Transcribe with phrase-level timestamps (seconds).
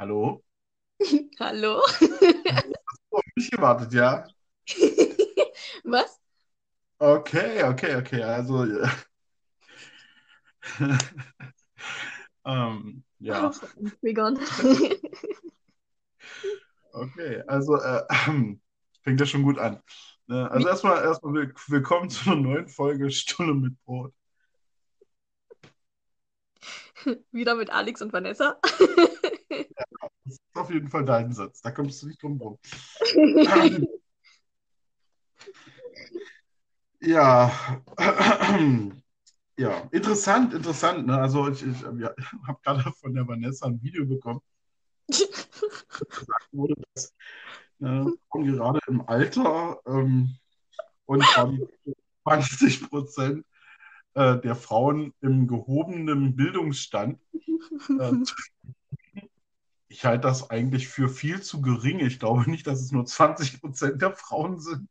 [0.00, 0.42] Hallo?
[1.40, 1.82] Hallo?
[1.86, 2.00] Hast
[3.10, 4.26] du auf mich gewartet, ja?
[5.84, 6.18] Was?
[6.98, 8.22] Okay, okay, okay.
[8.22, 8.90] Also, ja.
[12.46, 13.50] ähm, ja,
[16.92, 17.42] okay.
[17.46, 18.02] Also, äh,
[19.04, 19.82] fängt ja schon gut an.
[20.28, 24.14] Ne, Also erstmal, erstmal will- willkommen zu einer neuen Folge Stunde mit Brot.
[27.32, 28.58] Wieder mit Alex und Vanessa.
[30.24, 31.60] Das ist auf jeden Fall dein Satz.
[31.62, 32.58] Da kommst du nicht drum rum.
[37.02, 37.50] Ja,
[39.56, 41.06] ja, interessant, interessant.
[41.06, 41.18] Ne?
[41.18, 42.14] Also ich, ich ja,
[42.46, 44.40] habe gerade von der Vanessa ein Video bekommen,
[46.52, 47.14] wurde das
[47.80, 50.36] äh, Frauen gerade im Alter ähm,
[51.06, 51.24] und
[52.24, 53.46] 20 Prozent
[54.12, 57.18] äh, der Frauen im gehobenen Bildungsstand.
[57.32, 58.12] Äh,
[59.90, 61.98] ich halte das eigentlich für viel zu gering.
[61.98, 64.88] Ich glaube nicht, dass es nur 20 Prozent der Frauen sind.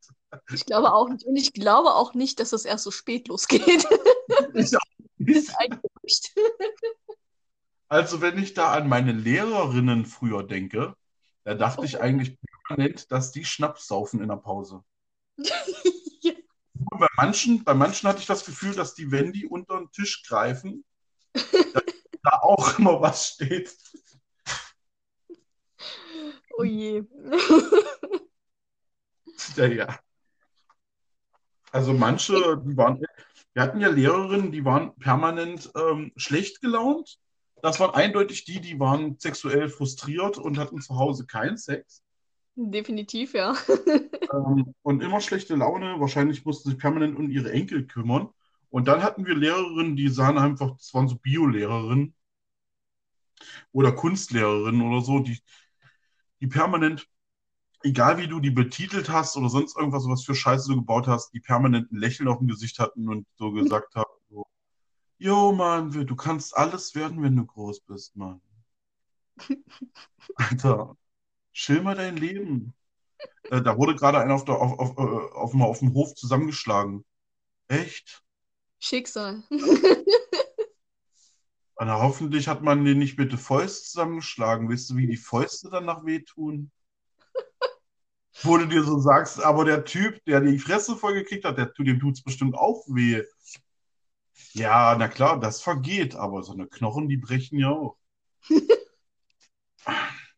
[0.54, 1.24] Ich glaube auch nicht.
[1.24, 3.88] Und ich glaube auch nicht, dass das erst so spät losgeht.
[4.54, 4.82] Ich auch
[5.18, 6.36] nicht.
[7.88, 10.96] Also wenn ich da an meine Lehrerinnen früher denke,
[11.44, 14.84] da dachte ich eigentlich permanent, dass die Schnaps saufen in der Pause.
[16.22, 16.34] Ja.
[16.76, 20.24] Bei manchen, bei manchen hatte ich das Gefühl, dass die, wenn die unter den Tisch
[20.24, 20.84] greifen,
[21.34, 23.74] da auch immer was steht.
[26.60, 27.04] Oh je.
[29.56, 30.00] Ja, ja.
[31.72, 33.00] Also manche, die waren,
[33.54, 37.18] wir hatten ja Lehrerinnen, die waren permanent ähm, schlecht gelaunt.
[37.62, 42.04] Das waren eindeutig die, die waren sexuell frustriert und hatten zu Hause keinen Sex.
[42.56, 43.56] Definitiv, ja.
[44.32, 46.00] Ähm, und immer schlechte Laune.
[46.00, 48.30] Wahrscheinlich mussten sich permanent um ihre Enkel kümmern.
[48.70, 52.14] Und dann hatten wir Lehrerinnen, die sahen einfach, das waren so Bio-Lehrerinnen
[53.72, 55.40] oder Kunstlehrerinnen oder so, die,
[56.42, 57.08] die permanent,
[57.84, 61.32] egal wie du die betitelt hast oder sonst irgendwas, was für Scheiße du gebaut hast,
[61.34, 64.46] die permanent ein Lächeln auf dem Gesicht hatten und so gesagt haben, so,
[65.18, 68.42] Jo, Mann, du kannst alles werden, wenn du groß bist, Mann.
[70.36, 70.96] Alter,
[71.54, 72.74] chill mal dein Leben.
[73.44, 76.16] Äh, da wurde gerade einer auf, der, auf, auf, äh, auf, mal auf dem Hof
[76.16, 77.04] zusammengeschlagen.
[77.68, 78.24] Echt?
[78.80, 79.44] Schicksal.
[81.80, 84.70] Na, hoffentlich hat man den nicht mit den Fäusten zusammengeschlagen.
[84.70, 86.72] Weißt du, wie die Fäuste danach wehtun?
[88.44, 92.00] Wo du dir so sagst, aber der Typ, der die Fresse vollgekriegt hat, der, dem
[92.00, 93.24] tut es bestimmt auch weh.
[94.54, 97.98] Ja, na klar, das vergeht, aber so eine Knochen, die brechen ja auch.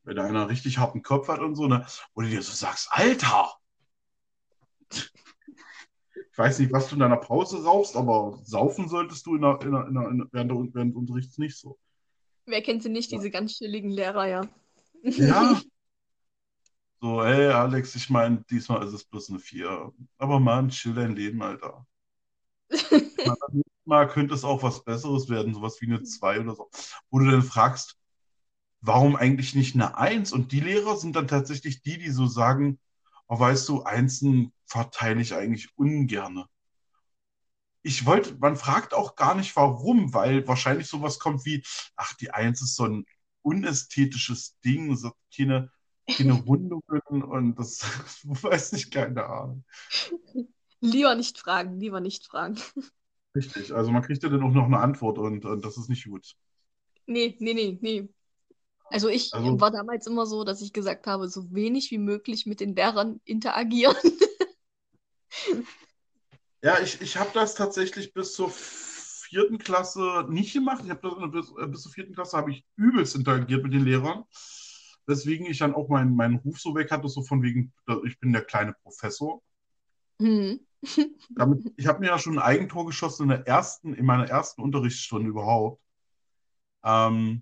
[0.03, 2.89] Wenn da einer richtig harten Kopf hat und so, ne, wo du dir so sagst,
[2.91, 3.51] Alter!
[6.31, 9.59] Ich weiß nicht, was du in deiner Pause rauchst, aber saufen solltest du in der,
[9.61, 11.77] in der, in der, während, der, während des Unterrichts nicht so.
[12.45, 14.41] Wer kennt sie nicht, diese ganz chilligen Lehrer, ja.
[15.03, 15.61] Ja.
[17.03, 19.91] So, hey Alex, ich meine, diesmal ist es bloß eine 4.
[20.19, 21.87] Aber Mann, chill dein Leben, Alter.
[23.85, 26.69] Mal könnte es auch was Besseres werden, sowas wie eine 2 oder so.
[27.09, 27.97] Wo du dann fragst,
[28.81, 30.31] warum eigentlich nicht eine 1?
[30.31, 32.77] Und die Lehrer sind dann tatsächlich die, die so sagen,
[33.27, 36.45] oh, weißt du, Einsen verteile ich eigentlich ungerne.
[37.83, 41.63] Ich wollte, man fragt auch gar nicht warum, weil wahrscheinlich sowas kommt wie,
[41.95, 43.05] ach, die Eins ist so ein
[43.41, 45.71] unästhetisches Ding, so keine,
[46.07, 47.81] keine Rundungen und das
[48.23, 49.65] weiß ich, keine Ahnung.
[50.79, 52.57] Lieber nicht fragen, lieber nicht fragen.
[53.35, 56.05] Richtig, also man kriegt ja dann auch noch eine Antwort und, und das ist nicht
[56.05, 56.35] gut.
[57.07, 58.09] Nee, nee, nee, nee.
[58.85, 62.45] Also ich Also- war damals immer so, dass ich gesagt habe, so wenig wie möglich
[62.45, 63.95] mit den Lehrern interagieren.
[66.63, 70.83] Ja, ich, ich habe das tatsächlich bis zur vierten Klasse nicht gemacht.
[70.83, 73.85] Ich habe das bis, äh, bis zur vierten Klasse habe ich übelst interagiert mit den
[73.85, 74.25] Lehrern,
[75.07, 77.73] weswegen ich dann auch meinen, meinen Ruf so weg hatte, so von wegen,
[78.05, 79.41] ich bin der kleine Professor.
[80.19, 80.59] Hm.
[81.29, 84.61] Damit, ich habe mir ja schon ein Eigentor geschossen in der ersten, in meiner ersten
[84.61, 85.81] Unterrichtsstunde überhaupt.
[86.83, 87.41] Ähm,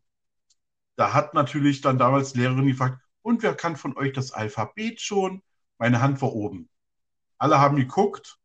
[0.95, 5.41] da hat natürlich dann damals Lehrerin gefragt, und wer kann von euch das Alphabet schon?
[5.77, 6.69] Meine Hand war oben.
[7.39, 8.37] Alle haben geguckt.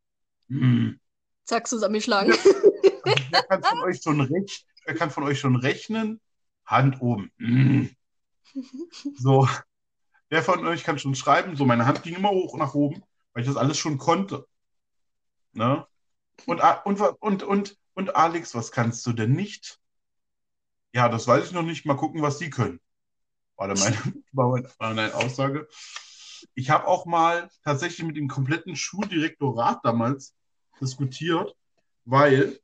[0.48, 0.98] Hm.
[1.44, 2.32] Zack, zusammengeschlagen.
[3.04, 6.20] Wer kann von euch schon rech wer kann von euch schon rechnen?
[6.64, 7.30] Hand oben.
[7.38, 7.94] Hm.
[9.16, 9.48] So.
[10.30, 11.56] Wer von euch kann schon schreiben?
[11.56, 13.02] So, meine Hand ging immer hoch nach oben,
[13.32, 14.46] weil ich das alles schon konnte.
[15.52, 15.86] Ne?
[16.46, 19.78] Und, und, und, und, und Alex, was kannst du denn nicht?
[20.92, 21.84] Ja, das weiß ich noch nicht.
[21.84, 22.80] Mal gucken, was die können.
[23.56, 23.96] War dann meine,
[24.32, 25.68] war meine Aussage.
[26.54, 30.34] Ich habe auch mal tatsächlich mit dem kompletten Schuldirektorat damals
[30.80, 31.54] diskutiert,
[32.04, 32.60] weil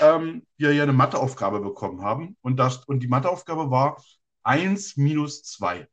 [0.00, 2.36] ähm, wir ja eine Matheaufgabe bekommen haben.
[2.42, 4.02] Und, das, und die Matheaufgabe war,
[4.42, 5.88] 1 minus 2.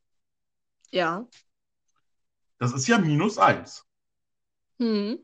[0.92, 1.28] Ja.
[2.58, 3.86] Das ist ja minus 1.
[4.80, 5.20] Hm.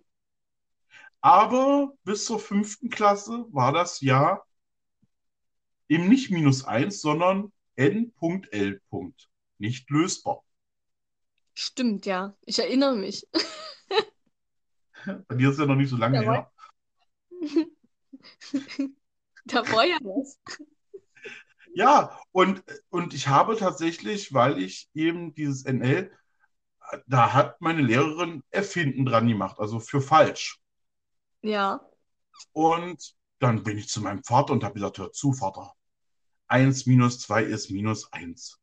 [1.21, 4.41] Aber bis zur fünften Klasse war das ja
[5.87, 8.81] eben nicht minus 1, sondern n.l.
[9.57, 10.43] Nicht lösbar.
[11.53, 12.35] Stimmt, ja.
[12.45, 13.27] Ich erinnere mich.
[15.27, 16.51] Bei dir ist ja noch nicht so lange Ja, her.
[19.45, 20.39] Da war ja was.
[21.73, 26.11] Ja, und, und ich habe tatsächlich, weil ich eben dieses NL,
[27.07, 30.59] da hat meine Lehrerin Erfinden dran gemacht, also für falsch.
[31.41, 31.81] Ja.
[32.51, 35.73] Und dann bin ich zu meinem Vater und habe gesagt, hör zu, Vater,
[36.47, 38.60] 1 minus 2 ist minus 1.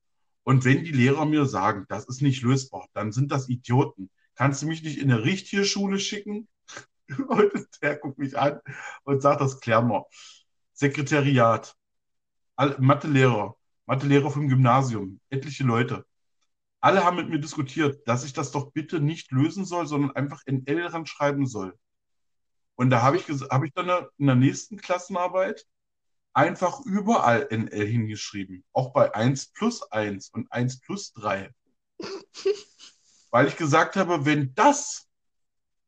[0.48, 4.08] Und wenn die Lehrer mir sagen, das ist nicht lösbar, dann sind das Idioten.
[4.34, 6.48] Kannst du mich nicht in eine richtige Schule schicken?
[7.28, 7.52] Und
[7.82, 8.58] der guckt mich an
[9.04, 10.06] und sagt, das klären wir.
[10.72, 11.76] Sekretariat,
[12.78, 16.06] Mathelehrer, Mathelehrer vom Gymnasium, etliche Leute.
[16.80, 20.40] Alle haben mit mir diskutiert, dass ich das doch bitte nicht lösen soll, sondern einfach
[20.46, 21.78] NL ranschreiben soll.
[22.74, 25.66] Und da habe ich, habe ich dann in der nächsten Klassenarbeit
[26.38, 28.62] einfach überall NL hingeschrieben.
[28.72, 31.50] Auch bei 1 plus 1 und 1 plus 3.
[33.32, 35.08] Weil ich gesagt habe, wenn das,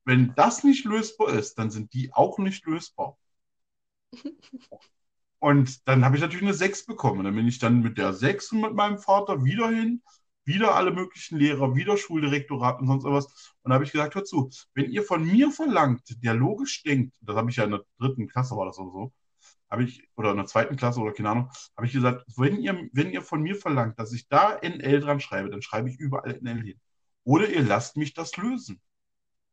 [0.04, 3.16] wenn das nicht lösbar ist, dann sind die auch nicht lösbar.
[5.38, 7.24] Und dann habe ich natürlich eine 6 bekommen.
[7.24, 10.02] Dann bin ich dann mit der 6 und mit meinem Vater wieder hin,
[10.44, 13.54] wieder alle möglichen Lehrer, wieder Schuldirektorat und sonst was.
[13.62, 17.16] Und da habe ich gesagt, hör zu, wenn ihr von mir verlangt, der logisch denkt,
[17.22, 19.12] das habe ich ja in der dritten Klasse war das oder so,
[19.70, 22.88] habe ich, oder in der zweiten Klasse oder keine Ahnung, habe ich gesagt, wenn ihr,
[22.92, 26.38] wenn ihr von mir verlangt, dass ich da NL dran schreibe, dann schreibe ich überall
[26.42, 26.80] NL hin.
[27.24, 28.80] Oder ihr lasst mich das lösen.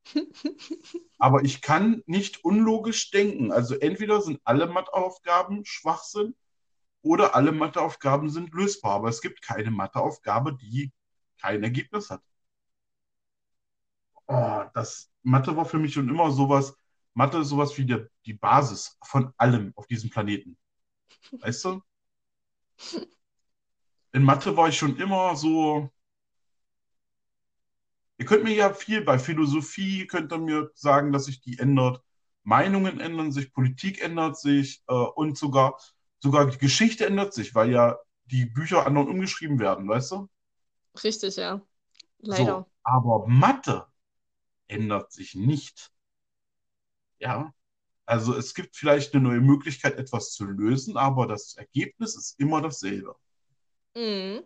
[1.19, 3.51] Aber ich kann nicht unlogisch denken.
[3.51, 6.35] Also entweder sind alle Matheaufgaben Schwachsinn
[7.01, 8.93] oder alle Matheaufgaben sind lösbar.
[8.95, 10.91] Aber es gibt keine Matheaufgabe, die
[11.41, 12.21] kein Ergebnis hat.
[14.27, 16.75] Oh, das Mathe war für mich schon immer sowas.
[17.17, 20.55] Mathe ist sowas wie der, die Basis von allem auf diesem Planeten.
[21.31, 21.81] Weißt du?
[24.11, 25.89] In Mathe war ich schon immer so.
[28.19, 32.03] Ihr könnt mir ja viel bei Philosophie, könnt ihr mir sagen, dass sich die ändert.
[32.43, 35.79] Meinungen ändern sich, Politik ändert sich äh, und sogar,
[36.19, 40.29] sogar die Geschichte ändert sich, weil ja die Bücher anderen umgeschrieben werden, weißt du?
[41.03, 41.61] Richtig, ja.
[42.19, 42.45] Leider.
[42.45, 43.87] So, aber Mathe
[44.67, 45.91] ändert sich nicht.
[47.19, 47.53] Ja,
[48.05, 52.61] also es gibt vielleicht eine neue Möglichkeit, etwas zu lösen, aber das Ergebnis ist immer
[52.61, 53.15] dasselbe.
[53.95, 54.43] Mhm.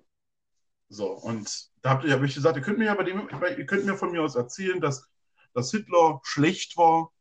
[0.90, 3.66] So, und da habt ihr, habe ich gesagt, ihr könnt mir ja bei dem, ihr
[3.66, 5.08] könnt mir von mir aus erzählen, dass,
[5.54, 7.12] dass Hitler schlecht war,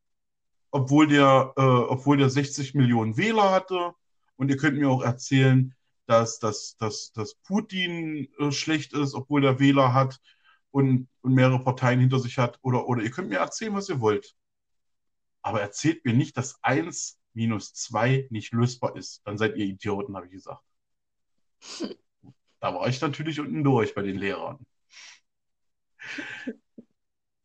[0.70, 3.93] obwohl der, äh, obwohl der 60 Millionen Wähler hatte.
[4.37, 5.75] Und ihr könnt mir auch erzählen,
[6.06, 10.20] dass, dass, dass, dass Putin äh, schlecht ist, obwohl der Wähler hat
[10.70, 12.58] und, und mehrere Parteien hinter sich hat.
[12.62, 14.35] Oder, oder ihr könnt mir erzählen, was ihr wollt.
[15.42, 19.22] Aber erzählt mir nicht, dass 1 minus 2 nicht lösbar ist.
[19.25, 20.62] Dann seid ihr Idioten, habe ich gesagt.
[22.60, 24.58] Da war ich natürlich unten durch bei den Lehrern.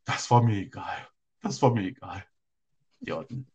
[0.06, 1.08] Das war mir egal.
[1.42, 2.26] Das war mir egal.
[3.02, 3.48] Idioten.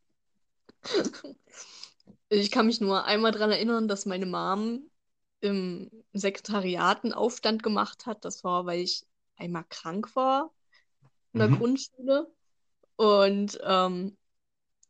[2.28, 4.88] Ich kann mich nur einmal daran erinnern, dass meine Mom
[5.40, 8.25] im Sekretariat einen Aufstand gemacht hat.
[8.25, 9.06] Das war, weil ich
[9.37, 10.52] einmal krank war
[11.32, 11.56] in der Mhm.
[11.56, 12.32] Grundschule.
[12.97, 14.16] Und ähm,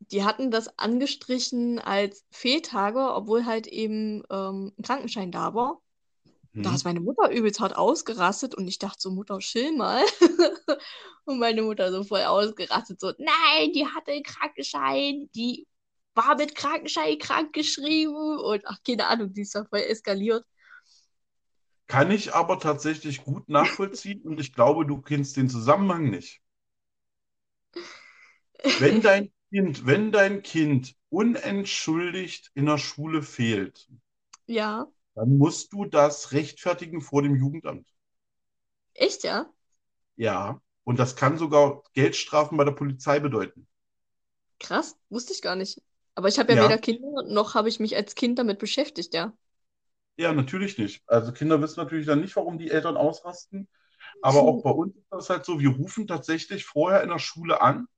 [0.00, 5.80] die hatten das angestrichen als Fehltage, obwohl halt eben ähm, ein Krankenschein da war.
[6.62, 6.75] Da Mhm.
[6.75, 10.04] ist meine Mutter übelst hart ausgerastet und ich dachte so, Mutter, chill mal.
[11.26, 15.66] Und meine Mutter so voll ausgerastet, so, nein, die hatte einen Krankenschein, die
[16.14, 20.45] war mit Krankenschein krankgeschrieben und ach, keine Ahnung, die ist da voll eskaliert.
[21.88, 26.40] Kann ich aber tatsächlich gut nachvollziehen und ich glaube, du kennst den Zusammenhang nicht.
[28.78, 33.88] Wenn dein Kind, wenn dein Kind unentschuldigt in der Schule fehlt,
[34.47, 37.87] Ja, dann musst du das rechtfertigen vor dem Jugendamt.
[38.95, 39.50] echt, ja?
[40.16, 43.66] Ja, und das kann sogar Geldstrafen bei der Polizei bedeuten.
[44.61, 45.83] Krass, wusste ich gar nicht.
[46.14, 46.61] Aber ich habe ja Ja.
[46.61, 49.33] weder Kinder, noch habe ich mich als Kind damit beschäftigt, ja.
[50.16, 51.02] Ja, natürlich nicht.
[51.07, 53.69] Also Kinder wissen natürlich dann nicht, warum die Eltern ausrasten.
[54.23, 57.62] Aber auch bei uns ist das halt so, wir rufen tatsächlich vorher in der Schule
[57.62, 57.88] an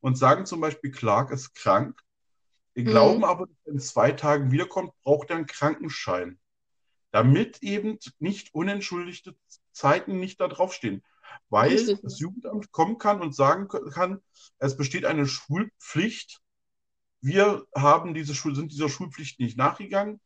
[0.00, 2.00] und sagen zum Beispiel, Clark ist krank.
[2.74, 2.88] Wir Mhm.
[2.90, 6.38] glauben aber, dass er in zwei Tagen wiederkommt, braucht er einen Krankenschein.
[7.12, 9.34] Damit eben nicht unentschuldigte
[9.72, 11.02] Zeiten nicht da draufstehen.
[11.48, 12.00] Weil Richtig.
[12.02, 14.20] das Jugendamt kommen kann und sagen kann,
[14.58, 16.40] es besteht eine Schulpflicht.
[17.20, 20.20] Wir haben diese Schul sind dieser Schulpflicht nicht nachgegangen.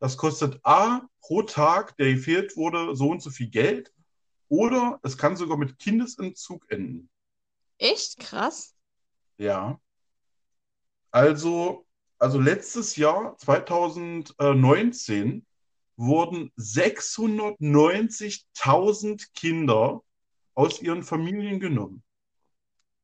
[0.00, 3.92] das kostet A pro Tag, der gefehlt wurde, so und so viel Geld.
[4.48, 7.08] Oder es kann sogar mit Kindesentzug enden.
[7.78, 8.73] Echt krass.
[9.38, 9.80] Ja.
[11.10, 11.86] Also,
[12.18, 15.46] also letztes Jahr, 2019,
[15.96, 20.02] wurden 690.000 Kinder
[20.54, 22.02] aus ihren Familien genommen.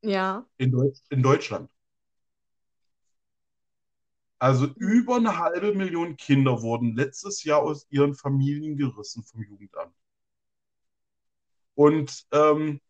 [0.02, 0.46] Ja.
[0.56, 1.70] In, Deutsch, in Deutschland.
[4.38, 9.94] Also über eine halbe Million Kinder wurden letztes Jahr aus ihren Familien gerissen vom Jugendamt.
[11.75, 12.80] Und, ähm,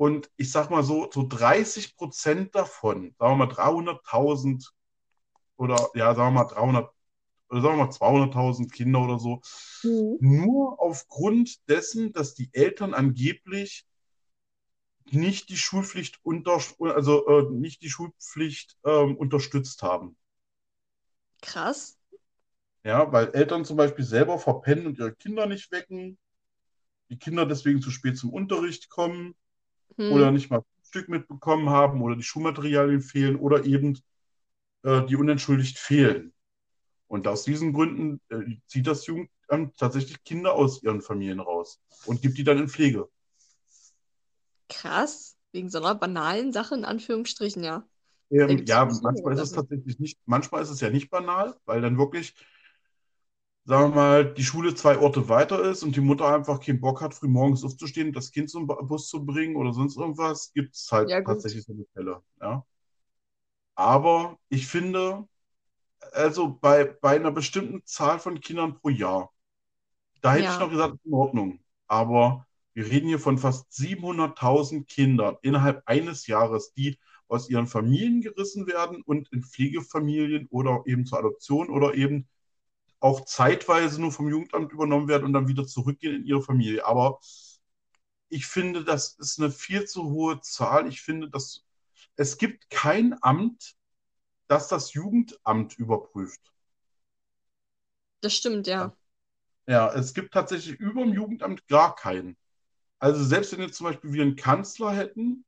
[0.00, 4.72] und ich sag mal so, so 30 Prozent davon, sagen wir mal 300.000
[5.58, 6.90] oder ja, sagen wir mal 300
[7.50, 9.42] oder sagen wir mal 200.000 Kinder oder so,
[9.84, 10.18] Mhm.
[10.20, 13.86] nur aufgrund dessen, dass die Eltern angeblich
[15.10, 20.16] nicht die Schulpflicht unter, also äh, nicht die Schulpflicht ähm, unterstützt haben.
[21.42, 21.98] Krass.
[22.84, 26.16] Ja, weil Eltern zum Beispiel selber verpennen und ihre Kinder nicht wecken,
[27.10, 29.34] die Kinder deswegen zu spät zum Unterricht kommen
[30.00, 30.12] Hm.
[30.12, 33.98] oder nicht mal Frühstück mitbekommen haben oder die Schulmaterialien fehlen oder eben
[34.82, 36.32] äh, die unentschuldigt fehlen.
[37.06, 42.22] Und aus diesen Gründen äh, zieht das Jugendamt tatsächlich Kinder aus ihren Familien raus und
[42.22, 43.08] gibt die dann in Pflege.
[44.70, 45.36] Krass.
[45.52, 47.84] Wegen so einer banalen Sache, in Anführungsstrichen, ja.
[48.30, 49.68] Ähm, ja, manchmal ist es Sachen.
[49.68, 52.34] tatsächlich nicht, manchmal ist es ja nicht banal, weil dann wirklich,
[53.70, 57.00] sagen wir mal, die Schule zwei Orte weiter ist und die Mutter einfach keinen Bock
[57.00, 60.90] hat, früh morgens aufzustehen, das Kind zum Bus zu bringen oder sonst irgendwas, gibt es
[60.92, 62.64] halt Ja, tatsächlich so eine Fälle, ja.
[63.74, 65.26] Aber ich finde,
[66.12, 69.32] also bei, bei einer bestimmten Zahl von Kindern pro Jahr,
[70.22, 70.60] da hätte ich Ja.
[70.60, 71.60] noch gesagt, in Ordnung.
[71.88, 76.98] Aber wir reden hier von fast 700.000 Kindern innerhalb eines Jahres, die
[77.28, 82.28] aus ihren Familien gerissen werden und in Pflegefamilien oder eben zur Adoption oder eben
[83.00, 86.86] auch zeitweise nur vom Jugendamt übernommen werden und dann wieder zurückgehen in ihre Familie.
[86.86, 87.20] Aber
[88.28, 90.86] ich finde, das ist eine viel zu hohe Zahl.
[90.88, 91.64] Ich finde, dass
[92.16, 93.76] es gibt kein Amt,
[94.46, 96.52] das das Jugendamt überprüft.
[98.20, 98.94] Das stimmt, ja.
[99.66, 102.36] Ja, es gibt tatsächlich über dem Jugendamt gar keinen.
[102.98, 105.44] Also selbst wenn wir zum Beispiel wir einen Kanzler hätten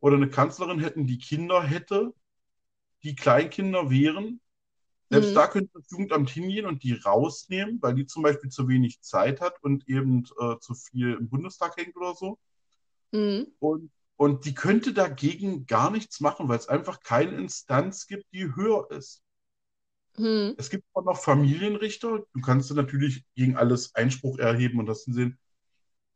[0.00, 2.14] oder eine Kanzlerin hätten, die Kinder hätte,
[3.02, 4.40] die Kleinkinder wären,
[5.10, 5.36] selbst Mhm.
[5.36, 9.40] da könnte das Jugendamt hingehen und die rausnehmen, weil die zum Beispiel zu wenig Zeit
[9.40, 12.38] hat und eben äh, zu viel im Bundestag hängt oder so.
[13.12, 13.46] Mhm.
[13.58, 18.54] Und, und die könnte dagegen gar nichts machen, weil es einfach keine Instanz gibt, die
[18.54, 19.22] höher ist.
[20.18, 20.56] Mhm.
[20.56, 22.24] Es gibt auch noch Familienrichter.
[22.34, 25.38] Du kannst natürlich gegen alles Einspruch erheben und das sehen.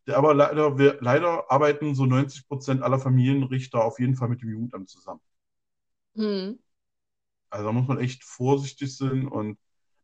[0.08, 4.50] Aber leider, wir, leider arbeiten so 90 Prozent aller Familienrichter auf jeden Fall mit dem
[4.50, 5.20] Jugendamt zusammen.
[6.14, 6.58] Mhm.
[7.50, 9.58] Also da muss man echt vorsichtig sein und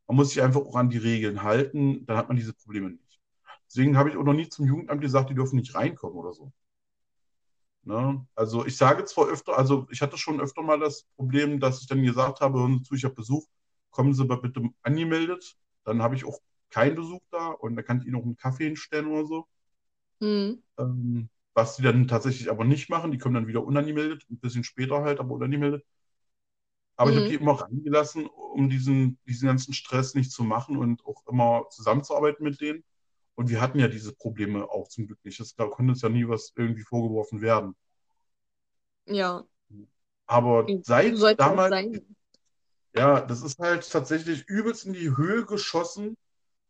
[0.09, 2.07] man muss sich einfach auch an die Regeln halten.
[2.07, 3.21] Dann hat man diese Probleme nicht.
[3.69, 6.53] Deswegen habe ich auch noch nie zum Jugendamt gesagt, die dürfen nicht reinkommen oder so.
[7.85, 8.27] Ne?
[8.35, 11.87] Also ich sage zwar öfter, also ich hatte schon öfter mal das Problem, dass ich
[11.87, 13.47] dann gesagt habe, hören Sie zu, ich habe Besuch,
[13.91, 15.57] kommen Sie mal bitte angemeldet.
[15.85, 18.65] Dann habe ich auch keinen Besuch da und dann kann ich Ihnen auch einen Kaffee
[18.65, 19.47] hinstellen oder so.
[20.21, 20.63] Mhm.
[20.79, 24.65] Ähm, was die dann tatsächlich aber nicht machen, die kommen dann wieder unangemeldet, ein bisschen
[24.65, 25.85] später halt, aber unangemeldet.
[26.97, 27.31] Aber ich habe Mhm.
[27.31, 32.45] die immer reingelassen, um diesen, diesen ganzen Stress nicht zu machen und auch immer zusammenzuarbeiten
[32.45, 32.85] mit denen.
[33.35, 35.41] Und wir hatten ja diese Probleme auch zum Glück nicht.
[35.41, 37.77] Es da konnte uns ja nie was irgendwie vorgeworfen werden.
[39.07, 39.45] Ja.
[40.27, 42.01] Aber seit soll es auch damals,
[42.95, 46.17] ja, das ist halt tatsächlich übelst in die Höhe geschossen,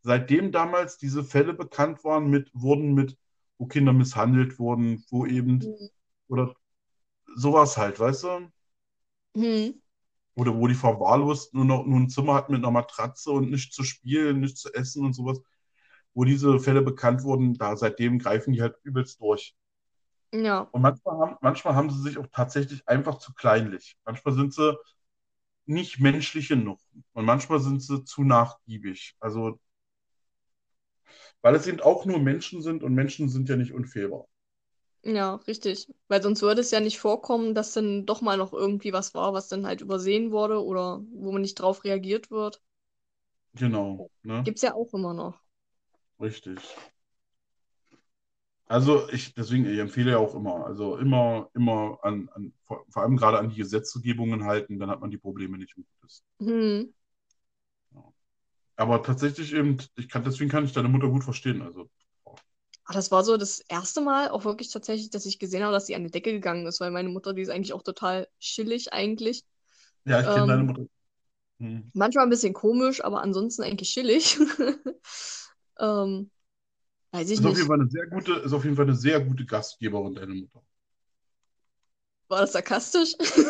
[0.01, 3.17] seitdem damals diese Fälle bekannt waren mit, wurden mit,
[3.57, 5.89] wo Kinder misshandelt wurden, wo eben, Mhm.
[6.27, 6.55] oder
[7.35, 8.51] sowas halt, weißt du?
[9.35, 9.79] Mhm.
[10.37, 13.75] Oder wo die verwahrlost nur noch nur ein Zimmer hatten mit einer Matratze und nichts
[13.75, 15.41] zu spielen, nichts zu essen und sowas.
[16.13, 19.55] Wo diese Fälle bekannt wurden, da seitdem greifen die halt übelst durch.
[20.31, 20.67] Ja.
[20.71, 23.97] Und manchmal haben, manchmal haben sie sich auch tatsächlich einfach zu kleinlich.
[24.05, 24.77] Manchmal sind sie
[25.65, 26.79] nicht menschlich genug.
[27.13, 29.15] Und manchmal sind sie zu nachgiebig.
[29.19, 29.59] Also,
[31.41, 34.27] weil es eben auch nur Menschen sind und Menschen sind ja nicht unfehlbar.
[35.07, 35.87] Ja, richtig.
[36.09, 39.33] Weil sonst würde es ja nicht vorkommen, dass dann doch mal noch irgendwie was war,
[39.33, 42.61] was dann halt übersehen wurde oder wo man nicht drauf reagiert wird.
[43.55, 44.43] Genau, ne?
[44.43, 45.39] Gibt's ja auch immer noch.
[46.19, 46.59] Richtig.
[48.67, 53.03] Also ich, deswegen, ich empfehle ja auch immer, also immer, immer an, an vor, vor
[53.03, 56.23] allem gerade an die Gesetzgebungen halten, dann hat man die Probleme nicht, wenn gut ist.
[56.39, 56.91] Hm.
[58.75, 61.61] Aber tatsächlich eben, ich kann, deswegen kann ich deine Mutter gut verstehen.
[61.61, 61.89] Also,
[62.87, 65.87] Ah, das war so das erste Mal auch wirklich tatsächlich, dass ich gesehen habe, dass
[65.87, 68.93] sie an die Decke gegangen ist, weil meine Mutter, die ist eigentlich auch total chillig
[68.93, 69.43] eigentlich.
[70.05, 70.85] ja, ich kenne Ähm, deine Mutter.
[71.59, 71.91] Hm.
[71.93, 74.37] Manchmal ein bisschen komisch, aber ansonsten eigentlich chillig.
[75.79, 76.31] ähm,
[77.11, 77.69] weiß ich Ist auf jeden nicht.
[77.69, 80.61] Fall eine sehr gute, ist auf jeden Fall eine sehr gute Gastgeberin, deine Mutter.
[82.29, 83.13] War das sarkastisch?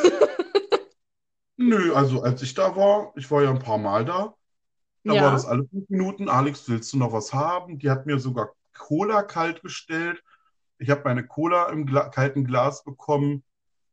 [1.57, 4.35] Nö, also als ich da war, ich war ja ein paar Mal da,
[5.05, 5.33] da war Ja.
[5.33, 6.29] das alle fünf Minuten.
[6.29, 7.79] Alex, willst du noch was haben?
[7.79, 10.23] Die hat mir sogar Cola kalt gestellt.
[10.79, 13.43] Ich habe meine Cola im Gla kalten Glas bekommen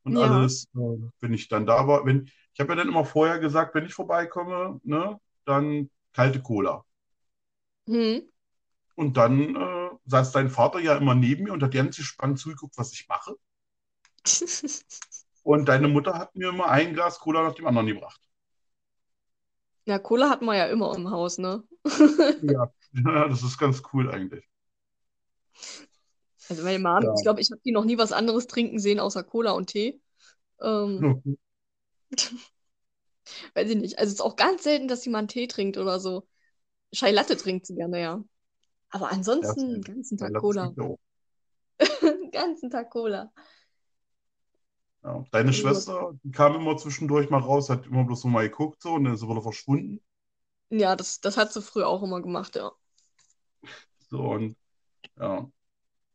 [0.04, 0.22] und Ja.
[0.22, 2.04] alles, äh, wenn ich dann da war.
[2.06, 6.84] Wenn, ich habe ja dann immer vorher gesagt, wenn ich vorbeikomme, ne, dann kalte Cola.
[7.86, 8.22] Hm.
[8.96, 12.78] Und dann äh, saß dein Vater ja immer neben mir und hat ganz gespannt zugeguckt,
[12.78, 13.36] was ich mache.
[15.42, 18.18] Und deine Mutter hat mir immer ein Glas Cola nach dem anderen gebracht.
[19.84, 21.62] Ja, Cola hat man ja immer im Haus, ne?
[22.40, 24.48] Ja, ja das ist ganz cool eigentlich.
[26.48, 27.14] Also meine Mom, Ja.
[27.14, 30.00] ich glaube, ich habe die noch nie was anderes trinken sehen außer Cola und Tee.
[30.62, 31.10] Ähm,
[33.54, 33.98] weiß ich nicht.
[33.98, 36.26] Also es ist auch ganz selten, dass sie mal einen Tee trinkt oder so.
[36.94, 38.24] Chai Latte trinkt sie gerne, ja.
[38.90, 40.76] Aber ansonsten den ganzen Tag Cola.
[42.02, 43.32] Den ganzen Tag Cola.
[45.04, 45.24] Ja.
[45.30, 45.52] Deine Ja.
[45.52, 49.04] Schwester, die kam immer zwischendurch mal raus, hat immer bloß so mal geguckt so und
[49.04, 50.00] dann ist sie wieder verschwunden.
[50.70, 52.72] Ja, das, das hat sie früher auch immer gemacht, ja.
[54.10, 54.56] So und
[55.18, 55.50] ja,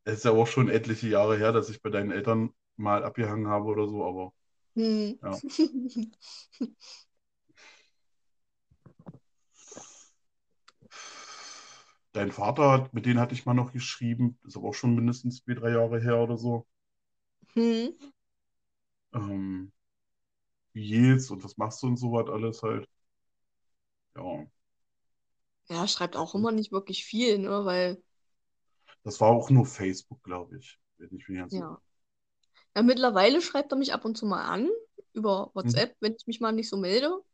[0.05, 3.47] es ist ja auch schon etliche Jahre her, dass ich bei deinen Eltern mal abgehangen
[3.49, 4.33] habe oder so, aber
[4.75, 5.19] Hm.
[5.23, 5.43] Ja.
[12.13, 15.43] dein Vater, hat- mit denen hatte ich mal noch geschrieben, ist aber auch schon mindestens
[15.43, 16.67] zwei, drei Jahre her oder so.
[17.55, 18.09] Hm.
[19.13, 19.71] Ähm,
[20.73, 22.87] wie geht's und was machst du und so was alles halt.
[24.15, 24.47] Ja,
[25.69, 27.63] Ja, schreibt auch immer nicht wirklich viel, ne?
[27.65, 28.01] Weil,
[29.03, 30.79] das war auch nur Facebook, glaube ich.
[30.97, 31.79] Wenn ich mich ganz ja.
[32.75, 34.69] Ja, mittlerweile schreibt er mich ab und zu mal an
[35.13, 37.13] über WhatsApp, wenn ich mich mal nicht so melde.
[37.15, 37.25] Und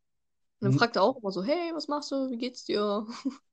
[0.62, 0.74] dann Mhm.
[0.74, 2.32] fragt er auch immer so, hey, was machst du?
[2.32, 3.08] Wie geht's dir?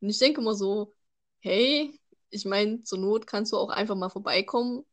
[0.00, 0.94] Und ich denke immer so,
[1.40, 1.98] hey,
[2.30, 4.84] ich meine, zur Not kannst du auch einfach mal vorbeikommen,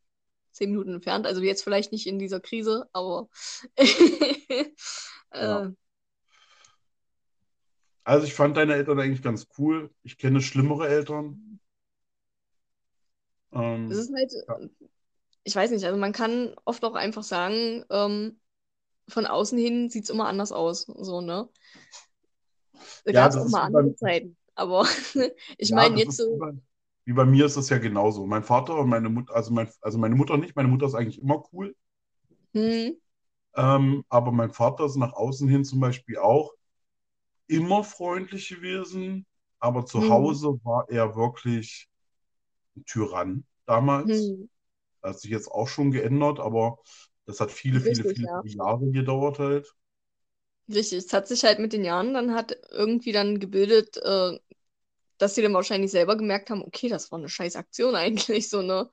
[0.52, 1.28] zehn Minuten entfernt.
[1.28, 3.30] Also jetzt vielleicht nicht in dieser Krise, aber
[5.40, 5.64] Ja.
[5.64, 5.70] äh,
[8.06, 9.94] Also ich fand deine Eltern eigentlich ganz cool.
[10.04, 11.42] Ich kenne schlimmere Eltern.
[13.88, 14.60] Es Ähm, ist halt, Ja.
[15.44, 18.40] ich weiß nicht, also man kann oft auch einfach sagen, ähm,
[19.10, 21.50] von außen hin sieht es immer anders aus, so, ne?
[23.06, 24.86] Da Ja, gab es das auch mal andere beim- Zeiten, aber
[25.58, 26.52] ich ja, meine das jetzt ist wie so, bei,
[27.06, 28.26] wie bei mir ist das ja genauso.
[28.26, 31.22] Mein Vater und meine Mutter, also, mein, also meine Mutter nicht, meine Mutter ist eigentlich
[31.22, 31.76] immer cool.
[32.54, 32.94] hm,
[33.56, 36.54] Ähm, aber mein Vater ist nach außen hin zum Beispiel auch
[37.48, 39.26] immer freundlich gewesen,
[39.60, 40.10] aber zu Hm.
[40.10, 41.90] Hause war er wirklich
[42.86, 44.34] Tyrann damals.
[44.34, 44.48] hm,
[45.02, 46.80] Das hat sich jetzt auch schon geändert, aber
[47.26, 48.44] das hat viele, viele, Richtig, viele ja.
[48.44, 49.76] Jahre gedauert halt.
[50.70, 54.40] richtig, es hat sich halt mit den Jahren dann hat irgendwie dann gebildet, äh,
[55.18, 58.62] dass sie dann wahrscheinlich selber gemerkt haben, okay, das war eine scheiß Aktion eigentlich, so,
[58.62, 58.92] ne?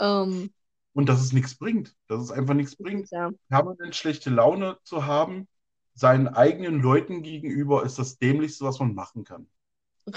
[0.00, 0.54] Ähm,
[0.92, 3.10] Und dass es nichts bringt, dass es einfach nichts bringt.
[3.10, 5.46] ja, Permanent schlechte Laune zu haben,
[5.94, 9.46] seinen eigenen Leuten gegenüber, ist das Dämlichste, was man machen kann.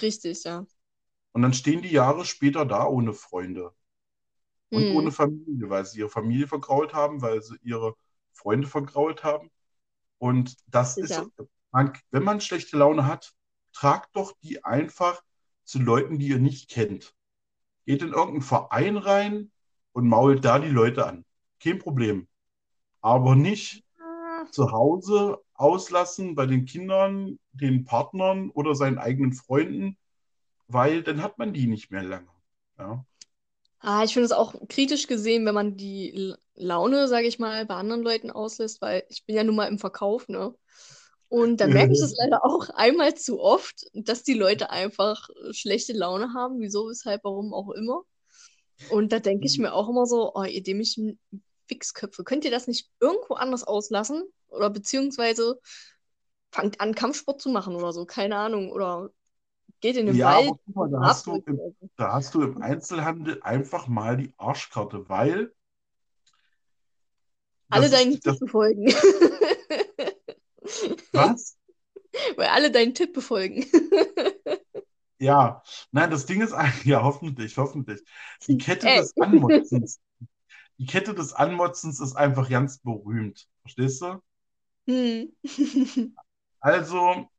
[0.01, 0.65] richtig, ja.
[1.33, 3.73] Und dann stehen die Jahre später da ohne Freunde
[4.71, 4.91] und Hm.
[4.91, 7.95] ohne Familie, weil sie ihre Familie vergrault haben, weil sie ihre
[8.33, 9.49] Freunde vergrault haben.
[10.19, 11.29] Und das ist, Sicher.
[11.71, 13.33] man, wenn man schlechte Laune hat,
[13.73, 15.23] tragt doch die einfach
[15.65, 17.15] zu Leuten, die ihr nicht kennt.
[17.85, 19.51] Geht in irgendeinen Verein rein
[19.93, 21.25] und mault da die Leute an.
[21.61, 22.27] Kein Problem.
[23.01, 29.97] Aber nicht Ah, zu Hause auslassen bei den Kindern, den Partnern oder seinen eigenen Freunden,
[30.67, 32.29] weil dann hat man die nicht mehr lange.
[32.77, 33.05] Ja.
[33.79, 37.75] Ah, ich finde es auch kritisch gesehen, wenn man die Laune, sage ich mal, bei
[37.75, 40.55] anderen Leuten auslässt, weil ich bin ja nun mal im Verkauf, ne?
[41.29, 45.93] Und da merke ich es leider auch einmal zu oft, dass die Leute einfach schlechte
[45.93, 48.03] Laune haben, wieso, weshalb, warum auch immer.
[48.89, 51.19] Und da denke ich mir auch immer so, oh, ihr dämlichen
[51.67, 54.23] Wichsköpfe, könnt ihr das nicht irgendwo anders auslassen?
[54.47, 55.59] Oder beziehungsweise
[56.51, 58.71] fangt an, Kampfsport zu machen oder so, keine Ahnung.
[58.71, 59.09] Oder
[59.81, 61.61] geht in den Ja, Wald mal, da hast du im,
[61.97, 65.53] da hast du im Einzelhandel einfach mal die Arschkarte, weil
[67.69, 68.93] Alle deinen Tipp befolgen.
[71.13, 71.55] was?
[72.35, 73.65] Weil alle deinen Tipp befolgen.
[75.19, 78.01] Ja, nein, das Ding ist eigentlich, ja, hoffentlich, hoffentlich.
[78.47, 79.01] Die Kette Ey.
[79.01, 79.99] des Anmotzens,
[80.79, 83.47] die Kette des Anmotzens ist einfach ganz berühmt.
[83.63, 84.21] Verstehst du?
[84.87, 85.27] Hm.
[86.61, 87.29] Also,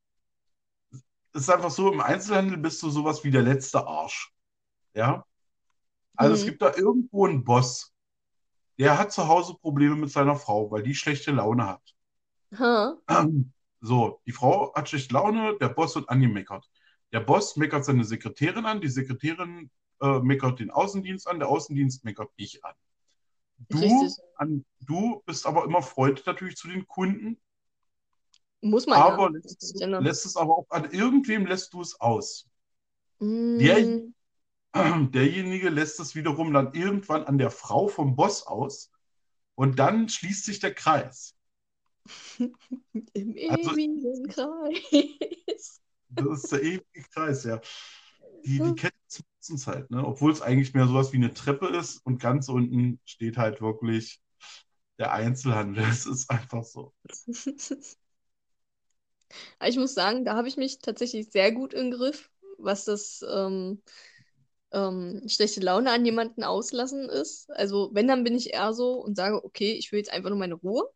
[1.33, 4.33] es ist einfach so, im Einzelhandel bist du sowas wie der letzte Arsch.
[4.95, 5.27] Ja?
[6.17, 6.47] Also es Hm.
[6.47, 7.95] gibt da irgendwo einen Boss,
[8.79, 11.83] der hat zu Hause Probleme mit seiner Frau, weil die schlechte Laune hat.
[12.59, 12.99] Ha.
[13.09, 16.69] Ähm, So, die Frau hat schlechte Laune, der Boss wird angemeckert.
[17.13, 22.05] Der Boss meckert seine Sekretärin an, die Sekretärin äh, meckert den Außendienst an, der Außendienst
[22.05, 22.75] meckert dich an.
[23.71, 27.41] Du, an, du bist aber immer freundlich natürlich zu den Kunden,
[28.61, 29.29] Muss man aber ja.
[29.29, 32.49] lässt, lässt es aber auch an irgendwem lässt du es aus.
[33.21, 34.09] Mm, Der-
[35.11, 38.91] Derjenige lässt es wiederum dann irgendwann an der Frau vom Boss aus
[39.55, 41.35] und dann schließt sich der Kreis.
[43.15, 45.81] Im Also- ewigen Kreis.
[46.11, 47.61] Das ist der ewige Kreis, ja.
[48.45, 48.75] Die, Hm.
[48.75, 50.05] die Kette nutzen es halt, ne?
[50.07, 54.21] Obwohl es eigentlich mehr sowas wie eine Treppe ist und ganz unten steht halt wirklich
[54.99, 55.85] der Einzelhandel.
[55.91, 56.93] Es ist einfach so.
[59.59, 63.25] Aber ich muss sagen, da habe ich mich tatsächlich sehr gut im Griff, was das
[63.31, 63.83] ähm,
[64.73, 67.51] ähm, schlechte Laune an jemanden auslassen ist.
[67.53, 70.39] Also wenn, dann bin ich eher so und sage, okay, ich will jetzt einfach nur
[70.39, 70.91] meine Ruhe,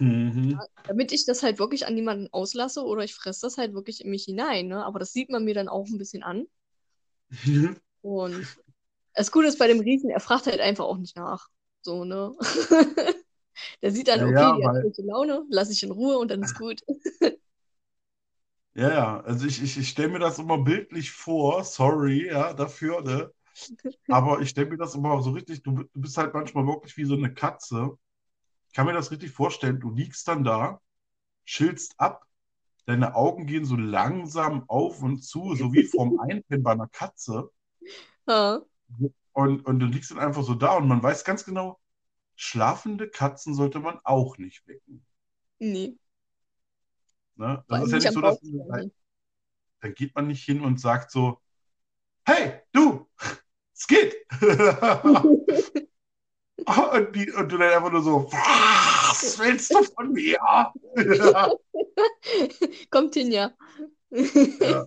[0.00, 0.64] Mhm.
[0.86, 4.10] damit ich das halt wirklich an jemanden auslasse oder ich fresse das halt wirklich in
[4.10, 4.68] mich hinein.
[4.68, 4.84] Ne?
[4.84, 6.46] Aber das sieht man mir dann auch ein bisschen an.
[8.02, 8.48] Und
[9.14, 11.48] das Gute ist bei dem Riesen, er fragt halt einfach auch nicht nach.
[11.82, 12.34] So, ne?
[13.82, 16.30] Der sieht dann, Ja, okay, ja, die hat schlechte Laune, lasse ich in Ruhe und
[16.30, 16.82] dann ist gut.
[18.74, 23.02] Ja, ja, also ich, ich, ich stelle mir das immer bildlich vor, sorry, ja, dafür,
[23.02, 23.32] ne?
[24.08, 27.04] Aber ich stelle mir das immer so richtig, du, du bist halt manchmal wirklich wie
[27.06, 27.98] so eine Katze.
[28.68, 30.80] Ich kann mir das richtig vorstellen, du liegst dann da,
[31.46, 32.26] chillst ab,
[32.86, 37.50] deine Augen gehen so langsam auf und zu, so wie vorm Einpennen bei einer Katze.
[38.26, 38.60] Ja.
[39.32, 41.79] Und, und du liegst dann einfach so da und man weiß ganz genau,
[42.40, 45.04] schlafende Katzen sollte man auch nicht wecken.
[45.58, 45.98] Nee.
[47.36, 47.62] Ne?
[47.68, 48.80] Das allem ist ja nicht so, dass Bauch.
[49.80, 51.42] dann geht man nicht hin und sagt so,
[52.24, 53.06] hey, du,
[53.74, 54.16] es geht.
[54.40, 55.44] und,
[57.14, 60.38] die, und du dann einfach nur so, was willst du von mir?
[62.90, 63.52] Kommt hin, ja.
[64.10, 64.86] Ja.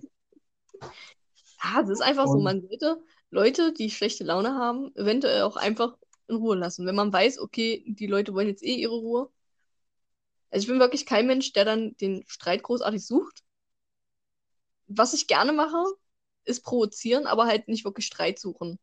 [1.60, 5.56] Ah, es ist einfach so, Und- man sollte Leute, die schlechte Laune haben, eventuell auch
[5.56, 5.96] einfach
[6.34, 6.86] in Ruhe lassen.
[6.86, 9.30] Wenn man weiß, okay, die Leute wollen jetzt eh ihre Ruhe.
[10.52, 13.44] Also ich bin wirklich kein Mensch, der dann den Streit großartig sucht.
[14.88, 15.84] Was ich gerne mache,
[16.46, 18.80] ist provozieren, aber halt nicht wirklich Streit suchen.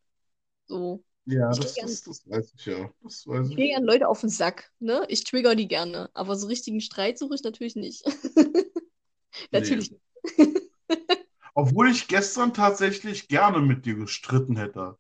[0.68, 1.04] So.
[1.24, 2.92] Ja, das, geh das, das weiß ich ja.
[3.02, 3.56] Das weiß Ich ich.
[3.56, 5.04] gehe an Leute auf den Sack, ne?
[5.08, 6.10] Ich trigger die gerne.
[6.14, 8.04] Aber so richtigen Streit suche ich natürlich nicht.
[9.52, 10.02] Natürlich nicht.
[11.54, 14.98] Obwohl ich gestern tatsächlich gerne mit dir gestritten hätte.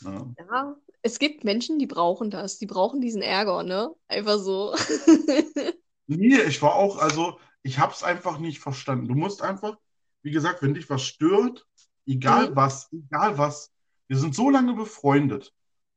[0.00, 0.36] Ja.
[0.38, 2.58] Ja, es gibt Menschen, die brauchen das.
[2.58, 3.94] Die brauchen diesen Ärger, ne?
[4.08, 4.74] Einfach so.
[6.06, 9.08] Nee, ich war auch, also ich habe es einfach nicht verstanden.
[9.08, 9.76] Du musst einfach,
[10.22, 11.66] wie gesagt, wenn dich was stört,
[12.06, 12.56] egal Mhm.
[12.56, 13.72] was, egal was,
[14.08, 15.52] wir sind so lange befreundet.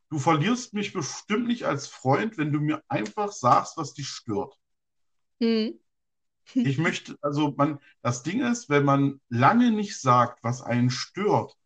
[0.09, 4.55] Du verlierst mich bestimmt nicht als Freund, wenn du mir einfach sagst, was dich stört.
[5.41, 5.79] Hm.
[6.61, 11.57] Ich möchte, also man, das Ding ist, wenn man lange nicht sagt, was einen stört,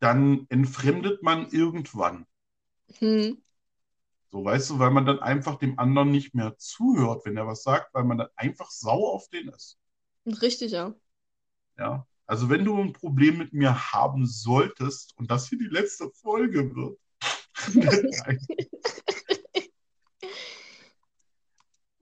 [0.00, 2.26] dann entfremdet man irgendwann.
[2.98, 3.42] Hm.
[4.30, 7.62] So, weißt du, weil man dann einfach dem anderen nicht mehr zuhört, wenn er was
[7.62, 9.78] sagt, weil man dann einfach sauer auf den ist.
[10.26, 10.94] Richtig, ja.
[11.78, 12.06] Ja.
[12.26, 16.74] Also wenn du ein Problem mit mir haben solltest und das hier die letzte Folge
[16.74, 16.98] wird.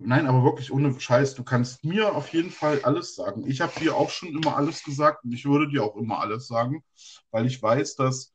[0.02, 3.46] Nein, aber wirklich ohne Scheiß, du kannst mir auf jeden Fall alles sagen.
[3.46, 6.46] Ich habe dir auch schon immer alles gesagt und ich würde dir auch immer alles
[6.46, 6.82] sagen,
[7.30, 8.32] weil ich weiß, dass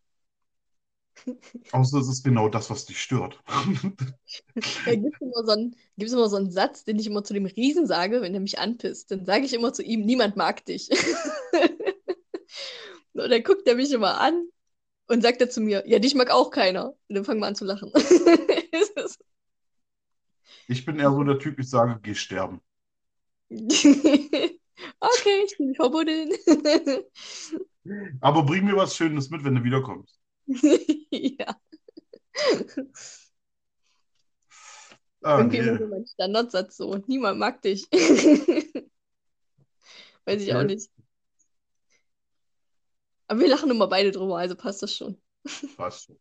[1.71, 3.39] außer es ist genau das, was dich stört.
[4.83, 7.45] Da gibt es immer, so einen- immer so einen Satz, den ich immer zu dem
[7.45, 9.11] Riesen sage, wenn er mich anpisst.
[9.11, 10.89] Dann sage ich immer zu ihm, niemand mag dich.
[13.13, 14.47] Und dann guckt er mich immer an
[15.07, 16.89] und sagt er zu mir, ja, dich mag auch keiner.
[17.09, 17.91] Und dann fangen wir an zu lachen.
[20.67, 22.61] Ich bin eher so der Typ, ich sage, geh sterben.
[23.49, 26.33] okay, ich bin verbuddelt.
[28.21, 30.19] Aber bring mir was Schönes mit, wenn du wiederkommst.
[31.11, 31.55] Ja,
[35.23, 35.79] Ah, irgendwie immer nee.
[35.79, 36.97] so mein Standardsatz so.
[37.07, 37.87] Niemand mag dich.
[40.25, 40.89] Weiß ich auch nicht.
[43.27, 45.19] Aber wir lachen immer beide drüber, also passt das schon.
[45.77, 46.19] Passt schon.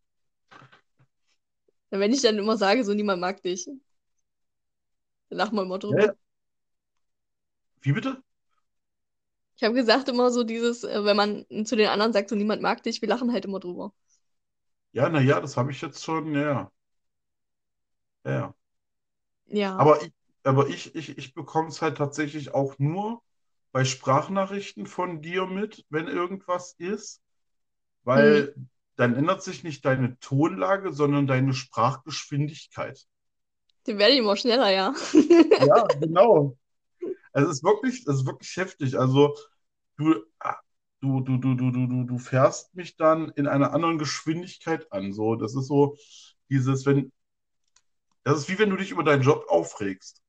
[1.89, 3.79] Wenn ich dann immer sage, so niemand mag dich, dann
[5.29, 5.99] lachen wir immer drüber.
[6.01, 6.13] Ja, ja.
[7.81, 8.21] Wie bitte?
[9.57, 12.61] Ich habe gesagt immer so dieses, äh, wenn man zu den anderen sagt, so niemand
[12.61, 13.93] mag dich, wir lachen halt immer drüber.
[14.95, 16.71] Ja, naja, das habe ich jetzt schon, ja.
[18.23, 18.55] Ja, ja.
[19.47, 19.75] Ja.
[19.75, 23.21] Aber ich, aber ich, ich, ich bekomme es halt tatsächlich auch nur
[23.73, 27.21] bei Sprachnachrichten von dir mit, wenn irgendwas ist,
[28.05, 28.55] weil
[28.95, 33.05] dann ändert sich nicht deine Tonlage, sondern deine Sprachgeschwindigkeit.
[33.85, 34.93] Werde ich immer schneller, ja.
[35.13, 36.57] Ja, genau.
[37.33, 38.97] es ist wirklich, es ist wirklich heftig.
[38.97, 39.35] Also
[39.97, 40.23] du,
[41.01, 45.13] du, du, du, du, du, du fährst mich dann in einer anderen Geschwindigkeit an.
[45.13, 45.97] So, das ist so
[46.49, 47.11] dieses, wenn,
[48.23, 50.21] das ist wie wenn du dich über deinen Job aufregst.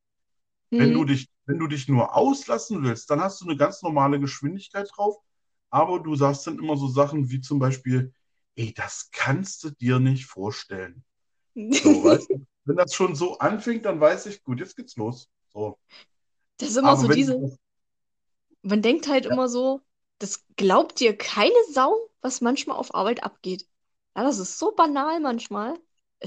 [0.77, 1.05] Wenn du Mhm.
[1.05, 5.17] dich, wenn du dich nur auslassen willst, dann hast du eine ganz normale Geschwindigkeit drauf,
[5.71, 8.13] aber du sagst dann immer so Sachen wie zum Beispiel,
[8.55, 11.03] ey, das kannst du dir nicht vorstellen.
[11.75, 12.45] So, weißt du?
[12.65, 15.29] Wenn das schon so anfängt, dann weiß ich, gut, jetzt geht's los.
[15.49, 15.79] So.
[16.57, 17.43] Das ist immer Aber so diese,
[18.61, 19.81] man denkt halt ja, immer so,
[20.19, 23.67] das glaubt dir keine Sau, was manchmal auf Arbeit abgeht.
[24.15, 25.79] Ja, das ist so banal manchmal.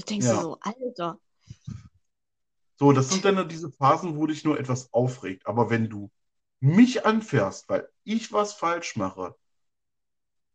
[0.09, 0.41] Denkst du ja.
[0.41, 1.19] so, Alter.
[2.79, 5.45] So, das sind dann diese Phasen, wo dich nur etwas aufregt.
[5.45, 6.09] Aber wenn du
[6.61, 9.35] mich anfährst, weil ich was falsch mache,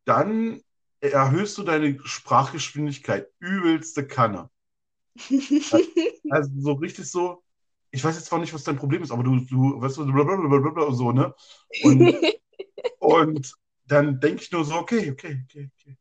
[0.05, 0.63] dann
[1.01, 4.51] erhöhst du deine Sprachgeschwindigkeit übelste Kanne.
[6.29, 7.45] Also so richtig so,
[7.93, 10.91] ich weiß jetzt zwar nicht, was dein Problem ist, aber du, du, weißt du, blablabla,
[10.93, 11.33] so, ne?
[11.85, 12.01] Und,
[13.07, 13.55] und
[13.87, 15.97] dann denke ich nur so, okay, okay, okay, okay.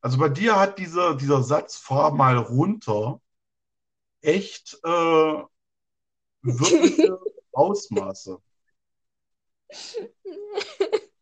[0.00, 3.20] Also bei dir hat dieser, dieser Satz, fahr mal runter,
[4.20, 5.42] echt äh,
[6.42, 7.18] wirkliche
[7.52, 8.38] Ausmaße.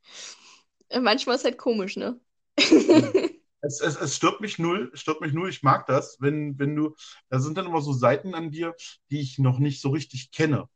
[1.01, 2.19] Manchmal ist halt komisch, ne?
[3.63, 5.51] Es, es, es stört mich null, es stört mich null.
[5.51, 6.97] Ich mag das, wenn, wenn du,
[7.29, 8.75] da sind dann immer so Seiten an dir,
[9.11, 10.67] die ich noch nicht so richtig kenne.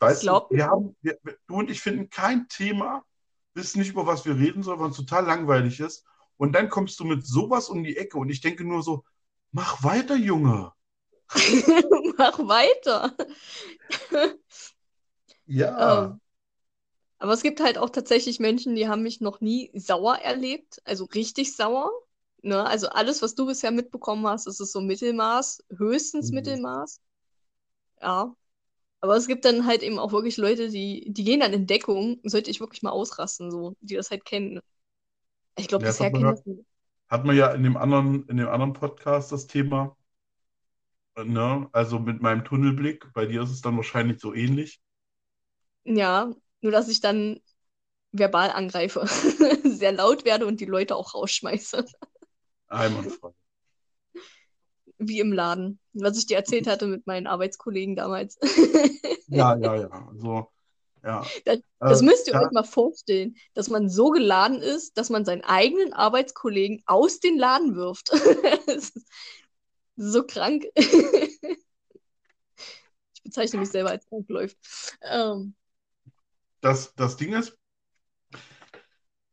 [0.00, 3.04] Weißt du, wir haben, wir, wir- du und ich finden kein Thema,
[3.54, 6.04] wissen nicht, über was wir reden sollen, weil es total langweilig ist.
[6.36, 9.04] Und dann kommst du mit sowas um die Ecke und ich denke nur so,
[9.52, 10.72] mach weiter, Junge.
[12.18, 13.14] Mach weiter.
[15.46, 16.20] Ja, Ähm,
[17.18, 21.04] aber es gibt halt auch tatsächlich Menschen, die haben mich noch nie sauer erlebt, also
[21.06, 21.90] richtig sauer.
[22.42, 22.64] Ne?
[22.66, 26.32] Also alles, was du bisher mitbekommen hast, ist es so Mittelmaß, höchstens Mhm.
[26.32, 27.00] Mittelmaß.
[28.00, 28.34] Ja.
[29.02, 32.20] Aber es gibt dann halt eben auch wirklich Leute, die, die gehen dann in Deckung,
[32.22, 34.60] sollte ich wirklich mal ausrasten, so, die das halt kennen.
[35.58, 36.64] Ich glaube, ja, das bisher hat man kennen ja, das.
[37.08, 39.96] hat man ja in dem anderen, in dem anderen Podcast das Thema.
[41.16, 41.68] Ne?
[41.72, 43.12] Also mit meinem Tunnelblick.
[43.12, 44.80] Bei dir ist es dann wahrscheinlich so ähnlich.
[45.84, 47.40] Ja, nur dass ich dann
[48.12, 49.04] verbal angreife,
[49.64, 51.84] sehr laut werde und die Leute auch rausschmeiße.
[52.68, 53.32] Einwandfrei.
[55.08, 58.38] Wie im Laden, was ich dir erzählt hatte mit meinen Arbeitskollegen damals.
[59.26, 59.88] Ja, ja, ja.
[60.08, 60.52] Also,
[61.02, 61.34] ja.
[61.44, 65.24] Das, das Äh, müsst ihr euch mal vorstellen, dass man so geladen ist, dass man
[65.24, 68.10] seinen eigenen Arbeitskollegen aus den Laden wirft.
[68.66, 69.08] Das ist
[69.96, 70.64] so krank.
[73.14, 74.56] Ich bezeichne mich selber als krank läuft.
[75.02, 75.54] Ähm,
[76.62, 77.58] das, das Ding ist,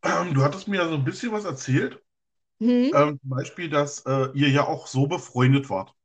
[0.04, 2.02] ähm, du hattest mir ja so ein bisschen was erzählt.
[2.60, 5.96] Hm, Ähm, zum Beispiel, dass äh, ihr ja auch so befreundet wart.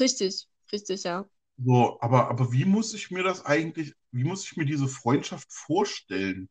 [0.00, 1.26] richtig, richtig, ja.
[1.56, 5.52] So, aber, aber wie muss ich mir das eigentlich, wie muss ich mir diese Freundschaft
[5.52, 6.48] vorstellen?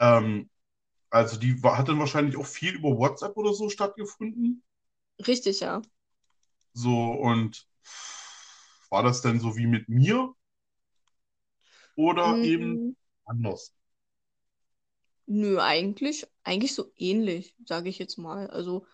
[0.00, 0.50] Ähm,
[1.10, 4.62] also die war, hat dann wahrscheinlich auch viel über WhatsApp oder so stattgefunden.
[5.26, 5.82] Richtig, ja.
[6.74, 7.66] So, und
[8.90, 10.34] war das denn so wie mit mir
[11.94, 13.74] oder eben Mm, anders?
[15.26, 18.48] Nö, eigentlich, eigentlich so ähnlich, sage ich jetzt mal.
[18.50, 18.86] Also,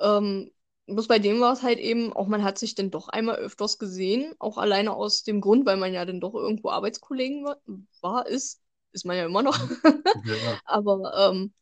[0.00, 0.52] ähm,
[0.86, 3.78] bloß bei dem war es halt eben, auch man hat sich dann doch einmal öfters
[3.78, 7.58] gesehen, auch alleine aus dem Grund, weil man ja dann doch irgendwo Arbeitskollegen war,
[8.02, 9.58] war ist, ist man ja immer noch.
[10.24, 10.60] Ja, ja.
[10.64, 11.52] Aber ähm,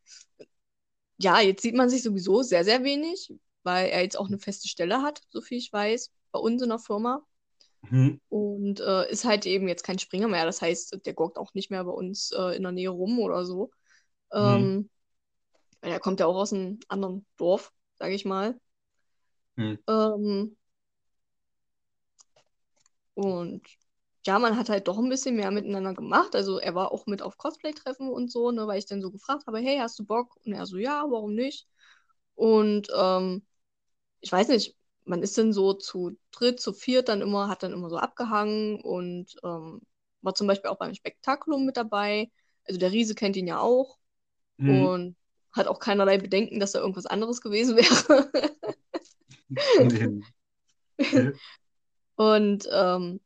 [1.18, 4.68] ja, jetzt sieht man sich sowieso sehr, sehr wenig, weil er jetzt auch eine feste
[4.68, 7.24] Stelle hat, so viel ich weiß, bei uns in der Firma.
[7.90, 10.44] Hm, Und äh, ist halt eben jetzt kein Springer mehr.
[10.46, 13.44] Das heißt, der gockt auch nicht mehr bei uns äh, in der Nähe rum oder
[13.44, 13.70] so.
[14.38, 14.90] Hm, Ähm,
[15.82, 18.60] weil er kommt ja auch aus einem anderen Dorf, sage ich mal.
[19.56, 20.56] hm, Ähm,
[23.14, 23.62] und
[24.26, 26.34] ja, man hat halt doch ein bisschen mehr miteinander gemacht.
[26.34, 29.46] Also er war auch mit auf Cosplay-Treffen und so, ne, weil ich dann so gefragt
[29.46, 30.36] habe, hey, hast du Bock?
[30.44, 31.66] Und er so, ja, warum nicht?
[32.36, 33.46] Und ähm,
[34.22, 37.74] ich weiß nicht, man ist dann so zu dritt, zu viert dann immer, hat dann
[37.74, 39.82] immer so abgehangen und ähm,
[40.22, 42.32] war zum Beispiel auch beim Spektakulum mit dabei.
[42.66, 43.98] Also der Riese kennt ihn ja auch
[44.60, 44.86] hm.
[44.86, 45.16] und
[45.52, 48.30] hat auch keinerlei Bedenken, dass da irgendwas anderes gewesen wäre.
[49.80, 50.12] Nee.
[50.98, 51.32] Okay.
[52.16, 53.20] Und ähm,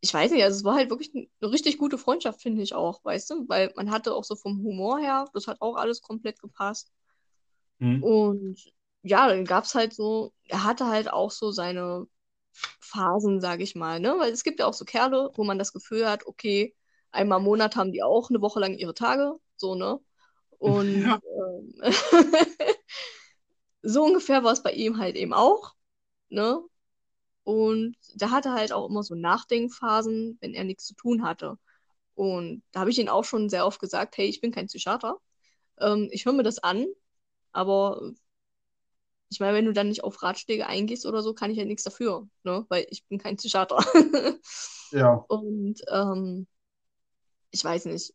[0.00, 3.04] ich weiß nicht, also es war halt wirklich eine richtig gute Freundschaft, finde ich auch,
[3.04, 3.48] weißt du?
[3.48, 6.92] Weil man hatte auch so vom Humor her, das hat auch alles komplett gepasst.
[7.80, 12.06] Hm, Und ja, dann gab es halt so, er hatte halt auch so seine
[12.80, 14.16] Phasen, sage ich mal, ne?
[14.18, 16.74] Weil es gibt ja auch so Kerle, wo man das Gefühl hat, okay,
[17.12, 20.00] einmal im Monat haben die auch eine Woche lang ihre Tage, so, ne?
[20.62, 21.20] Und Ja.
[21.24, 21.74] ähm,
[23.82, 25.74] so ungefähr war es bei ihm halt eben auch,
[26.30, 26.60] ne?
[27.44, 31.58] Und da hatte er halt auch immer so Nachdenkphasen, wenn er nichts zu tun hatte.
[32.14, 35.18] Und da habe ich ihn auch schon sehr oft gesagt, hey, ich bin kein Psychiater.
[35.80, 36.86] Ähm, ich höre mir das an,
[37.52, 38.12] aber
[39.30, 41.84] ich meine, wenn du dann nicht auf Ratschläge eingehst oder so, kann ich ja nichts
[41.84, 42.66] dafür, ne?
[42.68, 43.78] Weil ich bin kein Psychiater.
[44.90, 45.26] Ja.
[45.26, 46.46] Und ähm,
[47.50, 48.14] ich weiß nicht.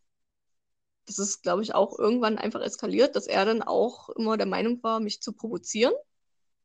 [1.08, 4.84] Das ist, glaube ich, auch irgendwann einfach eskaliert, dass er dann auch immer der Meinung
[4.84, 5.94] war, mich zu provozieren.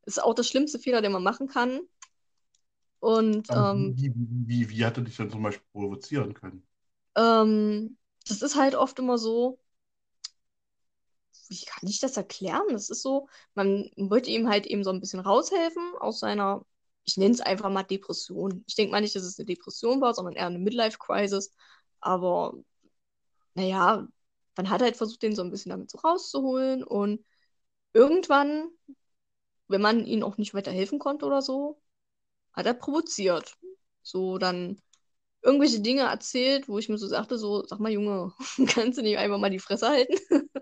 [0.05, 1.81] Ist auch das schlimmste Fehler, den man machen kann.
[3.01, 6.67] Und Aber ähm, wie, wie, wie, wie hat er dich dann zum Beispiel provozieren können?
[7.15, 9.59] ähm, das ist halt oft immer so,
[11.49, 12.63] wie kann ich das erklären?
[12.71, 16.65] Das ist so, man wollte ihm halt eben so ein bisschen raushelfen aus seiner,
[17.05, 18.63] ich nenne es einfach mal Depression.
[18.67, 21.51] Ich denke mal nicht, dass es eine Depression war, sondern eher eine Midlife-Crisis.
[21.99, 22.53] Aber
[23.55, 24.07] naja,
[24.57, 26.83] man hat halt versucht, den so ein bisschen damit so rauszuholen.
[26.83, 27.25] Und
[27.93, 28.69] irgendwann,
[29.67, 31.81] wenn man ihm auch nicht weiterhelfen konnte oder so,
[32.53, 33.57] hat er provoziert.
[34.03, 34.81] So dann
[35.43, 38.33] irgendwelche Dinge erzählt, wo ich mir so sagte, so, sag mal, Junge,
[38.67, 40.17] kannst du nicht einfach mal die Fresse halten?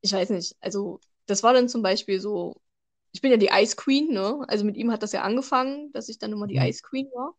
[0.00, 0.56] ich weiß nicht.
[0.60, 2.60] Also, das war dann zum Beispiel so,
[3.12, 4.44] ich bin ja die Ice Queen, ne?
[4.48, 6.68] Also mit ihm hat das ja angefangen, dass ich dann immer die Mhm.
[6.68, 7.34] Ice Queen war.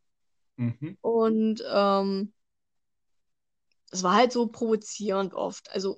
[0.58, 0.98] Mhm.
[1.02, 2.34] Und ähm,
[3.92, 5.72] es war halt so provozierend oft.
[5.72, 5.98] Also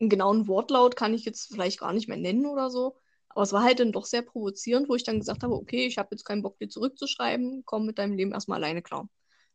[0.00, 2.96] einen genauen Wortlaut kann ich jetzt vielleicht gar nicht mehr nennen oder so.
[3.30, 5.98] Aber es war halt dann doch sehr provozierend, wo ich dann gesagt habe, okay, ich
[5.98, 9.08] habe jetzt keinen Bock, dir zurückzuschreiben, komm mit deinem Leben erstmal alleine klar.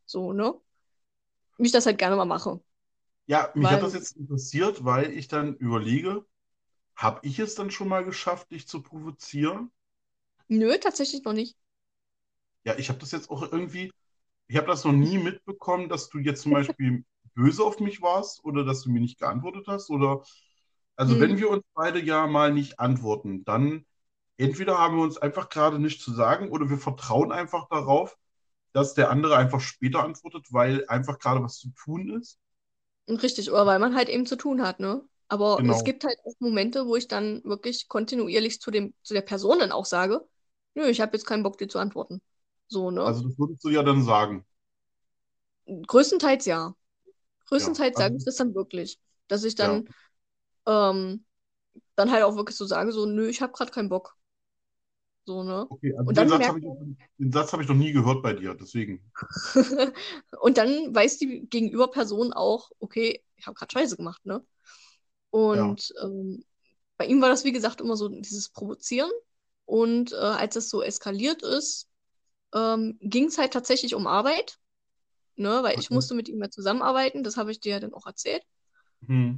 [0.06, 0.54] So, ne?
[1.58, 2.60] Wie ich das halt gerne mal mache.
[3.26, 6.24] Ja, mich hat Weil, das jetzt interessiert, weil ich dann überlege,
[6.96, 9.72] habe ich es dann schon mal geschafft, dich zu provozieren?
[10.50, 11.58] nö, tatsächlich noch nicht.
[12.64, 13.92] Ja, ich habe das jetzt auch irgendwie,
[14.48, 18.44] ich habe das noch nie mitbekommen, dass du jetzt zum Beispiel böse auf mich warst
[18.46, 20.24] oder dass du mir nicht geantwortet hast oder,
[20.96, 21.40] also wenn Hm.
[21.40, 23.86] wir uns beide ja mal nicht antworten, dann
[24.38, 28.18] entweder haben wir uns einfach gerade nicht zu sagen oder wir vertrauen einfach darauf,
[28.74, 32.40] dass der andere einfach später antwortet, weil einfach gerade was zu tun ist.
[33.10, 35.04] Richtig, oder weil man halt eben zu tun hat, ne?
[35.28, 35.84] Aber es Genau.
[35.84, 39.72] gibt halt auch Momente, wo ich dann wirklich kontinuierlich zu dem, zu der Person dann
[39.72, 40.28] auch sage,
[40.76, 42.22] nö, ich habe jetzt keinen Bock, dir zu antworten.
[42.68, 43.04] So, ne?
[43.04, 44.44] Also das würdest du ja dann sagen.
[45.88, 46.76] Größtenteils ja.
[47.52, 49.00] Ja, Größtenteils also sage ich das dann wirklich.
[49.28, 49.68] Dass ich ja.
[49.68, 49.90] dann,
[50.66, 51.26] ähm,
[51.96, 54.16] dann halt auch wirklich so sage, so, nö, ich habe gerade keinen Bock.
[55.26, 55.68] So, ne?
[55.70, 56.64] Okay, also Und den dann Satz ich,
[57.18, 59.12] den Satz habe ich noch nie gehört bei dir, deswegen.
[60.42, 64.44] und dann weiß die Gegenüberperson auch, okay, ich habe gerade Scheiße gemacht, ne?
[65.34, 65.64] Ja.
[65.64, 66.44] Und ähm,
[66.98, 69.12] bei ihm war das, wie gesagt, immer so dieses Provozieren.
[69.66, 71.88] Und äh, als es so eskaliert ist,
[72.54, 74.60] ähm, ging es halt tatsächlich um Arbeit,
[75.42, 75.64] ne?
[75.64, 75.96] Weil ich Okay.
[75.96, 78.44] musste mit ihm ja zusammenarbeiten, das habe ich dir ja dann auch erzählt.
[79.08, 79.34] Hm.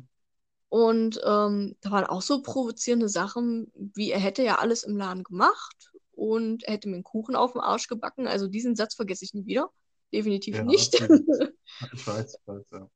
[0.69, 5.23] Und ähm, da waren auch so provozierende Sachen, wie er hätte ja alles im Laden
[5.23, 8.27] gemacht und er hätte mir einen Kuchen auf den Arsch gebacken.
[8.27, 9.69] Also diesen Satz vergesse ich nie wieder.
[10.11, 10.93] Definitiv Ja, nicht.
[11.93, 12.89] Ich weiß, ich weiß, ja.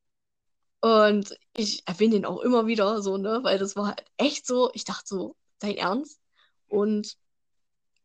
[0.80, 3.40] Und ich erwähne den auch immer wieder so, ne?
[3.42, 6.20] Weil das war halt echt so, ich dachte so, dein Ernst?
[6.68, 7.16] Und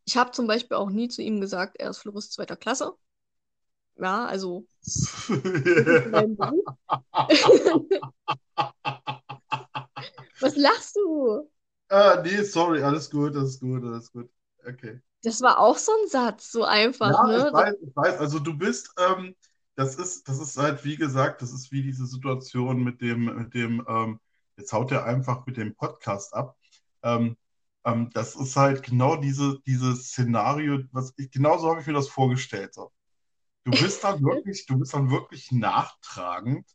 [0.06, 2.94] ich habe zum Beispiel auch nie zu ihm gesagt, er ist Florist zweiter Klasse.
[3.97, 4.65] Ja, also.
[10.39, 11.49] Was lachst du?
[11.89, 14.29] Ah, nee, sorry, alles gut, alles gut, alles gut.
[14.65, 15.01] Okay.
[15.23, 17.47] Das war auch so ein Satz, so einfach, Ja, ne?
[17.47, 18.19] ich weiß, ich weiß.
[18.19, 19.36] Also du bist, ähm,
[19.75, 23.53] das ist, das ist halt, wie gesagt, das ist wie diese Situation mit dem, mit
[23.53, 24.19] dem, ähm,
[24.58, 26.58] jetzt haut er einfach mit dem Podcast ab.
[27.03, 27.38] Ähm,
[27.86, 32.10] ähm, das ist halt genau diese, dieses Szenario, was ich, genauso habe ich mir das
[32.10, 32.73] vorgestellt.
[32.73, 32.91] So.
[33.65, 36.67] Du bist dann wirklich, du bist dann wirklich nachtragend.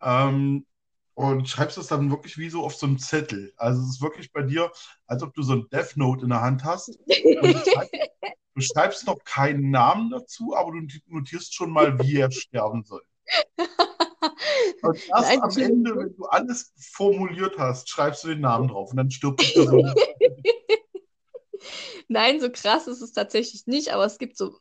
[0.00, 0.66] Ähm,
[1.14, 3.52] und schreibst es dann wirklich wie so auf so einem Zettel.
[3.56, 4.72] Also es ist wirklich bei dir,
[5.06, 7.92] als ob du so ein Death Note in der Hand hast du schreibst,
[8.54, 13.02] du schreibst noch keinen Namen dazu, aber du notierst schon mal, wie er sterben soll.
[14.80, 18.90] Und erst Nein, am Ende, wenn du alles formuliert hast, schreibst du den Namen drauf
[18.90, 19.92] und dann stirbt die Person.
[22.08, 24.58] Nein, so krass ist es tatsächlich nicht, aber es gibt so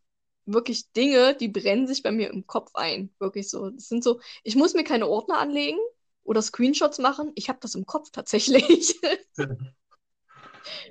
[0.53, 3.11] wirklich Dinge, die brennen sich bei mir im Kopf ein.
[3.19, 3.69] Wirklich so.
[3.69, 5.79] Das sind so, ich muss mir keine Ordner anlegen
[6.23, 7.31] oder Screenshots machen.
[7.35, 8.99] Ich habe das im Kopf tatsächlich.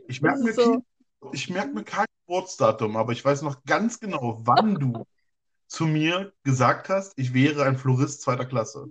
[0.09, 0.83] Ich merke mir, so.
[1.33, 5.07] ich merk mir kein Geburtsdatum, aber ich weiß noch ganz genau, wann du
[5.69, 8.91] zu mir gesagt hast, ich wäre ein Florist zweiter Klasse.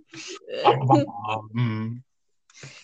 [1.52, 2.04] Hm.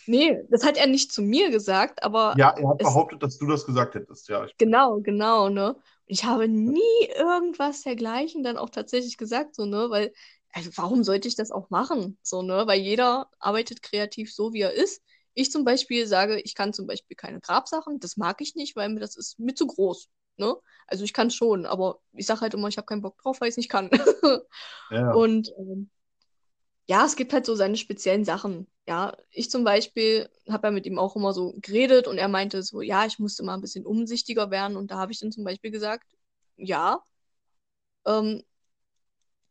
[0.05, 3.47] Nee, das hat er nicht zu mir gesagt, aber Ja, er hat behauptet, dass du
[3.47, 4.27] das gesagt hättest.
[4.29, 5.75] Ja, genau, genau, ne?
[6.05, 6.81] Ich habe nie
[7.15, 9.89] irgendwas dergleichen dann auch tatsächlich gesagt, so, ne?
[9.89, 10.13] Weil,
[10.51, 12.17] also warum sollte ich das auch machen?
[12.21, 12.67] So, ne?
[12.67, 15.01] Weil jeder arbeitet kreativ so, wie er ist.
[15.33, 18.89] Ich zum Beispiel sage, ich kann zum Beispiel keine Grabsachen, das mag ich nicht, weil
[18.89, 20.09] mir das ist mir zu groß.
[20.37, 20.55] Ne?
[20.87, 23.47] Also ich kann schon, aber ich sage halt immer, ich habe keinen Bock drauf, weil
[23.49, 23.89] ich es nicht kann.
[24.89, 25.89] Ja, Und ähm,
[26.87, 28.67] ja, es gibt halt so seine speziellen Sachen.
[28.87, 32.61] Ja, ich zum Beispiel habe ja mit ihm auch immer so geredet und er meinte
[32.63, 34.75] so, ja, ich musste mal ein bisschen umsichtiger werden.
[34.75, 36.05] Und da habe ich dann zum Beispiel gesagt,
[36.57, 37.01] ja,
[38.05, 38.43] ähm,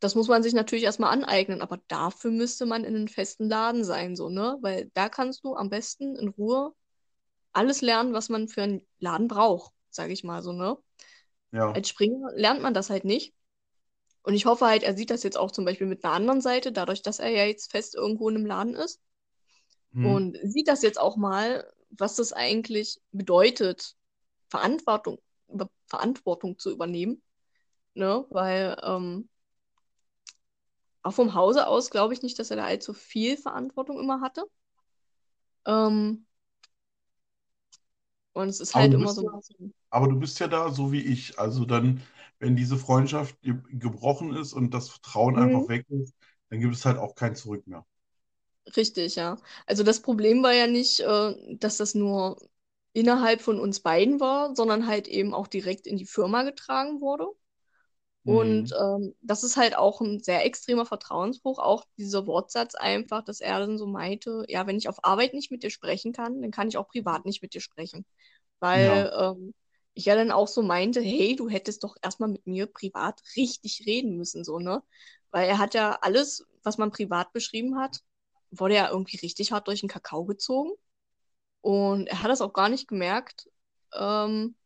[0.00, 3.84] das muss man sich natürlich erstmal aneignen, aber dafür müsste man in einem festen Laden
[3.84, 4.58] sein, so, ne?
[4.60, 6.74] Weil da kannst du am besten in Ruhe
[7.52, 10.78] alles lernen, was man für einen Laden braucht, sage ich mal so, ne?
[11.52, 11.72] ja.
[11.72, 13.34] Als Springer lernt man das halt nicht.
[14.22, 16.72] Und ich hoffe halt, er sieht das jetzt auch zum Beispiel mit einer anderen Seite,
[16.72, 19.00] dadurch, dass er ja jetzt fest irgendwo in einem Laden ist.
[19.94, 20.16] Hm.
[20.16, 23.96] Und sieht das jetzt auch mal, was das eigentlich bedeutet,
[24.48, 25.18] Verantwortung,
[25.86, 27.22] Verantwortung zu übernehmen.
[27.94, 28.26] Ne?
[28.30, 29.28] Weil ähm,
[31.04, 34.44] auch vom Hause aus glaube ich nicht, dass er da allzu viel Verantwortung immer hatte.
[35.66, 36.24] Ähm,
[38.32, 39.30] und es ist Aber halt du immer bist so ja,
[39.90, 41.38] aber du bist ja da so wie ich.
[41.38, 42.02] Also dann,
[42.38, 45.68] wenn diese Freundschaft ge- gebrochen ist und das Vertrauen einfach Mhm.
[45.68, 46.14] weg ist,
[46.50, 47.86] dann gibt es halt auch kein Zurück mehr.
[48.76, 49.36] Richtig, ja.
[49.66, 52.38] Also das Problem war ja nicht, äh, dass das nur
[52.92, 57.26] innerhalb von uns beiden war, sondern halt eben auch direkt in die Firma getragen wurde.
[58.24, 58.74] Und Hm.
[58.80, 63.58] ähm, das ist halt auch ein sehr extremer Vertrauensbruch, auch dieser Wortsatz einfach, dass er
[63.60, 66.68] dann so meinte, ja, wenn ich auf Arbeit nicht mit dir sprechen kann, dann kann
[66.68, 68.06] ich auch privat nicht mit dir sprechen.
[68.72, 69.54] Ja, Weil ähm,
[69.94, 73.84] ich ja dann auch so meinte, hey, du hättest doch erstmal mit mir privat richtig
[73.86, 74.82] reden müssen, so, ne?
[75.30, 78.00] Weil er hat ja alles, was man privat beschrieben hat,
[78.52, 80.72] wurde ja irgendwie richtig hart durch den Kakao gezogen.
[81.60, 83.48] Und er hat das auch gar nicht gemerkt.
[83.94, 84.56] Ähm,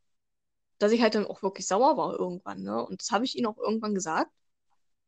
[0.78, 2.84] dass ich halt dann auch wirklich sauer war irgendwann, ne?
[2.84, 4.30] Und das habe ich ihm auch irgendwann gesagt.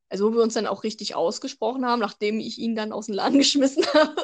[0.09, 3.15] Also, wo wir uns dann auch richtig ausgesprochen haben, nachdem ich ihn dann aus dem
[3.15, 4.17] Laden geschmissen habe.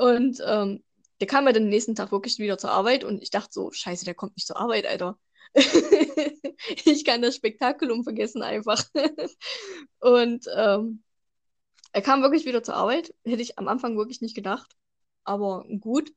[0.00, 0.82] Und ähm,
[1.20, 3.70] der kam ja dann den nächsten Tag wirklich wieder zur Arbeit und ich dachte so,
[3.70, 5.18] scheiße, der kommt nicht zur Arbeit, Alter.
[6.86, 8.82] Ich kann das Spektakulum vergessen einfach.
[10.00, 11.03] Und ähm,
[11.94, 13.14] er kam wirklich wieder zur Arbeit.
[13.24, 14.76] Hätte ich am Anfang wirklich nicht gedacht.
[15.22, 16.12] Aber gut.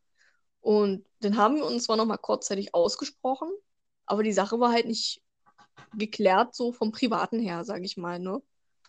[0.60, 3.50] Und dann haben wir uns zwar nochmal kurzzeitig ausgesprochen,
[4.06, 5.22] aber die Sache war halt nicht
[5.94, 8.42] geklärt, so vom Privaten her, sage ich mal, ne?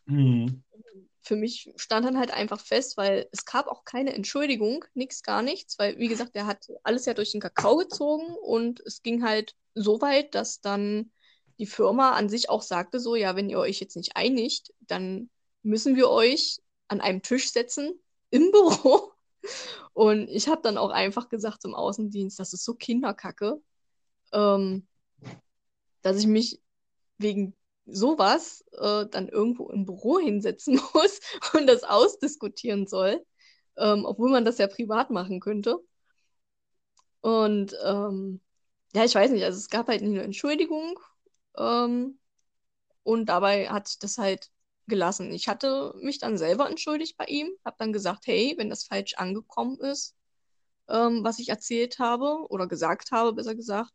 [0.07, 0.65] hm.
[1.21, 5.43] Für mich stand dann halt einfach fest, weil es gab auch keine Entschuldigung, nichts, gar
[5.43, 9.23] nichts, weil, wie gesagt, der hat alles ja durch den Kakao gezogen und es ging
[9.23, 11.13] halt so weit, dass dann
[11.59, 15.29] die Firma an sich auch sagte so, ja, wenn ihr euch jetzt nicht einigt, dann
[15.63, 17.99] müssen wir euch an einem Tisch setzen
[18.31, 19.13] im Büro.
[19.93, 23.61] Und ich habe dann auch einfach gesagt zum Außendienst, das ist so Kinderkacke,
[24.33, 24.87] ähm,
[26.03, 26.61] dass ich mich
[27.19, 27.55] wegen
[27.87, 31.21] sowas äh, dann irgendwo im Büro hinsetzen muss
[31.55, 33.25] und das ausdiskutieren soll,
[33.77, 35.79] ähm, obwohl man das ja privat machen könnte.
[37.21, 38.41] Und ähm,
[38.95, 40.99] ja, ich weiß nicht, also es gab halt eine Entschuldigung
[41.57, 42.19] ähm,
[43.03, 44.51] und dabei hat sich das halt
[44.89, 45.33] gelassen.
[45.33, 49.15] Ich hatte mich dann selber entschuldigt bei ihm, habe dann gesagt, hey, wenn das falsch
[49.15, 50.15] angekommen ist,
[50.89, 53.93] ähm, was ich erzählt habe oder gesagt habe, besser gesagt,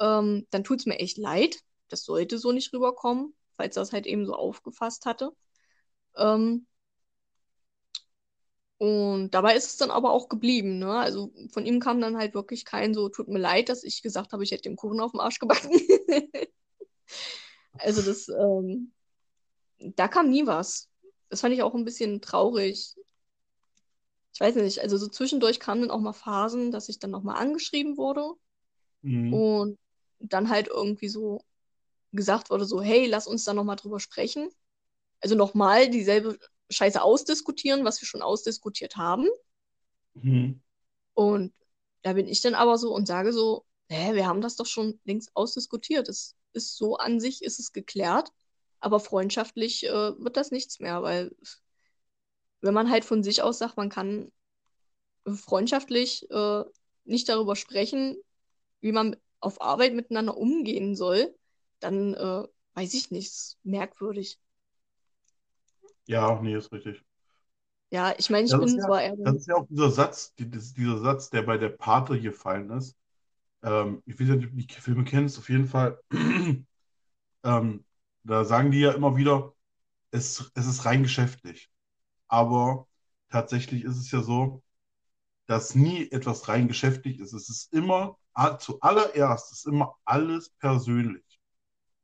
[0.00, 1.58] ähm, dann tut es mir echt leid.
[1.88, 5.32] Das sollte so nicht rüberkommen, falls er es halt eben so aufgefasst hatte.
[6.16, 6.66] Ähm,
[8.78, 10.92] und dabei ist es dann aber auch geblieben, ne?
[10.98, 14.32] Also von ihm kam dann halt wirklich kein so, tut mir leid, dass ich gesagt
[14.32, 15.70] habe, ich hätte dem Kuchen auf dem Arsch gebacken.
[17.78, 18.92] Also das, ähm,
[19.78, 20.88] da kam nie was.
[21.28, 22.94] Das fand ich auch ein bisschen traurig.
[24.32, 27.36] Ich weiß nicht, also so zwischendurch kamen dann auch mal Phasen, dass ich dann nochmal
[27.36, 28.34] angeschrieben wurde
[29.02, 29.32] Hm.
[29.32, 29.78] und
[30.18, 31.40] dann halt irgendwie so
[32.12, 34.48] gesagt wurde, so, hey, lass uns da nochmal drüber sprechen.
[35.20, 36.38] Also nochmal dieselbe
[36.70, 39.26] Scheiße ausdiskutieren, was wir schon ausdiskutiert haben.
[40.20, 40.60] Hm.
[41.14, 41.52] Und
[42.02, 45.00] da bin ich dann aber so und sage so, hä, wir haben das doch schon
[45.04, 46.08] längst ausdiskutiert.
[46.08, 48.30] Es ist so an sich, ist es geklärt,
[48.86, 51.32] aber freundschaftlich äh, wird das nichts mehr, weil
[52.60, 54.30] wenn man halt von sich aus sagt, man kann
[55.26, 56.64] freundschaftlich äh,
[57.04, 58.16] nicht darüber sprechen,
[58.80, 61.34] wie man auf Arbeit miteinander umgehen soll,
[61.80, 64.40] dann äh, weiß ich nicht, merkwürdig.
[66.06, 67.04] Ja, nee, ist richtig.
[67.90, 70.34] Ja, ich meine, ich Das bin ja, zwar eher das ist ja auch dieser Satz,
[70.36, 72.96] die, das, dieser Satz, der bei der Pate gefallen ist.
[73.62, 76.00] Ähm, ich weiß nicht, ob du die Filme kennst, auf jeden Fall.
[77.44, 77.85] Ähm,
[78.26, 79.54] da sagen die ja immer wieder,
[80.12, 81.70] es, es ist rein geschäftlich.
[82.28, 82.88] Aber
[83.30, 84.62] tatsächlich ist es ja so,
[85.46, 87.32] dass nie etwas rein geschäftlich ist.
[87.34, 88.18] Es ist immer,
[88.60, 91.24] zuallererst ist immer alles persönlich.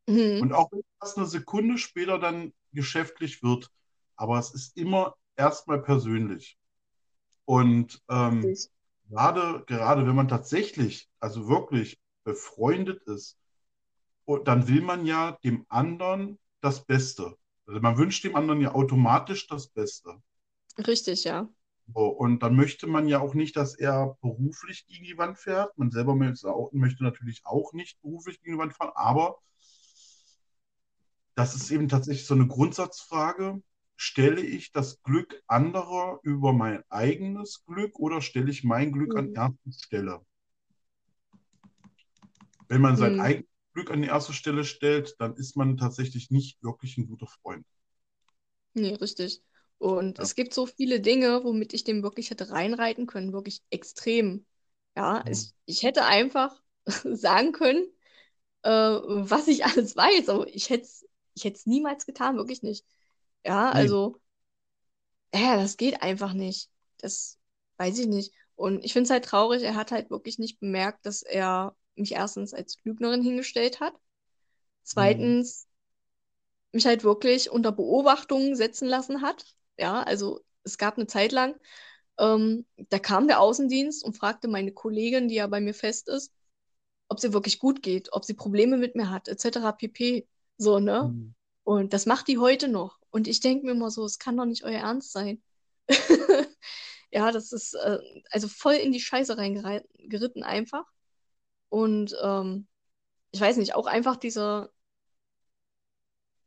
[0.09, 3.71] mhm, Und auch wenn das eine Sekunde später dann geschäftlich wird,
[4.17, 6.59] aber es ist immer erstmal persönlich.
[7.47, 8.55] Und ähm,
[9.11, 13.39] gerade, gerade wenn man tatsächlich, also wirklich befreundet ist,
[14.25, 17.37] und dann will man ja dem anderen das Beste.
[17.67, 20.23] Also man wünscht dem anderen ja automatisch das Beste.
[20.87, 21.49] Richtig, ja.
[21.95, 25.77] So, und dann möchte man ja auch nicht, dass er beruflich gegen die Wand fährt.
[25.79, 29.39] Man selber möchte natürlich auch nicht beruflich gegen die Wand fahren, aber
[31.35, 33.63] das ist eben tatsächlich so eine Grundsatzfrage.
[33.97, 39.29] Stelle ich das Glück anderer über mein eigenes Glück oder stelle ich mein Glück an
[39.29, 39.35] Mhm.
[39.35, 40.25] erste Stelle?
[42.69, 43.19] Wenn man sein Mhm.
[43.21, 47.27] eigenes Glück an die erste Stelle stellt, dann ist man tatsächlich nicht wirklich ein guter
[47.27, 47.67] Freund.
[48.75, 49.43] Nee, richtig.
[49.79, 50.25] Und Ja.
[50.25, 54.47] es gibt so viele Dinge, womit ich dem wirklich hätte reinreiten können, wirklich extrem.
[54.97, 55.29] Ja, Mhm.
[55.29, 56.63] ich, ich hätte einfach
[57.05, 57.87] sagen können,
[58.63, 62.87] äh, was ich alles weiß, aber ich hätte es ich niemals getan, wirklich nicht.
[63.45, 63.73] Ja, Nee.
[63.73, 64.21] also,
[65.35, 66.71] ja, das geht einfach nicht.
[66.99, 67.39] Das
[67.77, 68.33] weiß ich nicht.
[68.55, 72.13] Und ich finde es halt traurig, er hat halt wirklich nicht bemerkt, dass er mich
[72.13, 73.95] erstens als Lügnerin hingestellt hat.
[73.95, 73.99] Mhm.
[74.83, 75.67] Zweitens
[76.73, 79.45] mich halt wirklich unter Beobachtung setzen lassen hat.
[79.79, 81.55] Ja, also es gab eine Zeit lang,
[82.19, 86.33] ähm, da kam der Außendienst und fragte meine Kollegin, die ja bei mir fest ist,
[87.09, 89.73] ob sie wirklich gut geht, ob sie Probleme mit mir hat, etc.
[89.73, 90.27] pp.
[90.57, 91.13] So, ne?
[91.13, 91.35] Mhm.
[91.65, 92.99] Und das macht die heute noch.
[93.11, 95.43] Und ich denke mir immer so, es kann doch nicht euer Ernst sein.
[97.13, 97.99] Ja, das ist äh,
[98.31, 100.87] also voll in die Scheiße reingeritten einfach.
[101.73, 102.67] Und ähm,
[103.31, 104.71] ich weiß nicht, auch einfach dieser,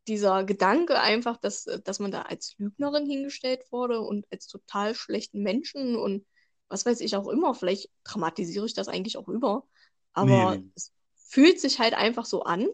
[0.06, 5.42] dieser Gedanke einfach, dass, dass man da als Lügnerin hingestellt wurde und als total schlechten
[5.42, 6.24] Menschen und
[6.68, 7.54] was weiß ich auch immer.
[7.54, 9.66] Vielleicht dramatisiere ich das eigentlich auch über.
[10.12, 10.70] Aber Nee, nee.
[10.76, 12.68] es fühlt sich halt einfach so an,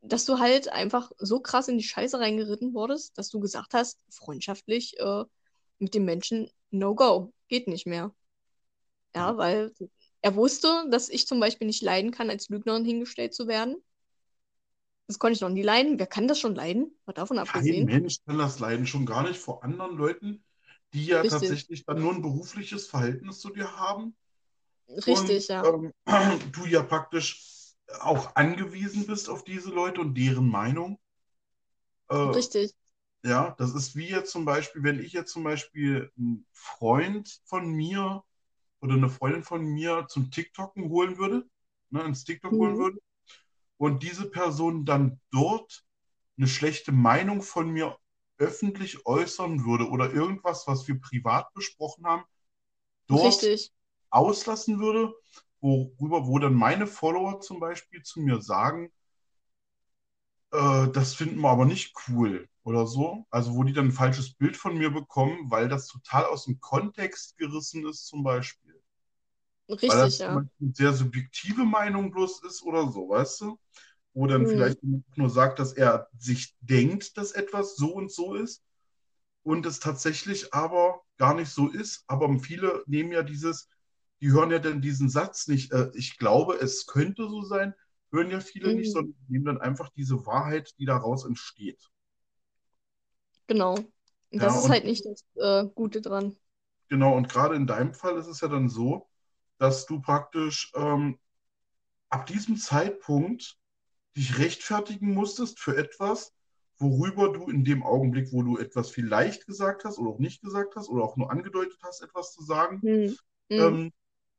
[0.00, 3.98] dass du halt einfach so krass in die Scheiße reingeritten wurdest, dass du gesagt hast,
[4.10, 5.24] freundschaftlich äh,
[5.80, 8.14] mit dem Menschen, no go, geht nicht mehr.
[9.12, 9.36] Ja.
[9.36, 9.72] weil
[10.24, 13.76] er wusste, dass ich zum Beispiel nicht leiden kann, als Lügnerin hingestellt zu werden.
[15.06, 15.98] Das konnte ich noch nie leiden.
[15.98, 16.96] Wer kann das schon leiden?
[17.04, 17.84] Mal davon Kein abgesehen.
[17.84, 20.44] Mensch kann das leiden, schon gar nicht vor anderen Leuten,
[20.94, 24.16] die ja Richtig, tatsächlich dann nur ein berufliches Verhältnis zu dir haben
[25.04, 25.62] und richtig, ja.
[25.62, 25.92] ähm,
[26.52, 30.98] du ja praktisch auch angewiesen bist auf diese Leute und deren Meinung.
[32.08, 32.74] Äh, Richtig.
[33.24, 37.68] ja, das ist wie jetzt zum Beispiel, wenn ich jetzt zum Beispiel einen Freund von
[37.70, 38.24] mir
[38.84, 41.46] oder eine Freundin von mir zum TikToken holen würde,
[41.90, 42.78] ne, ins TikTok holen Mhm.
[42.78, 42.98] würde
[43.78, 45.84] und diese Person dann dort
[46.38, 47.98] eine schlechte Meinung von mir
[48.38, 52.24] öffentlich äußern würde oder irgendwas, was wir privat besprochen haben,
[53.08, 53.72] dort Richtig.
[54.10, 55.14] auslassen würde,
[55.60, 58.92] worüber, wo dann meine Follower zum Beispiel zu mir sagen,
[60.52, 63.26] äh, das finden wir aber nicht cool oder so.
[63.30, 66.60] Also wo die dann ein falsches Bild von mir bekommen, weil das total aus dem
[66.60, 68.63] Kontext gerissen ist zum Beispiel.
[69.86, 70.46] Weil das Richtig, ja.
[70.60, 73.58] Eine sehr subjektive Meinung bloß ist oder so, weißt du?
[74.14, 74.48] Wo dann Mhm.
[74.48, 74.78] vielleicht
[75.16, 78.62] nur sagt, dass er sich denkt, dass etwas so und so ist
[79.42, 82.04] und es tatsächlich aber gar nicht so ist.
[82.08, 83.68] Aber viele nehmen ja dieses,
[84.20, 87.74] die hören ja dann diesen Satz nicht, äh, ich glaube, es könnte so sein,
[88.12, 88.92] hören ja viele nicht, Mhm.
[88.92, 91.90] sondern nehmen dann einfach diese Wahrheit, die daraus entsteht.
[93.46, 93.76] Genau.
[94.30, 96.36] Und Ja, das ist und halt nicht das äh, Gute dran.
[96.88, 99.08] genau, und gerade in deinem Fall ist es ja dann so,
[99.58, 101.18] dass du praktisch ähm,
[102.08, 103.58] ab diesem Zeitpunkt
[104.16, 106.32] dich rechtfertigen musstest für etwas,
[106.78, 110.76] worüber du in dem Augenblick, wo du etwas vielleicht gesagt hast oder auch nicht gesagt
[110.76, 113.16] hast oder auch nur angedeutet hast, etwas zu sagen, Mhm.
[113.50, 113.58] Mhm.
[113.58, 113.92] ähm,